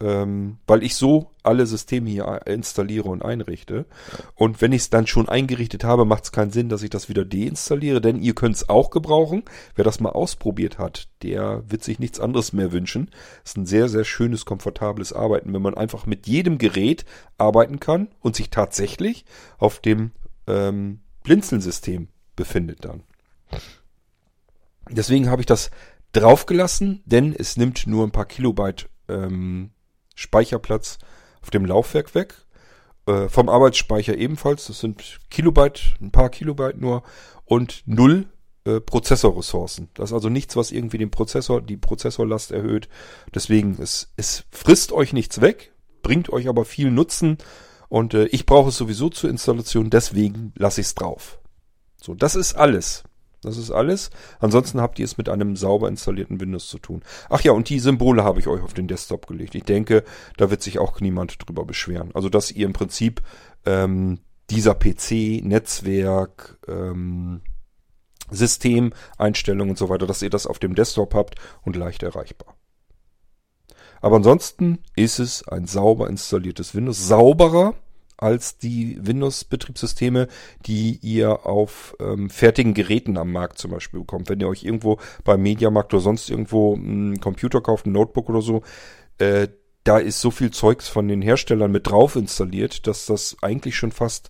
ähm, 0.00 0.58
weil 0.66 0.82
ich 0.82 0.96
so 0.96 1.30
alle 1.42 1.66
Systeme 1.66 2.10
hier 2.10 2.40
installiere 2.46 3.08
und 3.08 3.22
einrichte. 3.22 3.86
Und 4.34 4.60
wenn 4.60 4.72
ich 4.72 4.82
es 4.82 4.90
dann 4.90 5.06
schon 5.06 5.28
eingerichtet 5.28 5.84
habe, 5.84 6.04
macht 6.04 6.24
es 6.24 6.32
keinen 6.32 6.50
Sinn, 6.50 6.68
dass 6.68 6.82
ich 6.82 6.90
das 6.90 7.08
wieder 7.08 7.24
deinstalliere, 7.24 8.00
denn 8.00 8.20
ihr 8.20 8.34
könnt 8.34 8.56
es 8.56 8.68
auch 8.68 8.90
gebrauchen. 8.90 9.44
Wer 9.74 9.84
das 9.84 10.00
mal 10.00 10.10
ausprobiert 10.10 10.78
hat, 10.78 11.08
der 11.22 11.62
wird 11.70 11.84
sich 11.84 11.98
nichts 11.98 12.18
anderes 12.18 12.52
mehr 12.52 12.72
wünschen. 12.72 13.10
Ist 13.44 13.56
ein 13.56 13.66
sehr, 13.66 13.88
sehr 13.88 14.04
schönes, 14.04 14.44
komfortables 14.44 15.12
Arbeiten, 15.12 15.52
wenn 15.52 15.62
man 15.62 15.74
einfach 15.74 16.06
mit 16.06 16.26
jedem 16.26 16.58
Gerät 16.58 17.04
arbeiten 17.38 17.78
kann 17.78 18.08
und 18.20 18.36
sich 18.36 18.50
tatsächlich 18.50 19.24
auf 19.58 19.78
dem 19.80 20.12
ähm, 20.46 21.00
Blinzeln-System 21.22 22.08
befindet 22.36 22.84
dann. 22.84 23.02
Deswegen 24.90 25.30
habe 25.30 25.42
ich 25.42 25.46
das 25.46 25.70
draufgelassen, 26.12 27.02
denn 27.06 27.34
es 27.36 27.56
nimmt 27.56 27.86
nur 27.86 28.04
ein 28.06 28.12
paar 28.12 28.26
Kilobyte 28.26 28.88
ähm, 29.08 29.70
Speicherplatz 30.14 30.98
auf 31.42 31.50
dem 31.50 31.64
Laufwerk 31.64 32.14
weg. 32.14 32.34
Äh, 33.06 33.28
vom 33.28 33.48
Arbeitsspeicher 33.48 34.16
ebenfalls. 34.16 34.66
Das 34.66 34.80
sind 34.80 35.20
Kilobyte, 35.30 35.96
ein 36.00 36.10
paar 36.10 36.30
Kilobyte 36.30 36.80
nur 36.80 37.02
und 37.44 37.82
null 37.86 38.26
äh, 38.64 38.80
Prozessorressourcen. 38.80 39.90
Das 39.94 40.10
ist 40.10 40.14
also 40.14 40.30
nichts, 40.30 40.56
was 40.56 40.72
irgendwie 40.72 40.98
den 40.98 41.10
Prozessor, 41.10 41.60
die 41.60 41.76
Prozessorlast 41.76 42.50
erhöht. 42.50 42.88
Deswegen, 43.34 43.76
es, 43.80 44.12
es 44.16 44.44
frisst 44.50 44.92
euch 44.92 45.12
nichts 45.12 45.42
weg, 45.42 45.72
bringt 46.02 46.30
euch 46.30 46.48
aber 46.48 46.64
viel 46.64 46.90
Nutzen. 46.90 47.38
Und 47.88 48.14
äh, 48.14 48.24
ich 48.26 48.46
brauche 48.46 48.70
es 48.70 48.76
sowieso 48.76 49.10
zur 49.10 49.28
Installation, 49.28 49.90
deswegen 49.90 50.52
lasse 50.56 50.80
ich 50.80 50.88
es 50.88 50.94
drauf. 50.94 51.38
So, 52.00 52.14
das 52.14 52.36
ist 52.36 52.54
alles. 52.54 53.04
Das 53.44 53.56
ist 53.56 53.70
alles. 53.70 54.10
Ansonsten 54.40 54.80
habt 54.80 54.98
ihr 54.98 55.04
es 55.04 55.16
mit 55.16 55.28
einem 55.28 55.56
sauber 55.56 55.88
installierten 55.88 56.40
Windows 56.40 56.68
zu 56.68 56.78
tun. 56.78 57.02
Ach 57.30 57.40
ja, 57.42 57.52
und 57.52 57.68
die 57.68 57.78
Symbole 57.78 58.24
habe 58.24 58.40
ich 58.40 58.48
euch 58.48 58.62
auf 58.62 58.74
den 58.74 58.88
Desktop 58.88 59.26
gelegt. 59.26 59.54
Ich 59.54 59.64
denke, 59.64 60.04
da 60.36 60.50
wird 60.50 60.62
sich 60.62 60.78
auch 60.78 61.00
niemand 61.00 61.46
drüber 61.46 61.64
beschweren. 61.64 62.10
Also, 62.14 62.28
dass 62.28 62.50
ihr 62.50 62.66
im 62.66 62.72
Prinzip 62.72 63.22
ähm, 63.64 64.20
dieser 64.50 64.74
PC, 64.74 65.44
Netzwerk, 65.44 66.58
ähm, 66.68 67.42
Systemeinstellungen 68.30 69.70
und 69.70 69.78
so 69.78 69.88
weiter, 69.88 70.06
dass 70.06 70.22
ihr 70.22 70.30
das 70.30 70.46
auf 70.46 70.58
dem 70.58 70.74
Desktop 70.74 71.14
habt 71.14 71.36
und 71.62 71.76
leicht 71.76 72.02
erreichbar. 72.02 72.56
Aber 74.00 74.16
ansonsten 74.16 74.80
ist 74.96 75.18
es 75.18 75.46
ein 75.48 75.66
sauber 75.66 76.08
installiertes 76.08 76.74
Windows. 76.74 77.06
Sauberer 77.06 77.74
als 78.16 78.58
die 78.58 78.98
Windows-Betriebssysteme, 79.00 80.28
die 80.66 80.98
ihr 81.02 81.46
auf 81.46 81.96
ähm, 82.00 82.30
fertigen 82.30 82.74
Geräten 82.74 83.16
am 83.16 83.32
Markt 83.32 83.58
zum 83.58 83.70
Beispiel 83.70 84.00
bekommt. 84.00 84.28
Wenn 84.28 84.40
ihr 84.40 84.48
euch 84.48 84.64
irgendwo 84.64 84.98
beim 85.24 85.42
Mediamarkt 85.42 85.92
oder 85.94 86.02
sonst 86.02 86.30
irgendwo 86.30 86.74
einen 86.74 87.20
Computer 87.20 87.60
kauft, 87.60 87.86
ein 87.86 87.92
Notebook 87.92 88.28
oder 88.28 88.42
so, 88.42 88.62
äh, 89.18 89.48
da 89.84 89.98
ist 89.98 90.20
so 90.20 90.30
viel 90.30 90.50
Zeugs 90.50 90.88
von 90.88 91.08
den 91.08 91.22
Herstellern 91.22 91.70
mit 91.70 91.86
drauf 91.86 92.16
installiert, 92.16 92.86
dass 92.86 93.06
das 93.06 93.36
eigentlich 93.42 93.76
schon 93.76 93.92
fast 93.92 94.28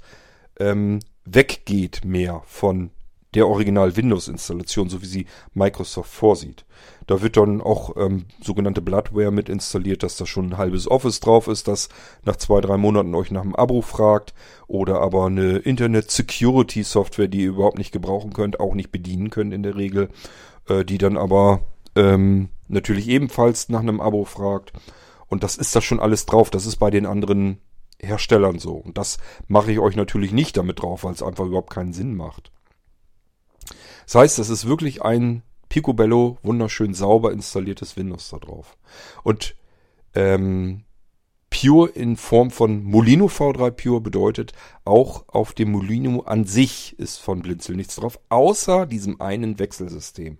ähm, 0.59 1.01
weggeht 1.24 2.05
mehr 2.05 2.43
von 2.47 2.91
der 3.35 3.49
Original-Windows-Installation, 3.49 4.89
so 4.89 5.03
wie 5.03 5.07
sie 5.07 5.26
Microsoft 5.53 6.11
vorsieht. 6.11 6.64
Da 7.07 7.20
wird 7.20 7.37
dann 7.37 7.61
auch 7.61 7.97
ähm, 7.97 8.26
sogenannte 8.43 8.80
Bloodware 8.80 9.30
mit 9.30 9.49
installiert, 9.49 10.03
dass 10.03 10.16
da 10.16 10.26
schon 10.26 10.51
ein 10.51 10.59
halbes 10.59 10.91
Office 10.91 11.20
drauf 11.20 11.49
ist, 11.49 11.68
das 11.68 11.89
nach 12.24 12.37
zwei, 12.37 12.61
drei 12.61 12.76
Monaten 12.76 13.14
euch 13.14 13.30
nach 13.30 13.43
dem 13.43 13.55
Abo 13.55 13.82
fragt. 13.82 14.32
Oder 14.66 15.01
aber 15.01 15.26
eine 15.26 15.59
Internet-Security-Software, 15.59 17.28
die 17.28 17.43
ihr 17.43 17.51
überhaupt 17.51 17.78
nicht 17.78 17.93
gebrauchen 17.93 18.32
könnt, 18.32 18.61
auch 18.61 18.74
nicht 18.74 18.91
bedienen 18.91 19.30
könnt 19.30 19.53
in 19.53 19.62
der 19.62 19.76
Regel, 19.76 20.09
äh, 20.68 20.85
die 20.85 20.99
dann 20.99 21.18
aber 21.18 21.61
ähm, 21.95 22.49
natürlich 22.68 23.09
ebenfalls 23.09 23.68
nach 23.68 23.80
einem 23.80 24.01
Abo 24.01 24.24
fragt. 24.24 24.72
Und 25.26 25.43
das 25.43 25.57
ist 25.57 25.74
da 25.76 25.82
schon 25.82 26.01
alles 26.01 26.26
drauf. 26.26 26.51
Das 26.51 26.64
ist 26.64 26.76
bei 26.76 26.91
den 26.91 27.07
anderen 27.07 27.59
Herstellern 28.01 28.59
so. 28.59 28.74
Und 28.74 28.99
das 28.99 29.18
mache 29.49 29.72
ich 29.72 29.78
euch 29.78 29.97
natürlich 29.97 30.32
nicht 30.32 30.57
damit 30.57 30.80
drauf, 30.80 31.05
weil 31.05 31.12
es 31.12 31.22
einfach 31.22 31.47
überhaupt 31.47 31.70
keinen 31.70 31.93
Sinn 31.93 32.14
macht. 32.14 32.51
Das 34.05 34.14
heißt, 34.16 34.38
es 34.38 34.50
ist 34.50 34.66
wirklich 34.66 35.02
ein 35.02 35.42
Picobello 35.68 36.38
wunderschön 36.42 36.94
sauber 36.94 37.32
installiertes 37.32 37.96
Windows 37.96 38.28
da 38.30 38.38
drauf. 38.38 38.76
Und 39.22 39.57
ähm, 40.14 40.84
Pure 41.50 41.90
in 41.90 42.16
Form 42.16 42.50
von 42.50 42.82
Molino 42.82 43.26
V3 43.26 43.70
Pure 43.70 44.00
bedeutet, 44.00 44.52
auch 44.84 45.24
auf 45.28 45.52
dem 45.52 45.70
Molino 45.70 46.20
an 46.20 46.44
sich 46.44 46.98
ist 46.98 47.18
von 47.18 47.42
Blinzel 47.42 47.76
nichts 47.76 47.96
drauf, 47.96 48.18
außer 48.28 48.86
diesem 48.86 49.20
einen 49.20 49.59
Wechselsystem. 49.59 50.38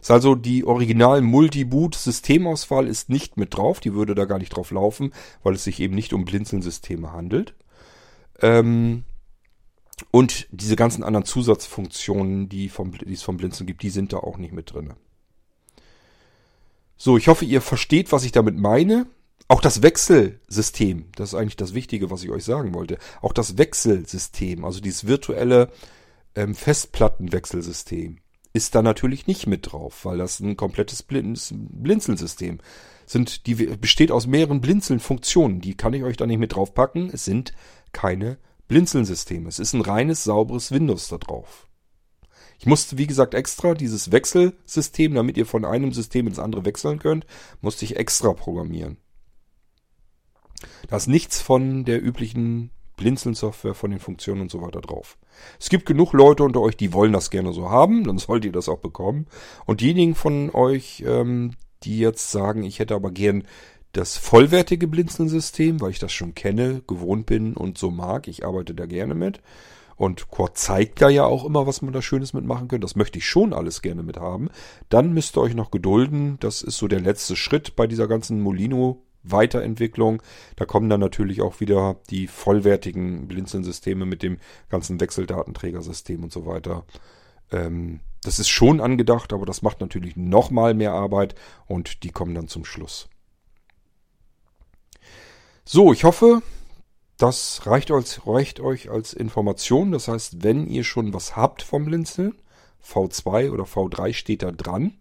Ist 0.00 0.10
also 0.10 0.34
die 0.34 0.64
original 0.64 1.20
Multi-Boot-Systemauswahl 1.20 2.86
ist 2.86 3.08
nicht 3.08 3.36
mit 3.36 3.54
drauf, 3.54 3.80
die 3.80 3.94
würde 3.94 4.14
da 4.14 4.24
gar 4.24 4.38
nicht 4.38 4.56
drauf 4.56 4.70
laufen, 4.70 5.12
weil 5.42 5.54
es 5.54 5.64
sich 5.64 5.78
eben 5.78 5.94
nicht 5.94 6.12
um 6.12 6.24
Blinzeln-Systeme 6.24 7.12
handelt. 7.12 7.54
Ähm, 8.40 9.04
und 10.10 10.48
diese 10.50 10.76
ganzen 10.76 11.04
anderen 11.04 11.24
Zusatzfunktionen, 11.24 12.48
die, 12.48 12.68
vom, 12.68 12.92
die 12.92 13.12
es 13.12 13.22
vom 13.22 13.36
Blinzeln 13.36 13.66
gibt, 13.66 13.82
die 13.82 13.90
sind 13.90 14.12
da 14.12 14.18
auch 14.18 14.38
nicht 14.38 14.52
mit 14.52 14.72
drin. 14.72 14.94
So, 16.96 17.16
ich 17.16 17.28
hoffe, 17.28 17.44
ihr 17.44 17.60
versteht, 17.60 18.12
was 18.12 18.24
ich 18.24 18.32
damit 18.32 18.56
meine. 18.56 19.06
Auch 19.48 19.60
das 19.60 19.82
Wechselsystem, 19.82 21.06
das 21.16 21.30
ist 21.30 21.34
eigentlich 21.34 21.56
das 21.56 21.74
Wichtige, 21.74 22.10
was 22.10 22.22
ich 22.22 22.30
euch 22.30 22.44
sagen 22.44 22.72
wollte. 22.74 22.98
Auch 23.20 23.32
das 23.32 23.58
Wechselsystem, 23.58 24.64
also 24.64 24.80
dieses 24.80 25.06
virtuelle 25.06 25.70
ähm, 26.36 26.54
Festplattenwechselsystem, 26.54 28.18
ist 28.52 28.74
da 28.74 28.82
natürlich 28.82 29.26
nicht 29.26 29.46
mit 29.46 29.72
drauf, 29.72 30.04
weil 30.04 30.18
das 30.18 30.40
ein 30.40 30.56
komplettes 30.56 31.02
Blinzelsystem 31.02 32.58
sind. 33.06 33.46
Die 33.46 33.54
besteht 33.54 34.12
aus 34.12 34.26
mehreren 34.26 34.60
Blinzeln-Funktionen. 34.60 35.60
Die 35.60 35.76
kann 35.76 35.94
ich 35.94 36.04
euch 36.04 36.16
da 36.16 36.26
nicht 36.26 36.38
mit 36.38 36.54
draufpacken. 36.54 37.10
Es 37.12 37.24
sind 37.24 37.52
keine 37.92 38.38
Blinzeln-System. 38.70 39.48
Es 39.48 39.58
ist 39.58 39.72
ein 39.72 39.80
reines, 39.80 40.22
sauberes 40.22 40.70
Windows 40.70 41.08
da 41.08 41.18
drauf. 41.18 41.66
Ich 42.60 42.66
musste, 42.66 42.98
wie 42.98 43.08
gesagt, 43.08 43.34
extra 43.34 43.74
dieses 43.74 44.12
Wechselsystem, 44.12 45.12
damit 45.12 45.36
ihr 45.36 45.44
von 45.44 45.64
einem 45.64 45.92
System 45.92 46.28
ins 46.28 46.38
andere 46.38 46.64
wechseln 46.64 47.00
könnt, 47.00 47.26
musste 47.60 47.84
ich 47.84 47.96
extra 47.96 48.32
programmieren. 48.32 48.96
Da 50.88 50.96
ist 50.96 51.08
nichts 51.08 51.40
von 51.40 51.84
der 51.84 52.00
üblichen 52.00 52.70
Blinzeln-Software, 52.96 53.74
von 53.74 53.90
den 53.90 53.98
Funktionen 53.98 54.42
und 54.42 54.52
so 54.52 54.62
weiter 54.62 54.80
drauf. 54.80 55.18
Es 55.58 55.68
gibt 55.68 55.84
genug 55.84 56.12
Leute 56.12 56.44
unter 56.44 56.60
euch, 56.60 56.76
die 56.76 56.92
wollen 56.92 57.12
das 57.12 57.30
gerne 57.30 57.52
so 57.52 57.70
haben, 57.70 58.04
dann 58.04 58.18
sollt 58.18 58.44
ihr 58.44 58.52
das 58.52 58.68
auch 58.68 58.78
bekommen. 58.78 59.26
Und 59.66 59.80
diejenigen 59.80 60.14
von 60.14 60.50
euch, 60.50 61.02
ähm, 61.04 61.54
die 61.82 61.98
jetzt 61.98 62.30
sagen, 62.30 62.62
ich 62.62 62.78
hätte 62.78 62.94
aber 62.94 63.10
gern 63.10 63.42
das 63.92 64.16
vollwertige 64.16 64.86
Blinzeln-System, 64.86 65.80
weil 65.80 65.90
ich 65.90 65.98
das 65.98 66.12
schon 66.12 66.34
kenne, 66.34 66.82
gewohnt 66.86 67.26
bin 67.26 67.54
und 67.54 67.78
so 67.78 67.90
mag. 67.90 68.28
Ich 68.28 68.44
arbeite 68.44 68.74
da 68.74 68.86
gerne 68.86 69.14
mit. 69.14 69.40
Und 69.96 70.30
Core 70.30 70.54
zeigt 70.54 71.02
da 71.02 71.10
ja 71.10 71.24
auch 71.24 71.44
immer, 71.44 71.66
was 71.66 71.82
man 71.82 71.92
da 71.92 72.00
Schönes 72.00 72.32
mitmachen 72.32 72.68
könnte. 72.68 72.86
Das 72.86 72.96
möchte 72.96 73.18
ich 73.18 73.28
schon 73.28 73.52
alles 73.52 73.82
gerne 73.82 74.02
mit 74.02 74.16
haben. 74.16 74.48
Dann 74.88 75.12
müsst 75.12 75.36
ihr 75.36 75.42
euch 75.42 75.54
noch 75.54 75.70
gedulden. 75.70 76.38
Das 76.40 76.62
ist 76.62 76.78
so 76.78 76.88
der 76.88 77.00
letzte 77.00 77.36
Schritt 77.36 77.76
bei 77.76 77.86
dieser 77.86 78.08
ganzen 78.08 78.40
Molino 78.40 79.02
Weiterentwicklung. 79.22 80.22
Da 80.56 80.64
kommen 80.64 80.88
dann 80.88 81.00
natürlich 81.00 81.42
auch 81.42 81.60
wieder 81.60 81.96
die 82.08 82.26
vollwertigen 82.28 83.28
Blinzeln-Systeme 83.28 84.06
mit 84.06 84.22
dem 84.22 84.38
ganzen 84.70 85.00
Wechseldatenträgersystem 85.00 86.22
und 86.22 86.32
so 86.32 86.46
weiter. 86.46 86.84
Ähm, 87.52 88.00
das 88.22 88.38
ist 88.38 88.48
schon 88.48 88.80
angedacht, 88.80 89.32
aber 89.32 89.46
das 89.46 89.62
macht 89.62 89.80
natürlich 89.80 90.16
nochmal 90.16 90.74
mehr 90.74 90.92
Arbeit 90.92 91.34
und 91.66 92.04
die 92.04 92.10
kommen 92.10 92.34
dann 92.34 92.48
zum 92.48 92.64
Schluss. 92.64 93.08
So, 95.72 95.92
ich 95.92 96.02
hoffe, 96.02 96.42
das 97.16 97.64
reicht, 97.64 97.92
als, 97.92 98.26
reicht 98.26 98.58
euch 98.58 98.90
als 98.90 99.12
Information. 99.12 99.92
Das 99.92 100.08
heißt, 100.08 100.42
wenn 100.42 100.66
ihr 100.66 100.82
schon 100.82 101.14
was 101.14 101.36
habt 101.36 101.62
vom 101.62 101.84
Blinzeln, 101.84 102.34
V2 102.84 103.52
oder 103.52 103.62
V3 103.62 104.12
steht 104.12 104.42
da 104.42 104.50
dran, 104.50 104.94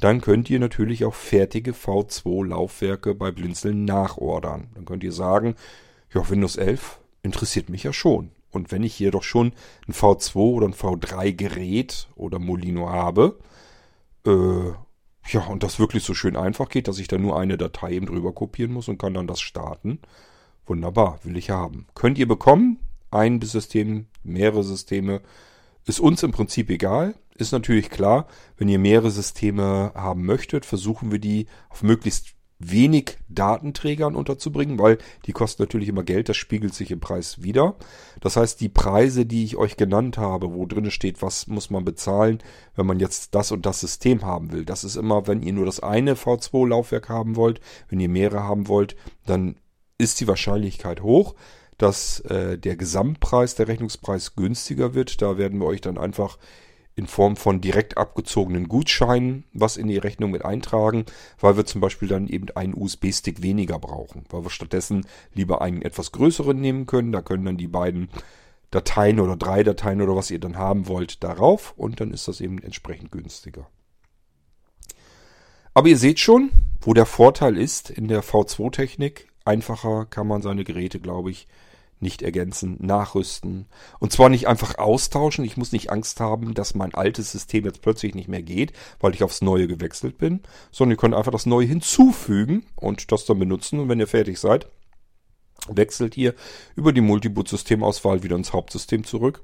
dann 0.00 0.22
könnt 0.22 0.48
ihr 0.48 0.60
natürlich 0.60 1.04
auch 1.04 1.12
fertige 1.12 1.72
V2-Laufwerke 1.72 3.14
bei 3.14 3.32
Blinzeln 3.32 3.84
nachordern. 3.84 4.68
Dann 4.74 4.86
könnt 4.86 5.04
ihr 5.04 5.12
sagen, 5.12 5.56
ja, 6.14 6.26
Windows 6.30 6.56
11 6.56 7.00
interessiert 7.22 7.68
mich 7.68 7.82
ja 7.82 7.92
schon. 7.92 8.30
Und 8.50 8.72
wenn 8.72 8.84
ich 8.84 8.94
hier 8.94 9.10
doch 9.10 9.24
schon 9.24 9.52
ein 9.86 9.92
V2 9.92 10.36
oder 10.36 10.68
ein 10.68 10.74
V3-Gerät 10.74 12.08
oder 12.16 12.38
Molino 12.38 12.88
habe, 12.88 13.38
äh, 14.26 14.72
ja, 15.32 15.46
und 15.46 15.62
das 15.62 15.78
wirklich 15.78 16.04
so 16.04 16.14
schön 16.14 16.36
einfach 16.36 16.68
geht, 16.68 16.88
dass 16.88 16.98
ich 16.98 17.08
da 17.08 17.18
nur 17.18 17.38
eine 17.38 17.56
Datei 17.56 17.92
eben 17.92 18.06
drüber 18.06 18.32
kopieren 18.32 18.72
muss 18.72 18.88
und 18.88 18.98
kann 18.98 19.14
dann 19.14 19.26
das 19.26 19.40
starten. 19.40 20.00
Wunderbar, 20.66 21.20
will 21.22 21.36
ich 21.36 21.50
haben. 21.50 21.86
Könnt 21.94 22.18
ihr 22.18 22.28
bekommen. 22.28 22.78
Ein 23.10 23.40
System, 23.40 24.06
mehrere 24.22 24.62
Systeme. 24.62 25.22
Ist 25.86 26.00
uns 26.00 26.22
im 26.22 26.32
Prinzip 26.32 26.68
egal. 26.68 27.14
Ist 27.36 27.52
natürlich 27.52 27.88
klar, 27.88 28.26
wenn 28.56 28.68
ihr 28.68 28.78
mehrere 28.78 29.10
Systeme 29.10 29.92
haben 29.94 30.26
möchtet, 30.26 30.66
versuchen 30.66 31.10
wir 31.12 31.18
die 31.18 31.46
auf 31.70 31.82
möglichst 31.82 32.34
wenig 32.58 33.18
Datenträgern 33.28 34.16
unterzubringen, 34.16 34.78
weil 34.78 34.98
die 35.26 35.32
kosten 35.32 35.62
natürlich 35.62 35.88
immer 35.88 36.02
Geld, 36.02 36.28
das 36.28 36.36
spiegelt 36.36 36.74
sich 36.74 36.90
im 36.90 37.00
Preis 37.00 37.42
wieder. 37.42 37.76
Das 38.20 38.36
heißt, 38.36 38.60
die 38.60 38.68
Preise, 38.68 39.26
die 39.26 39.44
ich 39.44 39.56
euch 39.56 39.76
genannt 39.76 40.18
habe, 40.18 40.52
wo 40.52 40.66
drin 40.66 40.90
steht, 40.90 41.22
was 41.22 41.46
muss 41.46 41.70
man 41.70 41.84
bezahlen, 41.84 42.38
wenn 42.74 42.86
man 42.86 42.98
jetzt 42.98 43.34
das 43.34 43.52
und 43.52 43.64
das 43.64 43.80
System 43.80 44.24
haben 44.24 44.52
will, 44.52 44.64
das 44.64 44.82
ist 44.82 44.96
immer, 44.96 45.26
wenn 45.26 45.42
ihr 45.42 45.52
nur 45.52 45.66
das 45.66 45.80
eine 45.80 46.14
V2-Laufwerk 46.14 47.08
haben 47.08 47.36
wollt, 47.36 47.60
wenn 47.88 48.00
ihr 48.00 48.08
mehrere 48.08 48.42
haben 48.42 48.66
wollt, 48.66 48.96
dann 49.26 49.56
ist 49.98 50.20
die 50.20 50.28
Wahrscheinlichkeit 50.28 51.02
hoch, 51.02 51.34
dass 51.76 52.20
äh, 52.20 52.58
der 52.58 52.76
Gesamtpreis, 52.76 53.54
der 53.54 53.68
Rechnungspreis 53.68 54.34
günstiger 54.34 54.94
wird. 54.94 55.22
Da 55.22 55.38
werden 55.38 55.60
wir 55.60 55.66
euch 55.66 55.80
dann 55.80 55.96
einfach 55.96 56.38
in 56.98 57.06
Form 57.06 57.36
von 57.36 57.60
direkt 57.60 57.96
abgezogenen 57.96 58.68
Gutscheinen 58.68 59.44
was 59.52 59.76
in 59.76 59.86
die 59.86 59.98
Rechnung 59.98 60.32
mit 60.32 60.44
eintragen, 60.44 61.04
weil 61.38 61.56
wir 61.56 61.64
zum 61.64 61.80
Beispiel 61.80 62.08
dann 62.08 62.26
eben 62.26 62.48
einen 62.56 62.74
USB-Stick 62.74 63.40
weniger 63.40 63.78
brauchen, 63.78 64.24
weil 64.30 64.42
wir 64.42 64.50
stattdessen 64.50 65.06
lieber 65.32 65.62
einen 65.62 65.82
etwas 65.82 66.10
größeren 66.10 66.60
nehmen 66.60 66.86
können. 66.86 67.12
Da 67.12 67.22
können 67.22 67.44
dann 67.44 67.56
die 67.56 67.68
beiden 67.68 68.08
Dateien 68.72 69.20
oder 69.20 69.36
drei 69.36 69.62
Dateien 69.62 70.02
oder 70.02 70.16
was 70.16 70.30
ihr 70.32 70.40
dann 70.40 70.56
haben 70.56 70.88
wollt 70.88 71.22
darauf 71.22 71.72
und 71.76 72.00
dann 72.00 72.10
ist 72.10 72.26
das 72.26 72.40
eben 72.40 72.58
entsprechend 72.58 73.12
günstiger. 73.12 73.68
Aber 75.74 75.86
ihr 75.86 75.98
seht 75.98 76.18
schon, 76.18 76.50
wo 76.80 76.94
der 76.94 77.06
Vorteil 77.06 77.56
ist 77.56 77.90
in 77.90 78.08
der 78.08 78.24
V2-Technik. 78.24 79.28
Einfacher 79.44 80.04
kann 80.06 80.26
man 80.26 80.42
seine 80.42 80.64
Geräte, 80.64 80.98
glaube 80.98 81.30
ich, 81.30 81.46
nicht 82.00 82.22
ergänzen, 82.22 82.76
nachrüsten. 82.80 83.66
Und 83.98 84.12
zwar 84.12 84.28
nicht 84.28 84.46
einfach 84.46 84.78
austauschen. 84.78 85.44
Ich 85.44 85.56
muss 85.56 85.72
nicht 85.72 85.90
Angst 85.90 86.20
haben, 86.20 86.54
dass 86.54 86.74
mein 86.74 86.94
altes 86.94 87.32
System 87.32 87.64
jetzt 87.64 87.82
plötzlich 87.82 88.14
nicht 88.14 88.28
mehr 88.28 88.42
geht, 88.42 88.72
weil 89.00 89.14
ich 89.14 89.22
aufs 89.22 89.42
neue 89.42 89.66
gewechselt 89.66 90.18
bin, 90.18 90.40
sondern 90.70 90.92
ihr 90.92 91.00
könnt 91.00 91.14
einfach 91.14 91.32
das 91.32 91.46
neue 91.46 91.66
hinzufügen 91.66 92.66
und 92.76 93.10
das 93.12 93.24
dann 93.24 93.38
benutzen. 93.38 93.80
Und 93.80 93.88
wenn 93.88 94.00
ihr 94.00 94.06
fertig 94.06 94.38
seid, 94.38 94.68
wechselt 95.68 96.16
ihr 96.16 96.34
über 96.76 96.92
die 96.92 97.00
Multiboot-Systemauswahl 97.00 98.22
wieder 98.22 98.36
ins 98.36 98.52
Hauptsystem 98.52 99.04
zurück 99.04 99.42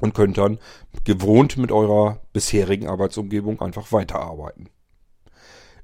und 0.00 0.14
könnt 0.14 0.38
dann 0.38 0.58
gewohnt 1.04 1.56
mit 1.56 1.72
eurer 1.72 2.20
bisherigen 2.32 2.88
Arbeitsumgebung 2.88 3.60
einfach 3.60 3.92
weiterarbeiten. 3.92 4.68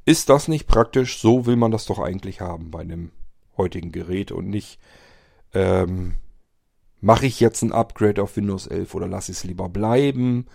Ist 0.04 0.30
das 0.30 0.48
nicht 0.48 0.66
praktisch? 0.66 1.20
So 1.20 1.46
will 1.46 1.56
man 1.56 1.70
das 1.70 1.84
doch 1.84 1.98
eigentlich 1.98 2.40
haben 2.40 2.70
bei 2.70 2.80
einem 2.80 3.12
heutigen 3.58 3.92
Gerät 3.92 4.32
und 4.32 4.48
nicht 4.48 4.78
ähm, 5.54 6.14
mache 7.00 7.26
ich 7.26 7.40
jetzt 7.40 7.62
ein 7.62 7.72
Upgrade 7.72 8.22
auf 8.22 8.36
Windows 8.36 8.66
11 8.66 8.94
oder 8.94 9.08
lasse 9.08 9.32
ich 9.32 9.38
es 9.38 9.44
lieber 9.44 9.68
bleiben? 9.68 10.46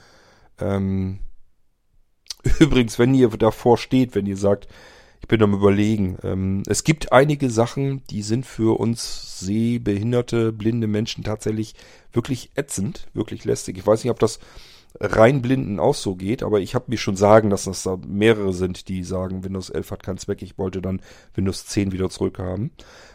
Ähm, 0.59 1.19
übrigens, 2.59 2.99
wenn 2.99 3.13
ihr 3.13 3.29
davor 3.29 3.77
steht, 3.77 4.15
wenn 4.15 4.25
ihr 4.25 4.37
sagt, 4.37 4.67
ich 5.21 5.27
bin 5.29 5.41
am 5.41 5.53
überlegen, 5.53 6.17
ähm, 6.23 6.63
es 6.67 6.83
gibt 6.83 7.13
einige 7.13 7.49
Sachen, 7.49 8.03
die 8.09 8.21
sind 8.21 8.45
für 8.45 8.77
uns 8.77 9.39
sehbehinderte, 9.39 10.51
blinde 10.51 10.87
Menschen 10.87 11.23
tatsächlich 11.23 11.75
wirklich 12.11 12.51
ätzend, 12.55 13.07
wirklich 13.13 13.45
lästig. 13.45 13.77
Ich 13.77 13.87
weiß 13.87 14.03
nicht, 14.03 14.11
ob 14.11 14.19
das 14.19 14.39
rein 14.99 15.41
Blinden 15.41 15.79
auch 15.79 15.95
so 15.95 16.15
geht, 16.15 16.43
aber 16.43 16.59
ich 16.59 16.75
habe 16.75 16.85
mir 16.87 16.97
schon 16.97 17.15
sagen, 17.15 17.49
dass 17.49 17.65
das 17.65 17.83
da 17.83 17.97
mehrere 18.07 18.53
sind, 18.53 18.87
die 18.87 19.03
sagen, 19.03 19.43
Windows 19.43 19.69
11 19.69 19.91
hat 19.91 20.03
keinen 20.03 20.17
Zweck, 20.17 20.41
ich 20.41 20.57
wollte 20.57 20.81
dann 20.81 21.01
Windows 21.33 21.65
10 21.65 21.91
wieder 21.91 22.09
zurückhaben. 22.09 22.71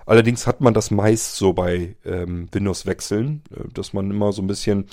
Allerdings 0.07 0.47
hat 0.47 0.61
man 0.61 0.75
das 0.75 0.91
meist 0.91 1.37
so 1.37 1.53
bei 1.53 1.97
ähm, 2.05 2.49
Windows-Wechseln, 2.51 3.43
äh, 3.55 3.69
dass 3.73 3.93
man 3.93 4.11
immer 4.11 4.33
so 4.33 4.43
ein 4.43 4.49
bisschen 4.49 4.87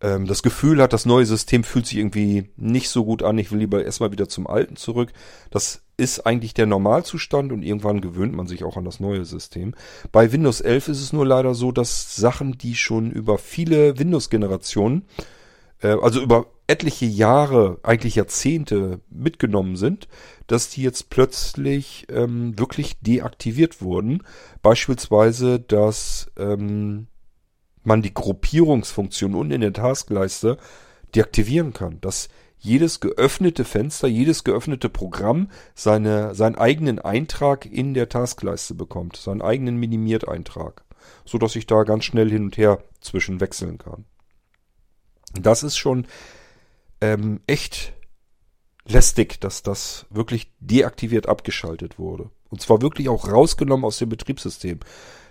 ähm, 0.00 0.26
das 0.26 0.42
Gefühl 0.42 0.80
hat, 0.80 0.92
das 0.92 1.06
neue 1.06 1.26
System 1.26 1.64
fühlt 1.64 1.86
sich 1.86 1.98
irgendwie 1.98 2.48
nicht 2.56 2.88
so 2.88 3.04
gut 3.04 3.22
an, 3.22 3.38
ich 3.38 3.50
will 3.50 3.58
lieber 3.58 3.84
erstmal 3.84 4.12
wieder 4.12 4.28
zum 4.28 4.46
alten 4.46 4.76
zurück. 4.76 5.12
Das 5.50 5.82
ist 5.96 6.24
eigentlich 6.26 6.54
der 6.54 6.66
Normalzustand 6.66 7.52
und 7.52 7.62
irgendwann 7.62 8.00
gewöhnt 8.00 8.34
man 8.34 8.46
sich 8.46 8.62
auch 8.64 8.76
an 8.76 8.84
das 8.84 9.00
neue 9.00 9.24
System. 9.24 9.74
Bei 10.12 10.30
Windows 10.32 10.60
11 10.60 10.88
ist 10.88 11.02
es 11.02 11.12
nur 11.12 11.26
leider 11.26 11.54
so, 11.54 11.72
dass 11.72 12.14
Sachen, 12.14 12.56
die 12.56 12.76
schon 12.76 13.10
über 13.10 13.38
viele 13.38 13.98
Windows-Generationen, 13.98 15.04
äh, 15.82 15.96
also 16.00 16.20
über 16.20 16.46
etliche 16.66 17.06
Jahre, 17.06 17.78
eigentlich 17.82 18.16
Jahrzehnte 18.16 19.00
mitgenommen 19.10 19.76
sind, 19.76 20.06
dass 20.46 20.68
die 20.68 20.82
jetzt 20.82 21.08
plötzlich 21.10 22.06
ähm, 22.10 22.58
wirklich 22.58 23.00
deaktiviert 23.00 23.80
wurden. 23.80 24.22
Beispielsweise, 24.62 25.60
dass 25.60 26.30
ähm, 26.36 27.06
man 27.84 28.02
die 28.02 28.12
Gruppierungsfunktion 28.12 29.34
unten 29.34 29.52
in 29.52 29.60
der 29.62 29.72
Taskleiste 29.72 30.58
deaktivieren 31.14 31.72
kann. 31.72 32.00
Dass 32.02 32.28
jedes 32.58 33.00
geöffnete 33.00 33.64
Fenster, 33.64 34.08
jedes 34.08 34.44
geöffnete 34.44 34.90
Programm 34.90 35.48
seine, 35.74 36.34
seinen 36.34 36.56
eigenen 36.56 36.98
Eintrag 36.98 37.64
in 37.64 37.94
der 37.94 38.10
Taskleiste 38.10 38.74
bekommt. 38.74 39.16
Seinen 39.16 39.40
eigenen 39.40 39.78
Minimiert-Eintrag. 39.78 40.84
So 41.24 41.38
dass 41.38 41.56
ich 41.56 41.66
da 41.66 41.84
ganz 41.84 42.04
schnell 42.04 42.28
hin 42.30 42.44
und 42.44 42.58
her 42.58 42.82
zwischen 43.00 43.40
wechseln 43.40 43.78
kann. 43.78 44.04
Das 45.34 45.62
ist 45.62 45.76
schon 45.76 46.06
ähm, 47.00 47.40
echt 47.46 47.92
lästig, 48.86 49.40
dass 49.40 49.62
das 49.62 50.06
wirklich 50.10 50.52
deaktiviert 50.60 51.28
abgeschaltet 51.28 51.98
wurde. 51.98 52.30
Und 52.50 52.62
zwar 52.62 52.80
wirklich 52.80 53.08
auch 53.08 53.30
rausgenommen 53.30 53.84
aus 53.84 53.98
dem 53.98 54.08
Betriebssystem. 54.08 54.80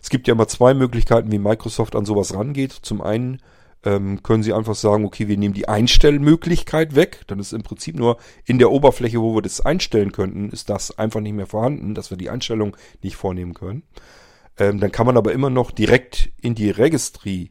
Es 0.01 0.09
gibt 0.09 0.27
ja 0.27 0.33
immer 0.33 0.47
zwei 0.47 0.73
Möglichkeiten, 0.73 1.31
wie 1.31 1.39
Microsoft 1.39 1.95
an 1.95 2.05
sowas 2.05 2.33
rangeht. 2.33 2.71
Zum 2.71 3.01
einen 3.01 3.41
ähm, 3.83 4.21
können 4.21 4.43
sie 4.43 4.53
einfach 4.53 4.75
sagen, 4.75 5.05
okay, 5.05 5.27
wir 5.27 5.37
nehmen 5.37 5.55
die 5.55 5.67
Einstellmöglichkeit 5.67 6.95
weg. 6.95 7.23
Dann 7.27 7.39
ist 7.39 7.53
im 7.53 7.63
Prinzip 7.63 7.95
nur 7.95 8.17
in 8.45 8.59
der 8.59 8.71
Oberfläche, 8.71 9.19
wo 9.19 9.33
wir 9.35 9.41
das 9.41 9.61
einstellen 9.61 10.11
könnten, 10.11 10.49
ist 10.49 10.69
das 10.69 10.97
einfach 10.97 11.21
nicht 11.21 11.33
mehr 11.33 11.47
vorhanden, 11.47 11.95
dass 11.95 12.11
wir 12.11 12.17
die 12.17 12.29
Einstellung 12.29 12.77
nicht 13.01 13.15
vornehmen 13.15 13.55
können. 13.55 13.83
Ähm, 14.59 14.79
dann 14.79 14.91
kann 14.91 15.05
man 15.07 15.17
aber 15.17 15.31
immer 15.31 15.49
noch 15.49 15.71
direkt 15.71 16.29
in 16.41 16.53
die 16.53 16.69
Registry 16.69 17.49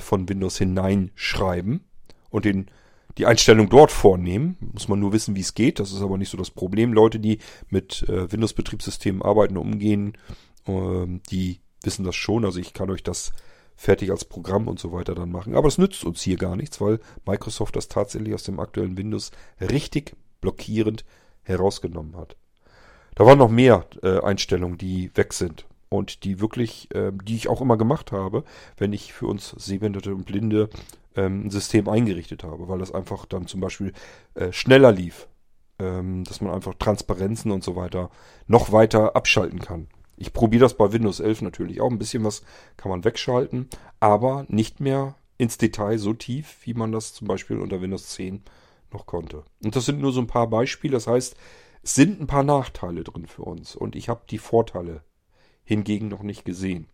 von 0.00 0.28
Windows 0.28 0.58
hineinschreiben 0.58 1.84
und 2.30 2.44
den 2.44 2.70
die 3.18 3.26
Einstellung 3.26 3.68
dort 3.68 3.90
vornehmen. 3.90 4.56
Muss 4.72 4.88
man 4.88 4.98
nur 4.98 5.12
wissen, 5.12 5.36
wie 5.36 5.40
es 5.40 5.54
geht. 5.54 5.78
Das 5.78 5.92
ist 5.92 6.00
aber 6.00 6.16
nicht 6.16 6.30
so 6.30 6.38
das 6.38 6.50
Problem. 6.50 6.92
Leute, 6.92 7.20
die 7.20 7.38
mit 7.68 8.08
äh, 8.08 8.30
Windows-Betriebssystemen 8.32 9.22
arbeiten 9.22 9.56
und 9.56 9.72
umgehen, 9.72 10.16
äh, 10.66 11.06
die 11.30 11.60
wissen 11.82 12.04
das 12.04 12.16
schon. 12.16 12.44
Also 12.44 12.58
ich 12.58 12.72
kann 12.72 12.90
euch 12.90 13.02
das 13.02 13.32
fertig 13.76 14.10
als 14.10 14.24
Programm 14.24 14.68
und 14.68 14.78
so 14.78 14.92
weiter 14.92 15.14
dann 15.14 15.30
machen. 15.30 15.54
Aber 15.54 15.68
es 15.68 15.78
nützt 15.78 16.04
uns 16.04 16.22
hier 16.22 16.36
gar 16.36 16.56
nichts, 16.56 16.80
weil 16.80 17.00
Microsoft 17.26 17.76
das 17.76 17.88
tatsächlich 17.88 18.34
aus 18.34 18.44
dem 18.44 18.60
aktuellen 18.60 18.96
Windows 18.96 19.30
richtig 19.60 20.16
blockierend 20.40 21.04
herausgenommen 21.42 22.16
hat. 22.16 22.36
Da 23.14 23.26
waren 23.26 23.38
noch 23.38 23.50
mehr 23.50 23.84
äh, 24.02 24.20
Einstellungen, 24.20 24.78
die 24.78 25.10
weg 25.14 25.34
sind 25.34 25.66
und 25.92 26.24
die 26.24 26.40
wirklich, 26.40 26.88
äh, 26.94 27.12
die 27.12 27.36
ich 27.36 27.48
auch 27.48 27.60
immer 27.60 27.76
gemacht 27.76 28.12
habe, 28.12 28.44
wenn 28.76 28.92
ich 28.92 29.12
für 29.12 29.26
uns 29.26 29.54
Sehbehinderte 29.58 30.14
und 30.14 30.24
Blinde 30.24 30.68
ähm, 31.16 31.46
ein 31.46 31.50
System 31.50 31.88
eingerichtet 31.88 32.44
habe, 32.44 32.68
weil 32.68 32.78
das 32.78 32.92
einfach 32.92 33.26
dann 33.26 33.46
zum 33.46 33.60
Beispiel 33.60 33.92
äh, 34.34 34.52
schneller 34.52 34.92
lief, 34.92 35.28
ähm, 35.78 36.24
dass 36.24 36.40
man 36.40 36.52
einfach 36.52 36.74
Transparenzen 36.74 37.50
und 37.50 37.64
so 37.64 37.76
weiter 37.76 38.10
noch 38.46 38.72
weiter 38.72 39.16
abschalten 39.16 39.60
kann. 39.60 39.88
Ich 40.16 40.32
probiere 40.32 40.62
das 40.62 40.76
bei 40.76 40.92
Windows 40.92 41.20
11 41.20 41.42
natürlich 41.42 41.80
auch. 41.80 41.90
Ein 41.90 41.98
bisschen 41.98 42.24
was 42.24 42.42
kann 42.76 42.90
man 42.90 43.04
wegschalten, 43.04 43.68
aber 43.98 44.46
nicht 44.48 44.80
mehr 44.80 45.16
ins 45.38 45.58
Detail 45.58 45.98
so 45.98 46.12
tief, 46.12 46.58
wie 46.64 46.74
man 46.74 46.92
das 46.92 47.14
zum 47.14 47.26
Beispiel 47.26 47.58
unter 47.58 47.80
Windows 47.80 48.08
10 48.10 48.42
noch 48.92 49.06
konnte. 49.06 49.42
Und 49.64 49.74
das 49.74 49.86
sind 49.86 50.00
nur 50.00 50.12
so 50.12 50.20
ein 50.20 50.26
paar 50.26 50.46
Beispiele. 50.46 50.92
Das 50.92 51.06
heißt, 51.06 51.36
es 51.82 51.94
sind 51.94 52.20
ein 52.20 52.26
paar 52.26 52.44
Nachteile 52.44 53.02
drin 53.02 53.26
für 53.26 53.42
uns 53.42 53.74
und 53.74 53.96
ich 53.96 54.08
habe 54.08 54.22
die 54.30 54.38
Vorteile 54.38 55.02
hingegen 55.64 56.08
noch 56.08 56.22
nicht 56.22 56.44
gesehen. 56.44 56.86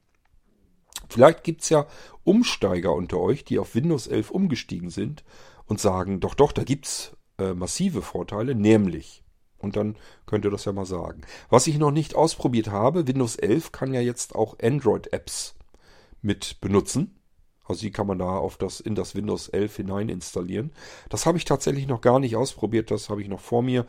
Vielleicht 1.08 1.44
gibt 1.44 1.62
es 1.62 1.68
ja 1.70 1.86
Umsteiger 2.24 2.94
unter 2.94 3.18
euch, 3.18 3.44
die 3.44 3.58
auf 3.58 3.74
Windows 3.74 4.06
11 4.06 4.30
umgestiegen 4.30 4.90
sind 4.90 5.24
und 5.66 5.80
sagen, 5.80 6.20
doch, 6.20 6.34
doch, 6.34 6.52
da 6.52 6.64
gibt's 6.64 7.16
äh, 7.38 7.54
massive 7.54 8.02
Vorteile, 8.02 8.54
nämlich 8.54 9.22
und 9.58 9.76
dann 9.76 9.96
könnt 10.26 10.44
ihr 10.44 10.50
das 10.50 10.64
ja 10.64 10.72
mal 10.72 10.86
sagen. 10.86 11.22
Was 11.50 11.66
ich 11.66 11.78
noch 11.78 11.90
nicht 11.90 12.14
ausprobiert 12.14 12.68
habe, 12.68 13.06
Windows 13.06 13.36
11 13.36 13.72
kann 13.72 13.92
ja 13.92 14.00
jetzt 14.00 14.34
auch 14.34 14.56
Android-Apps 14.60 15.56
mit 16.22 16.60
benutzen. 16.60 17.20
Also 17.64 17.82
die 17.82 17.90
kann 17.90 18.06
man 18.06 18.18
da 18.18 18.36
auf 18.36 18.56
das, 18.56 18.80
in 18.80 18.94
das 18.94 19.14
Windows 19.14 19.48
11 19.48 19.76
hinein 19.76 20.08
installieren. 20.08 20.72
Das 21.10 21.26
habe 21.26 21.36
ich 21.36 21.44
tatsächlich 21.44 21.86
noch 21.86 22.00
gar 22.00 22.18
nicht 22.18 22.36
ausprobiert, 22.36 22.90
das 22.90 23.10
habe 23.10 23.20
ich 23.20 23.28
noch 23.28 23.40
vor 23.40 23.62
mir. 23.62 23.84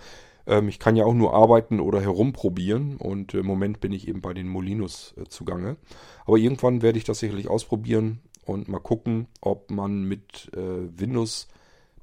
Ähm, 0.49 0.67
ich 0.67 0.79
kann 0.79 0.95
ja 0.95 1.05
auch 1.05 1.13
nur 1.13 1.33
arbeiten 1.33 1.79
oder 1.79 2.01
herumprobieren 2.01 2.97
und 2.97 3.33
im 3.33 3.45
Moment 3.45 3.79
bin 3.79 3.93
ich 3.93 4.07
eben 4.07 4.19
bei 4.19 4.33
den 4.33 4.47
Molinos 4.49 5.13
äh, 5.17 5.25
zugange. 5.29 5.77
Aber 6.25 6.37
irgendwann 6.37 6.81
werde 6.81 6.97
ich 6.97 7.05
das 7.05 7.19
sicherlich 7.19 7.47
ausprobieren 7.47 8.19
und 8.45 8.67
mal 8.67 8.79
gucken, 8.79 9.27
ob 9.39 9.71
man 9.71 10.03
mit 10.03 10.51
äh, 10.53 10.99
Windows 10.99 11.47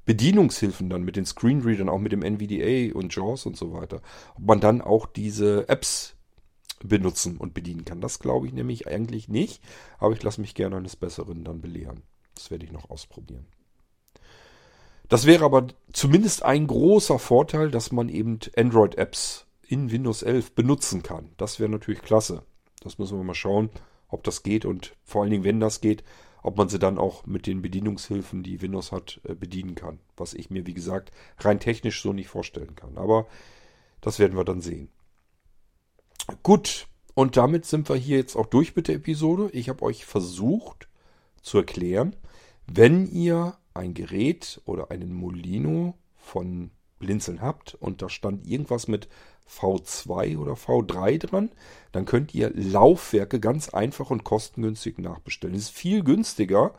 Bedienungshilfen 0.05 0.89
dann 0.89 1.03
mit 1.03 1.17
den 1.17 1.25
Screenreadern, 1.25 1.89
auch 1.89 1.99
mit 1.99 2.13
dem 2.13 2.23
NVDA 2.23 2.97
und 2.97 3.13
JAWS 3.13 3.45
und 3.45 3.57
so 3.57 3.73
weiter, 3.73 4.01
ob 4.35 4.45
man 4.45 4.61
dann 4.61 4.79
auch 4.81 5.05
diese 5.05 5.67
Apps 5.67 6.15
benutzen 6.81 7.35
und 7.35 7.53
bedienen 7.53 7.83
kann. 7.83 7.99
Das 7.99 8.19
glaube 8.19 8.47
ich 8.47 8.53
nämlich 8.53 8.87
eigentlich 8.87 9.27
nicht, 9.27 9.61
aber 9.99 10.13
ich 10.13 10.23
lasse 10.23 10.39
mich 10.39 10.55
gerne 10.55 10.77
eines 10.77 10.95
Besseren 10.95 11.43
dann 11.43 11.59
belehren. 11.59 12.03
Das 12.35 12.51
werde 12.51 12.65
ich 12.65 12.71
noch 12.71 12.89
ausprobieren. 12.89 13.47
Das 15.09 15.25
wäre 15.25 15.45
aber 15.45 15.67
zumindest 15.93 16.43
ein 16.43 16.67
großer 16.67 17.19
Vorteil, 17.19 17.71
dass 17.71 17.91
man 17.91 18.09
eben 18.09 18.39
Android-Apps 18.55 19.45
in 19.67 19.91
Windows 19.91 20.21
11 20.21 20.53
benutzen 20.53 21.03
kann. 21.03 21.29
Das 21.37 21.59
wäre 21.59 21.69
natürlich 21.69 22.01
klasse. 22.01 22.43
Das 22.81 22.97
müssen 22.97 23.17
wir 23.17 23.23
mal 23.23 23.33
schauen, 23.33 23.69
ob 24.09 24.23
das 24.23 24.43
geht 24.43 24.65
und 24.65 24.95
vor 25.03 25.21
allen 25.21 25.31
Dingen, 25.31 25.43
wenn 25.43 25.59
das 25.59 25.81
geht, 25.81 26.03
ob 26.43 26.57
man 26.57 26.69
sie 26.69 26.79
dann 26.79 26.97
auch 26.97 27.25
mit 27.25 27.47
den 27.47 27.61
Bedienungshilfen, 27.61 28.43
die 28.43 28.61
Windows 28.61 28.91
hat, 28.91 29.19
äh, 29.23 29.35
bedienen 29.35 29.75
kann. 29.75 29.99
Was 30.15 30.33
ich 30.33 30.49
mir, 30.49 30.65
wie 30.65 30.73
gesagt, 30.73 31.11
rein 31.39 31.59
technisch 31.59 32.01
so 32.01 32.13
nicht 32.13 32.29
vorstellen 32.29 32.75
kann. 32.75 32.97
Aber 32.97 33.27
das 34.01 34.19
werden 34.19 34.37
wir 34.37 34.45
dann 34.45 34.61
sehen. 34.61 34.89
Gut, 36.43 36.87
und 37.15 37.35
damit 37.35 37.65
sind 37.65 37.89
wir 37.89 37.95
hier 37.95 38.17
jetzt 38.17 38.35
auch 38.35 38.45
durch 38.45 38.75
mit 38.75 38.87
der 38.87 38.95
Episode. 38.95 39.49
Ich 39.51 39.69
habe 39.69 39.81
euch 39.81 40.05
versucht 40.05 40.87
zu 41.41 41.57
erklären, 41.57 42.15
wenn 42.71 43.07
ihr 43.07 43.57
ein 43.73 43.93
Gerät 43.93 44.61
oder 44.65 44.91
einen 44.91 45.13
Molino 45.13 45.95
von 46.17 46.71
Blinzeln 46.99 47.41
habt 47.41 47.75
und 47.75 48.01
da 48.01 48.09
stand 48.09 48.47
irgendwas 48.47 48.87
mit 48.87 49.07
V2 49.49 50.37
oder 50.37 50.53
V3 50.53 51.19
dran, 51.19 51.51
dann 51.91 52.05
könnt 52.05 52.33
ihr 52.35 52.51
Laufwerke 52.53 53.39
ganz 53.39 53.69
einfach 53.69 54.09
und 54.09 54.23
kostengünstig 54.23 54.97
nachbestellen. 54.97 55.55
Das 55.55 55.63
ist 55.63 55.75
viel 55.75 56.03
günstiger, 56.03 56.73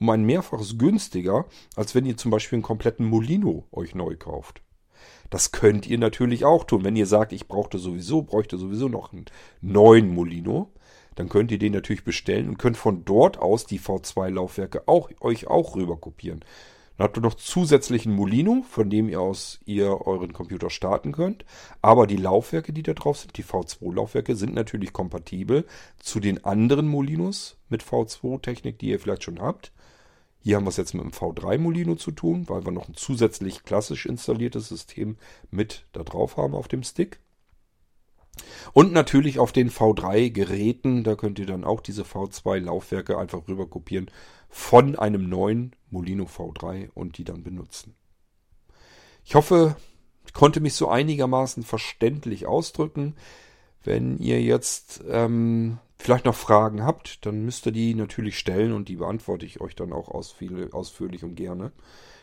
um 0.00 0.10
ein 0.10 0.24
Mehrfaches 0.24 0.78
günstiger, 0.78 1.44
als 1.76 1.94
wenn 1.94 2.06
ihr 2.06 2.16
zum 2.16 2.30
Beispiel 2.30 2.56
einen 2.56 2.62
kompletten 2.62 3.06
Molino 3.06 3.64
euch 3.72 3.94
neu 3.94 4.16
kauft. 4.16 4.62
Das 5.30 5.52
könnt 5.52 5.86
ihr 5.86 5.98
natürlich 5.98 6.44
auch 6.44 6.64
tun. 6.64 6.84
Wenn 6.84 6.96
ihr 6.96 7.06
sagt, 7.06 7.32
ich 7.32 7.48
brauchte 7.48 7.78
sowieso, 7.78 8.22
bräuchte 8.22 8.56
sowieso 8.56 8.88
noch 8.88 9.12
einen 9.12 9.26
neuen 9.60 10.08
Molino, 10.08 10.72
dann 11.14 11.28
könnt 11.28 11.50
ihr 11.52 11.58
den 11.58 11.72
natürlich 11.72 12.04
bestellen 12.04 12.48
und 12.48 12.58
könnt 12.58 12.76
von 12.76 13.04
dort 13.04 13.38
aus 13.38 13.66
die 13.66 13.80
V2-Laufwerke 13.80 14.82
auch, 14.86 15.10
euch 15.20 15.46
auch 15.46 15.76
rüber 15.76 15.96
kopieren. 15.96 16.44
Dann 16.96 17.06
habt 17.06 17.18
ihr 17.18 17.22
noch 17.22 17.34
zusätzlichen 17.34 18.14
Molino, 18.14 18.64
von 18.68 18.88
dem 18.88 19.08
ihr 19.08 19.20
aus 19.20 19.58
ihr 19.64 20.06
euren 20.06 20.32
Computer 20.32 20.70
starten 20.70 21.10
könnt. 21.10 21.44
Aber 21.82 22.06
die 22.06 22.16
Laufwerke, 22.16 22.72
die 22.72 22.84
da 22.84 22.94
drauf 22.94 23.18
sind, 23.18 23.36
die 23.36 23.44
V2-Laufwerke, 23.44 24.36
sind 24.36 24.54
natürlich 24.54 24.92
kompatibel 24.92 25.66
zu 25.98 26.20
den 26.20 26.44
anderen 26.44 26.86
Molinos 26.86 27.56
mit 27.68 27.82
V2-Technik, 27.82 28.78
die 28.78 28.90
ihr 28.90 29.00
vielleicht 29.00 29.24
schon 29.24 29.40
habt. 29.40 29.72
Hier 30.40 30.56
haben 30.56 30.64
wir 30.64 30.68
es 30.68 30.76
jetzt 30.76 30.94
mit 30.94 31.02
dem 31.02 31.10
V3 31.10 31.58
Molino 31.58 31.96
zu 31.96 32.10
tun, 32.10 32.48
weil 32.48 32.64
wir 32.64 32.70
noch 32.70 32.88
ein 32.88 32.94
zusätzlich 32.94 33.64
klassisch 33.64 34.06
installiertes 34.06 34.68
System 34.68 35.16
mit 35.50 35.86
da 35.92 36.04
drauf 36.04 36.36
haben 36.36 36.54
auf 36.54 36.68
dem 36.68 36.82
Stick. 36.82 37.18
Und 38.72 38.92
natürlich 38.92 39.38
auf 39.38 39.52
den 39.52 39.70
V3 39.70 40.30
Geräten, 40.30 41.04
da 41.04 41.14
könnt 41.14 41.38
ihr 41.38 41.46
dann 41.46 41.64
auch 41.64 41.80
diese 41.80 42.02
V2 42.02 42.60
Laufwerke 42.60 43.18
einfach 43.18 43.46
rüber 43.48 43.66
kopieren 43.66 44.10
von 44.48 44.96
einem 44.96 45.28
neuen 45.28 45.74
Molino 45.90 46.24
V3 46.24 46.90
und 46.94 47.18
die 47.18 47.24
dann 47.24 47.42
benutzen. 47.42 47.94
Ich 49.24 49.34
hoffe, 49.34 49.76
ich 50.26 50.32
konnte 50.32 50.60
mich 50.60 50.74
so 50.74 50.88
einigermaßen 50.88 51.62
verständlich 51.62 52.46
ausdrücken. 52.46 53.14
Wenn 53.82 54.18
ihr 54.18 54.40
jetzt 54.42 55.02
ähm, 55.08 55.78
vielleicht 55.98 56.24
noch 56.24 56.34
Fragen 56.34 56.84
habt, 56.84 57.24
dann 57.26 57.44
müsst 57.44 57.66
ihr 57.66 57.72
die 57.72 57.94
natürlich 57.94 58.38
stellen 58.38 58.72
und 58.72 58.88
die 58.88 58.96
beantworte 58.96 59.46
ich 59.46 59.60
euch 59.60 59.74
dann 59.74 59.92
auch 59.92 60.08
ausführlich 60.08 61.24
und 61.24 61.34
gerne. 61.34 61.72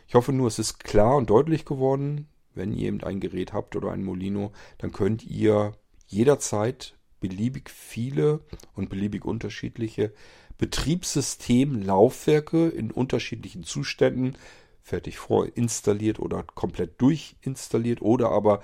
Ich 0.07 0.15
hoffe 0.15 0.33
nur, 0.33 0.47
es 0.47 0.59
ist 0.59 0.79
klar 0.79 1.15
und 1.15 1.29
deutlich 1.29 1.65
geworden. 1.65 2.27
Wenn 2.53 2.73
ihr 2.73 2.87
eben 2.87 3.01
ein 3.01 3.19
Gerät 3.19 3.53
habt 3.53 3.75
oder 3.75 3.91
ein 3.91 4.03
Molino, 4.03 4.51
dann 4.77 4.91
könnt 4.91 5.23
ihr 5.23 5.73
jederzeit 6.11 6.95
beliebig 7.19 7.69
viele 7.69 8.41
und 8.73 8.89
beliebig 8.89 9.25
unterschiedliche 9.25 10.13
Betriebssystem-Laufwerke 10.57 12.69
in 12.69 12.91
unterschiedlichen 12.91 13.63
Zuständen 13.63 14.37
fertig 14.81 15.17
vorinstalliert 15.17 16.19
oder 16.19 16.43
komplett 16.43 17.01
durchinstalliert 17.01 18.01
oder 18.01 18.29
aber 18.29 18.61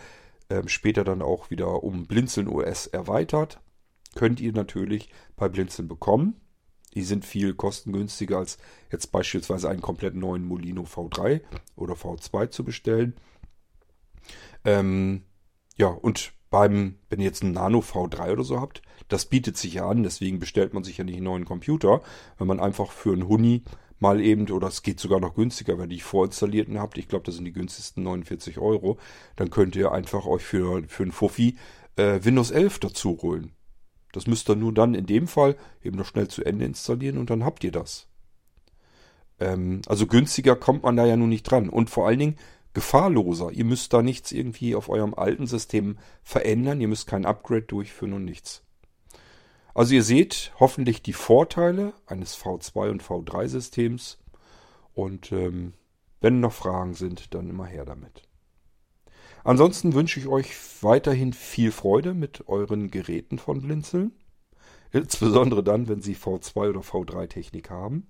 ähm, 0.50 0.68
später 0.68 1.04
dann 1.04 1.22
auch 1.22 1.50
wieder 1.50 1.84
um 1.84 2.06
Blinzeln 2.06 2.48
OS 2.48 2.88
erweitert, 2.88 3.60
könnt 4.16 4.42
ihr 4.42 4.54
natürlich 4.54 5.10
bei 5.36 5.48
Blinzeln 5.48 5.88
bekommen. 5.88 6.42
Die 6.94 7.04
sind 7.04 7.26
viel 7.26 7.54
kostengünstiger 7.54 8.38
als 8.38 8.58
jetzt 8.92 9.12
beispielsweise 9.12 9.70
einen 9.70 9.82
komplett 9.82 10.16
neuen 10.16 10.46
Molino 10.46 10.84
V3 10.84 11.42
oder 11.76 11.94
V2 11.94 12.50
zu 12.50 12.64
bestellen. 12.64 13.14
Ähm, 14.66 15.24
ja, 15.76 15.88
und 15.88 16.34
beim, 16.50 16.96
wenn 17.10 17.20
ihr 17.20 17.26
jetzt 17.26 17.44
einen 17.44 17.54
Nano 17.54 17.80
V3 17.80 18.32
oder 18.32 18.44
so 18.44 18.60
habt, 18.60 18.82
das 19.08 19.26
bietet 19.26 19.58
sich 19.58 19.76
ja 19.76 19.88
an, 19.88 20.04
deswegen 20.04 20.40
bestellt 20.40 20.74
man 20.74 20.84
sich 20.84 20.98
ja 20.98 21.04
nicht 21.04 21.16
einen 21.16 21.26
neuen 21.26 21.46
Computer, 21.46 22.02
wenn 22.38 22.48
man 22.48 22.60
einfach 22.60 22.92
für 22.92 23.14
einen 23.14 23.28
Huni 23.28 23.64
mal 24.00 24.22
eben, 24.22 24.50
oder 24.52 24.68
es 24.68 24.84
geht 24.84 25.00
sogar 25.00 25.20
noch 25.20 25.36
günstiger, 25.36 25.78
wenn 25.78 25.90
ihr 25.90 25.98
die 25.98 26.02
vorinstallierten 26.02 26.80
habt, 26.80 26.98
ich 26.98 27.08
glaube, 27.08 27.26
das 27.26 27.36
sind 27.36 27.46
die 27.46 27.54
günstigsten 27.54 28.04
49 28.04 28.60
Euro, 28.60 28.98
dann 29.36 29.50
könnt 29.50 29.76
ihr 29.76 29.92
einfach 29.92 30.26
euch 30.26 30.44
für, 30.44 30.84
für 30.88 31.04
einen 31.04 31.12
Fuffi 31.12 31.58
äh, 31.96 32.20
Windows 32.24 32.52
11 32.52 32.80
dazu 32.80 33.18
holen. 33.22 33.52
Das 34.12 34.28
müsst 34.28 34.50
ihr 34.50 34.56
nur 34.56 34.74
dann 34.74 34.94
in 34.94 35.06
dem 35.06 35.28
Fall 35.28 35.56
eben 35.84 35.98
noch 35.98 36.06
schnell 36.06 36.28
zu 36.28 36.44
Ende 36.44 36.66
installieren 36.66 37.18
und 37.18 37.30
dann 37.30 37.44
habt 37.44 37.64
ihr 37.64 37.72
das. 37.72 38.08
Ähm, 39.40 39.82
also 39.88 40.08
günstiger 40.08 40.56
kommt 40.56 40.84
man 40.84 40.96
da 40.96 41.06
ja 41.06 41.18
nun 41.18 41.30
nicht 41.30 41.44
dran. 41.44 41.70
Und 41.70 41.90
vor 41.90 42.08
allen 42.08 42.20
Dingen, 42.20 42.36
gefahrloser. 42.78 43.50
Ihr 43.52 43.66
müsst 43.66 43.92
da 43.92 44.04
nichts 44.04 44.32
irgendwie 44.32 44.76
auf 44.76 44.88
eurem 44.88 45.16
alten 45.16 45.48
System 45.48 45.98
verändern. 46.22 46.80
Ihr 46.80 46.88
müsst 46.88 47.08
kein 47.08 47.26
Upgrade 47.26 47.64
durchführen 47.64 48.14
und 48.14 48.24
nichts. 48.24 48.62
Also 49.74 49.96
ihr 49.96 50.04
seht 50.04 50.52
hoffentlich 50.60 51.02
die 51.02 51.14
Vorteile 51.14 51.94
eines 52.06 52.38
V2 52.38 52.92
und 52.92 53.02
V3 53.02 53.48
Systems. 53.48 54.20
Und 54.94 55.32
ähm, 55.32 55.74
wenn 56.22 56.40
noch 56.40 56.54
Fragen 56.54 56.94
sind, 56.94 57.34
dann 57.34 57.50
immer 57.50 57.66
her 57.66 57.84
damit. 57.84 58.22
Ansonsten 59.44 59.96
wünsche 59.96 60.20
ich 60.20 60.28
euch 60.28 60.54
weiterhin 60.84 61.34
viel 61.34 61.72
Freude 61.72 62.14
mit 62.14 62.48
euren 62.48 62.92
Geräten 62.92 63.40
von 63.40 63.60
Blinzeln. 63.64 64.12
Insbesondere 64.92 65.64
dann, 65.64 65.88
wenn 65.88 66.04
sie 66.04 66.16
V2 66.16 66.70
oder 66.70 66.82
V3 66.82 67.28
Technik 67.28 67.72
haben. 67.72 68.06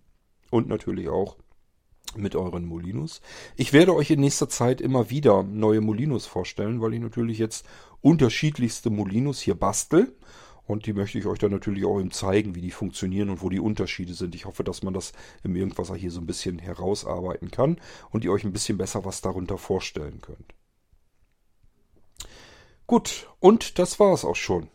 Und 0.52 0.68
natürlich 0.68 1.08
auch 1.08 1.38
mit 2.16 2.36
euren 2.36 2.66
Molinos. 2.66 3.22
Ich 3.56 3.74
werde 3.74 3.94
euch 3.94 4.10
in 4.12 4.22
nächster 4.22 4.50
Zeit 4.50 4.82
immer 4.82 5.10
wieder 5.10 5.44
neue 5.44 5.82
Molinos 5.82 6.26
vorstellen, 6.26 6.82
weil 6.82 6.94
ich 6.94 7.02
natürlich 7.02 7.38
jetzt 7.38 7.66
unterschiedlichste 8.02 8.90
Molinos 8.90 9.40
hier 9.40 9.56
bastel. 9.56 10.16
Und 10.66 10.86
die 10.86 10.94
möchte 10.94 11.18
ich 11.18 11.26
euch 11.26 11.40
dann 11.40 11.52
natürlich 11.52 11.86
auch 11.86 12.00
eben 12.00 12.12
zeigen, 12.12 12.54
wie 12.54 12.62
die 12.62 12.72
funktionieren 12.72 13.30
und 13.30 13.42
wo 13.42 13.50
die 13.50 13.60
Unterschiede 13.60 14.14
sind. 14.14 14.36
Ich 14.36 14.46
hoffe, 14.46 14.66
dass 14.66 14.84
man 14.84 14.94
das 14.94 15.14
im 15.44 15.56
Irgendwasser 15.56 15.96
hier 15.96 16.12
so 16.12 16.20
ein 16.20 16.26
bisschen 16.26 16.60
herausarbeiten 16.60 17.52
kann 17.52 17.80
und 18.10 18.26
ihr 18.26 18.32
euch 18.34 18.44
ein 18.44 18.52
bisschen 18.52 18.78
besser 18.78 19.06
was 19.06 19.22
darunter 19.22 19.58
vorstellen 19.58 20.20
könnt. 20.22 20.54
Gut, 22.86 23.30
und 23.40 23.80
das 23.80 24.00
war 24.00 24.14
es 24.14 24.26
auch 24.26 24.36
schon. 24.36 24.70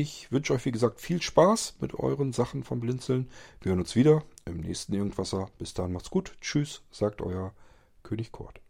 Ich 0.00 0.30
wünsche 0.30 0.52
euch, 0.52 0.64
wie 0.64 0.70
gesagt, 0.70 1.00
viel 1.00 1.20
Spaß 1.20 1.78
mit 1.80 1.92
euren 1.92 2.32
Sachen 2.32 2.62
vom 2.62 2.78
Blinzeln. 2.78 3.28
Wir 3.60 3.70
hören 3.70 3.80
uns 3.80 3.96
wieder 3.96 4.22
im 4.44 4.58
nächsten 4.58 4.94
Irgendwasser. 4.94 5.50
Bis 5.58 5.74
dahin 5.74 5.92
macht's 5.92 6.10
gut. 6.10 6.36
Tschüss, 6.40 6.82
sagt 6.92 7.20
euer 7.20 7.52
König 8.04 8.30
Kurt. 8.30 8.60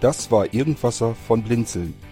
Das 0.00 0.30
war 0.30 0.54
Irgendwasser 0.54 1.16
von 1.16 1.42
Blinzeln. 1.42 2.11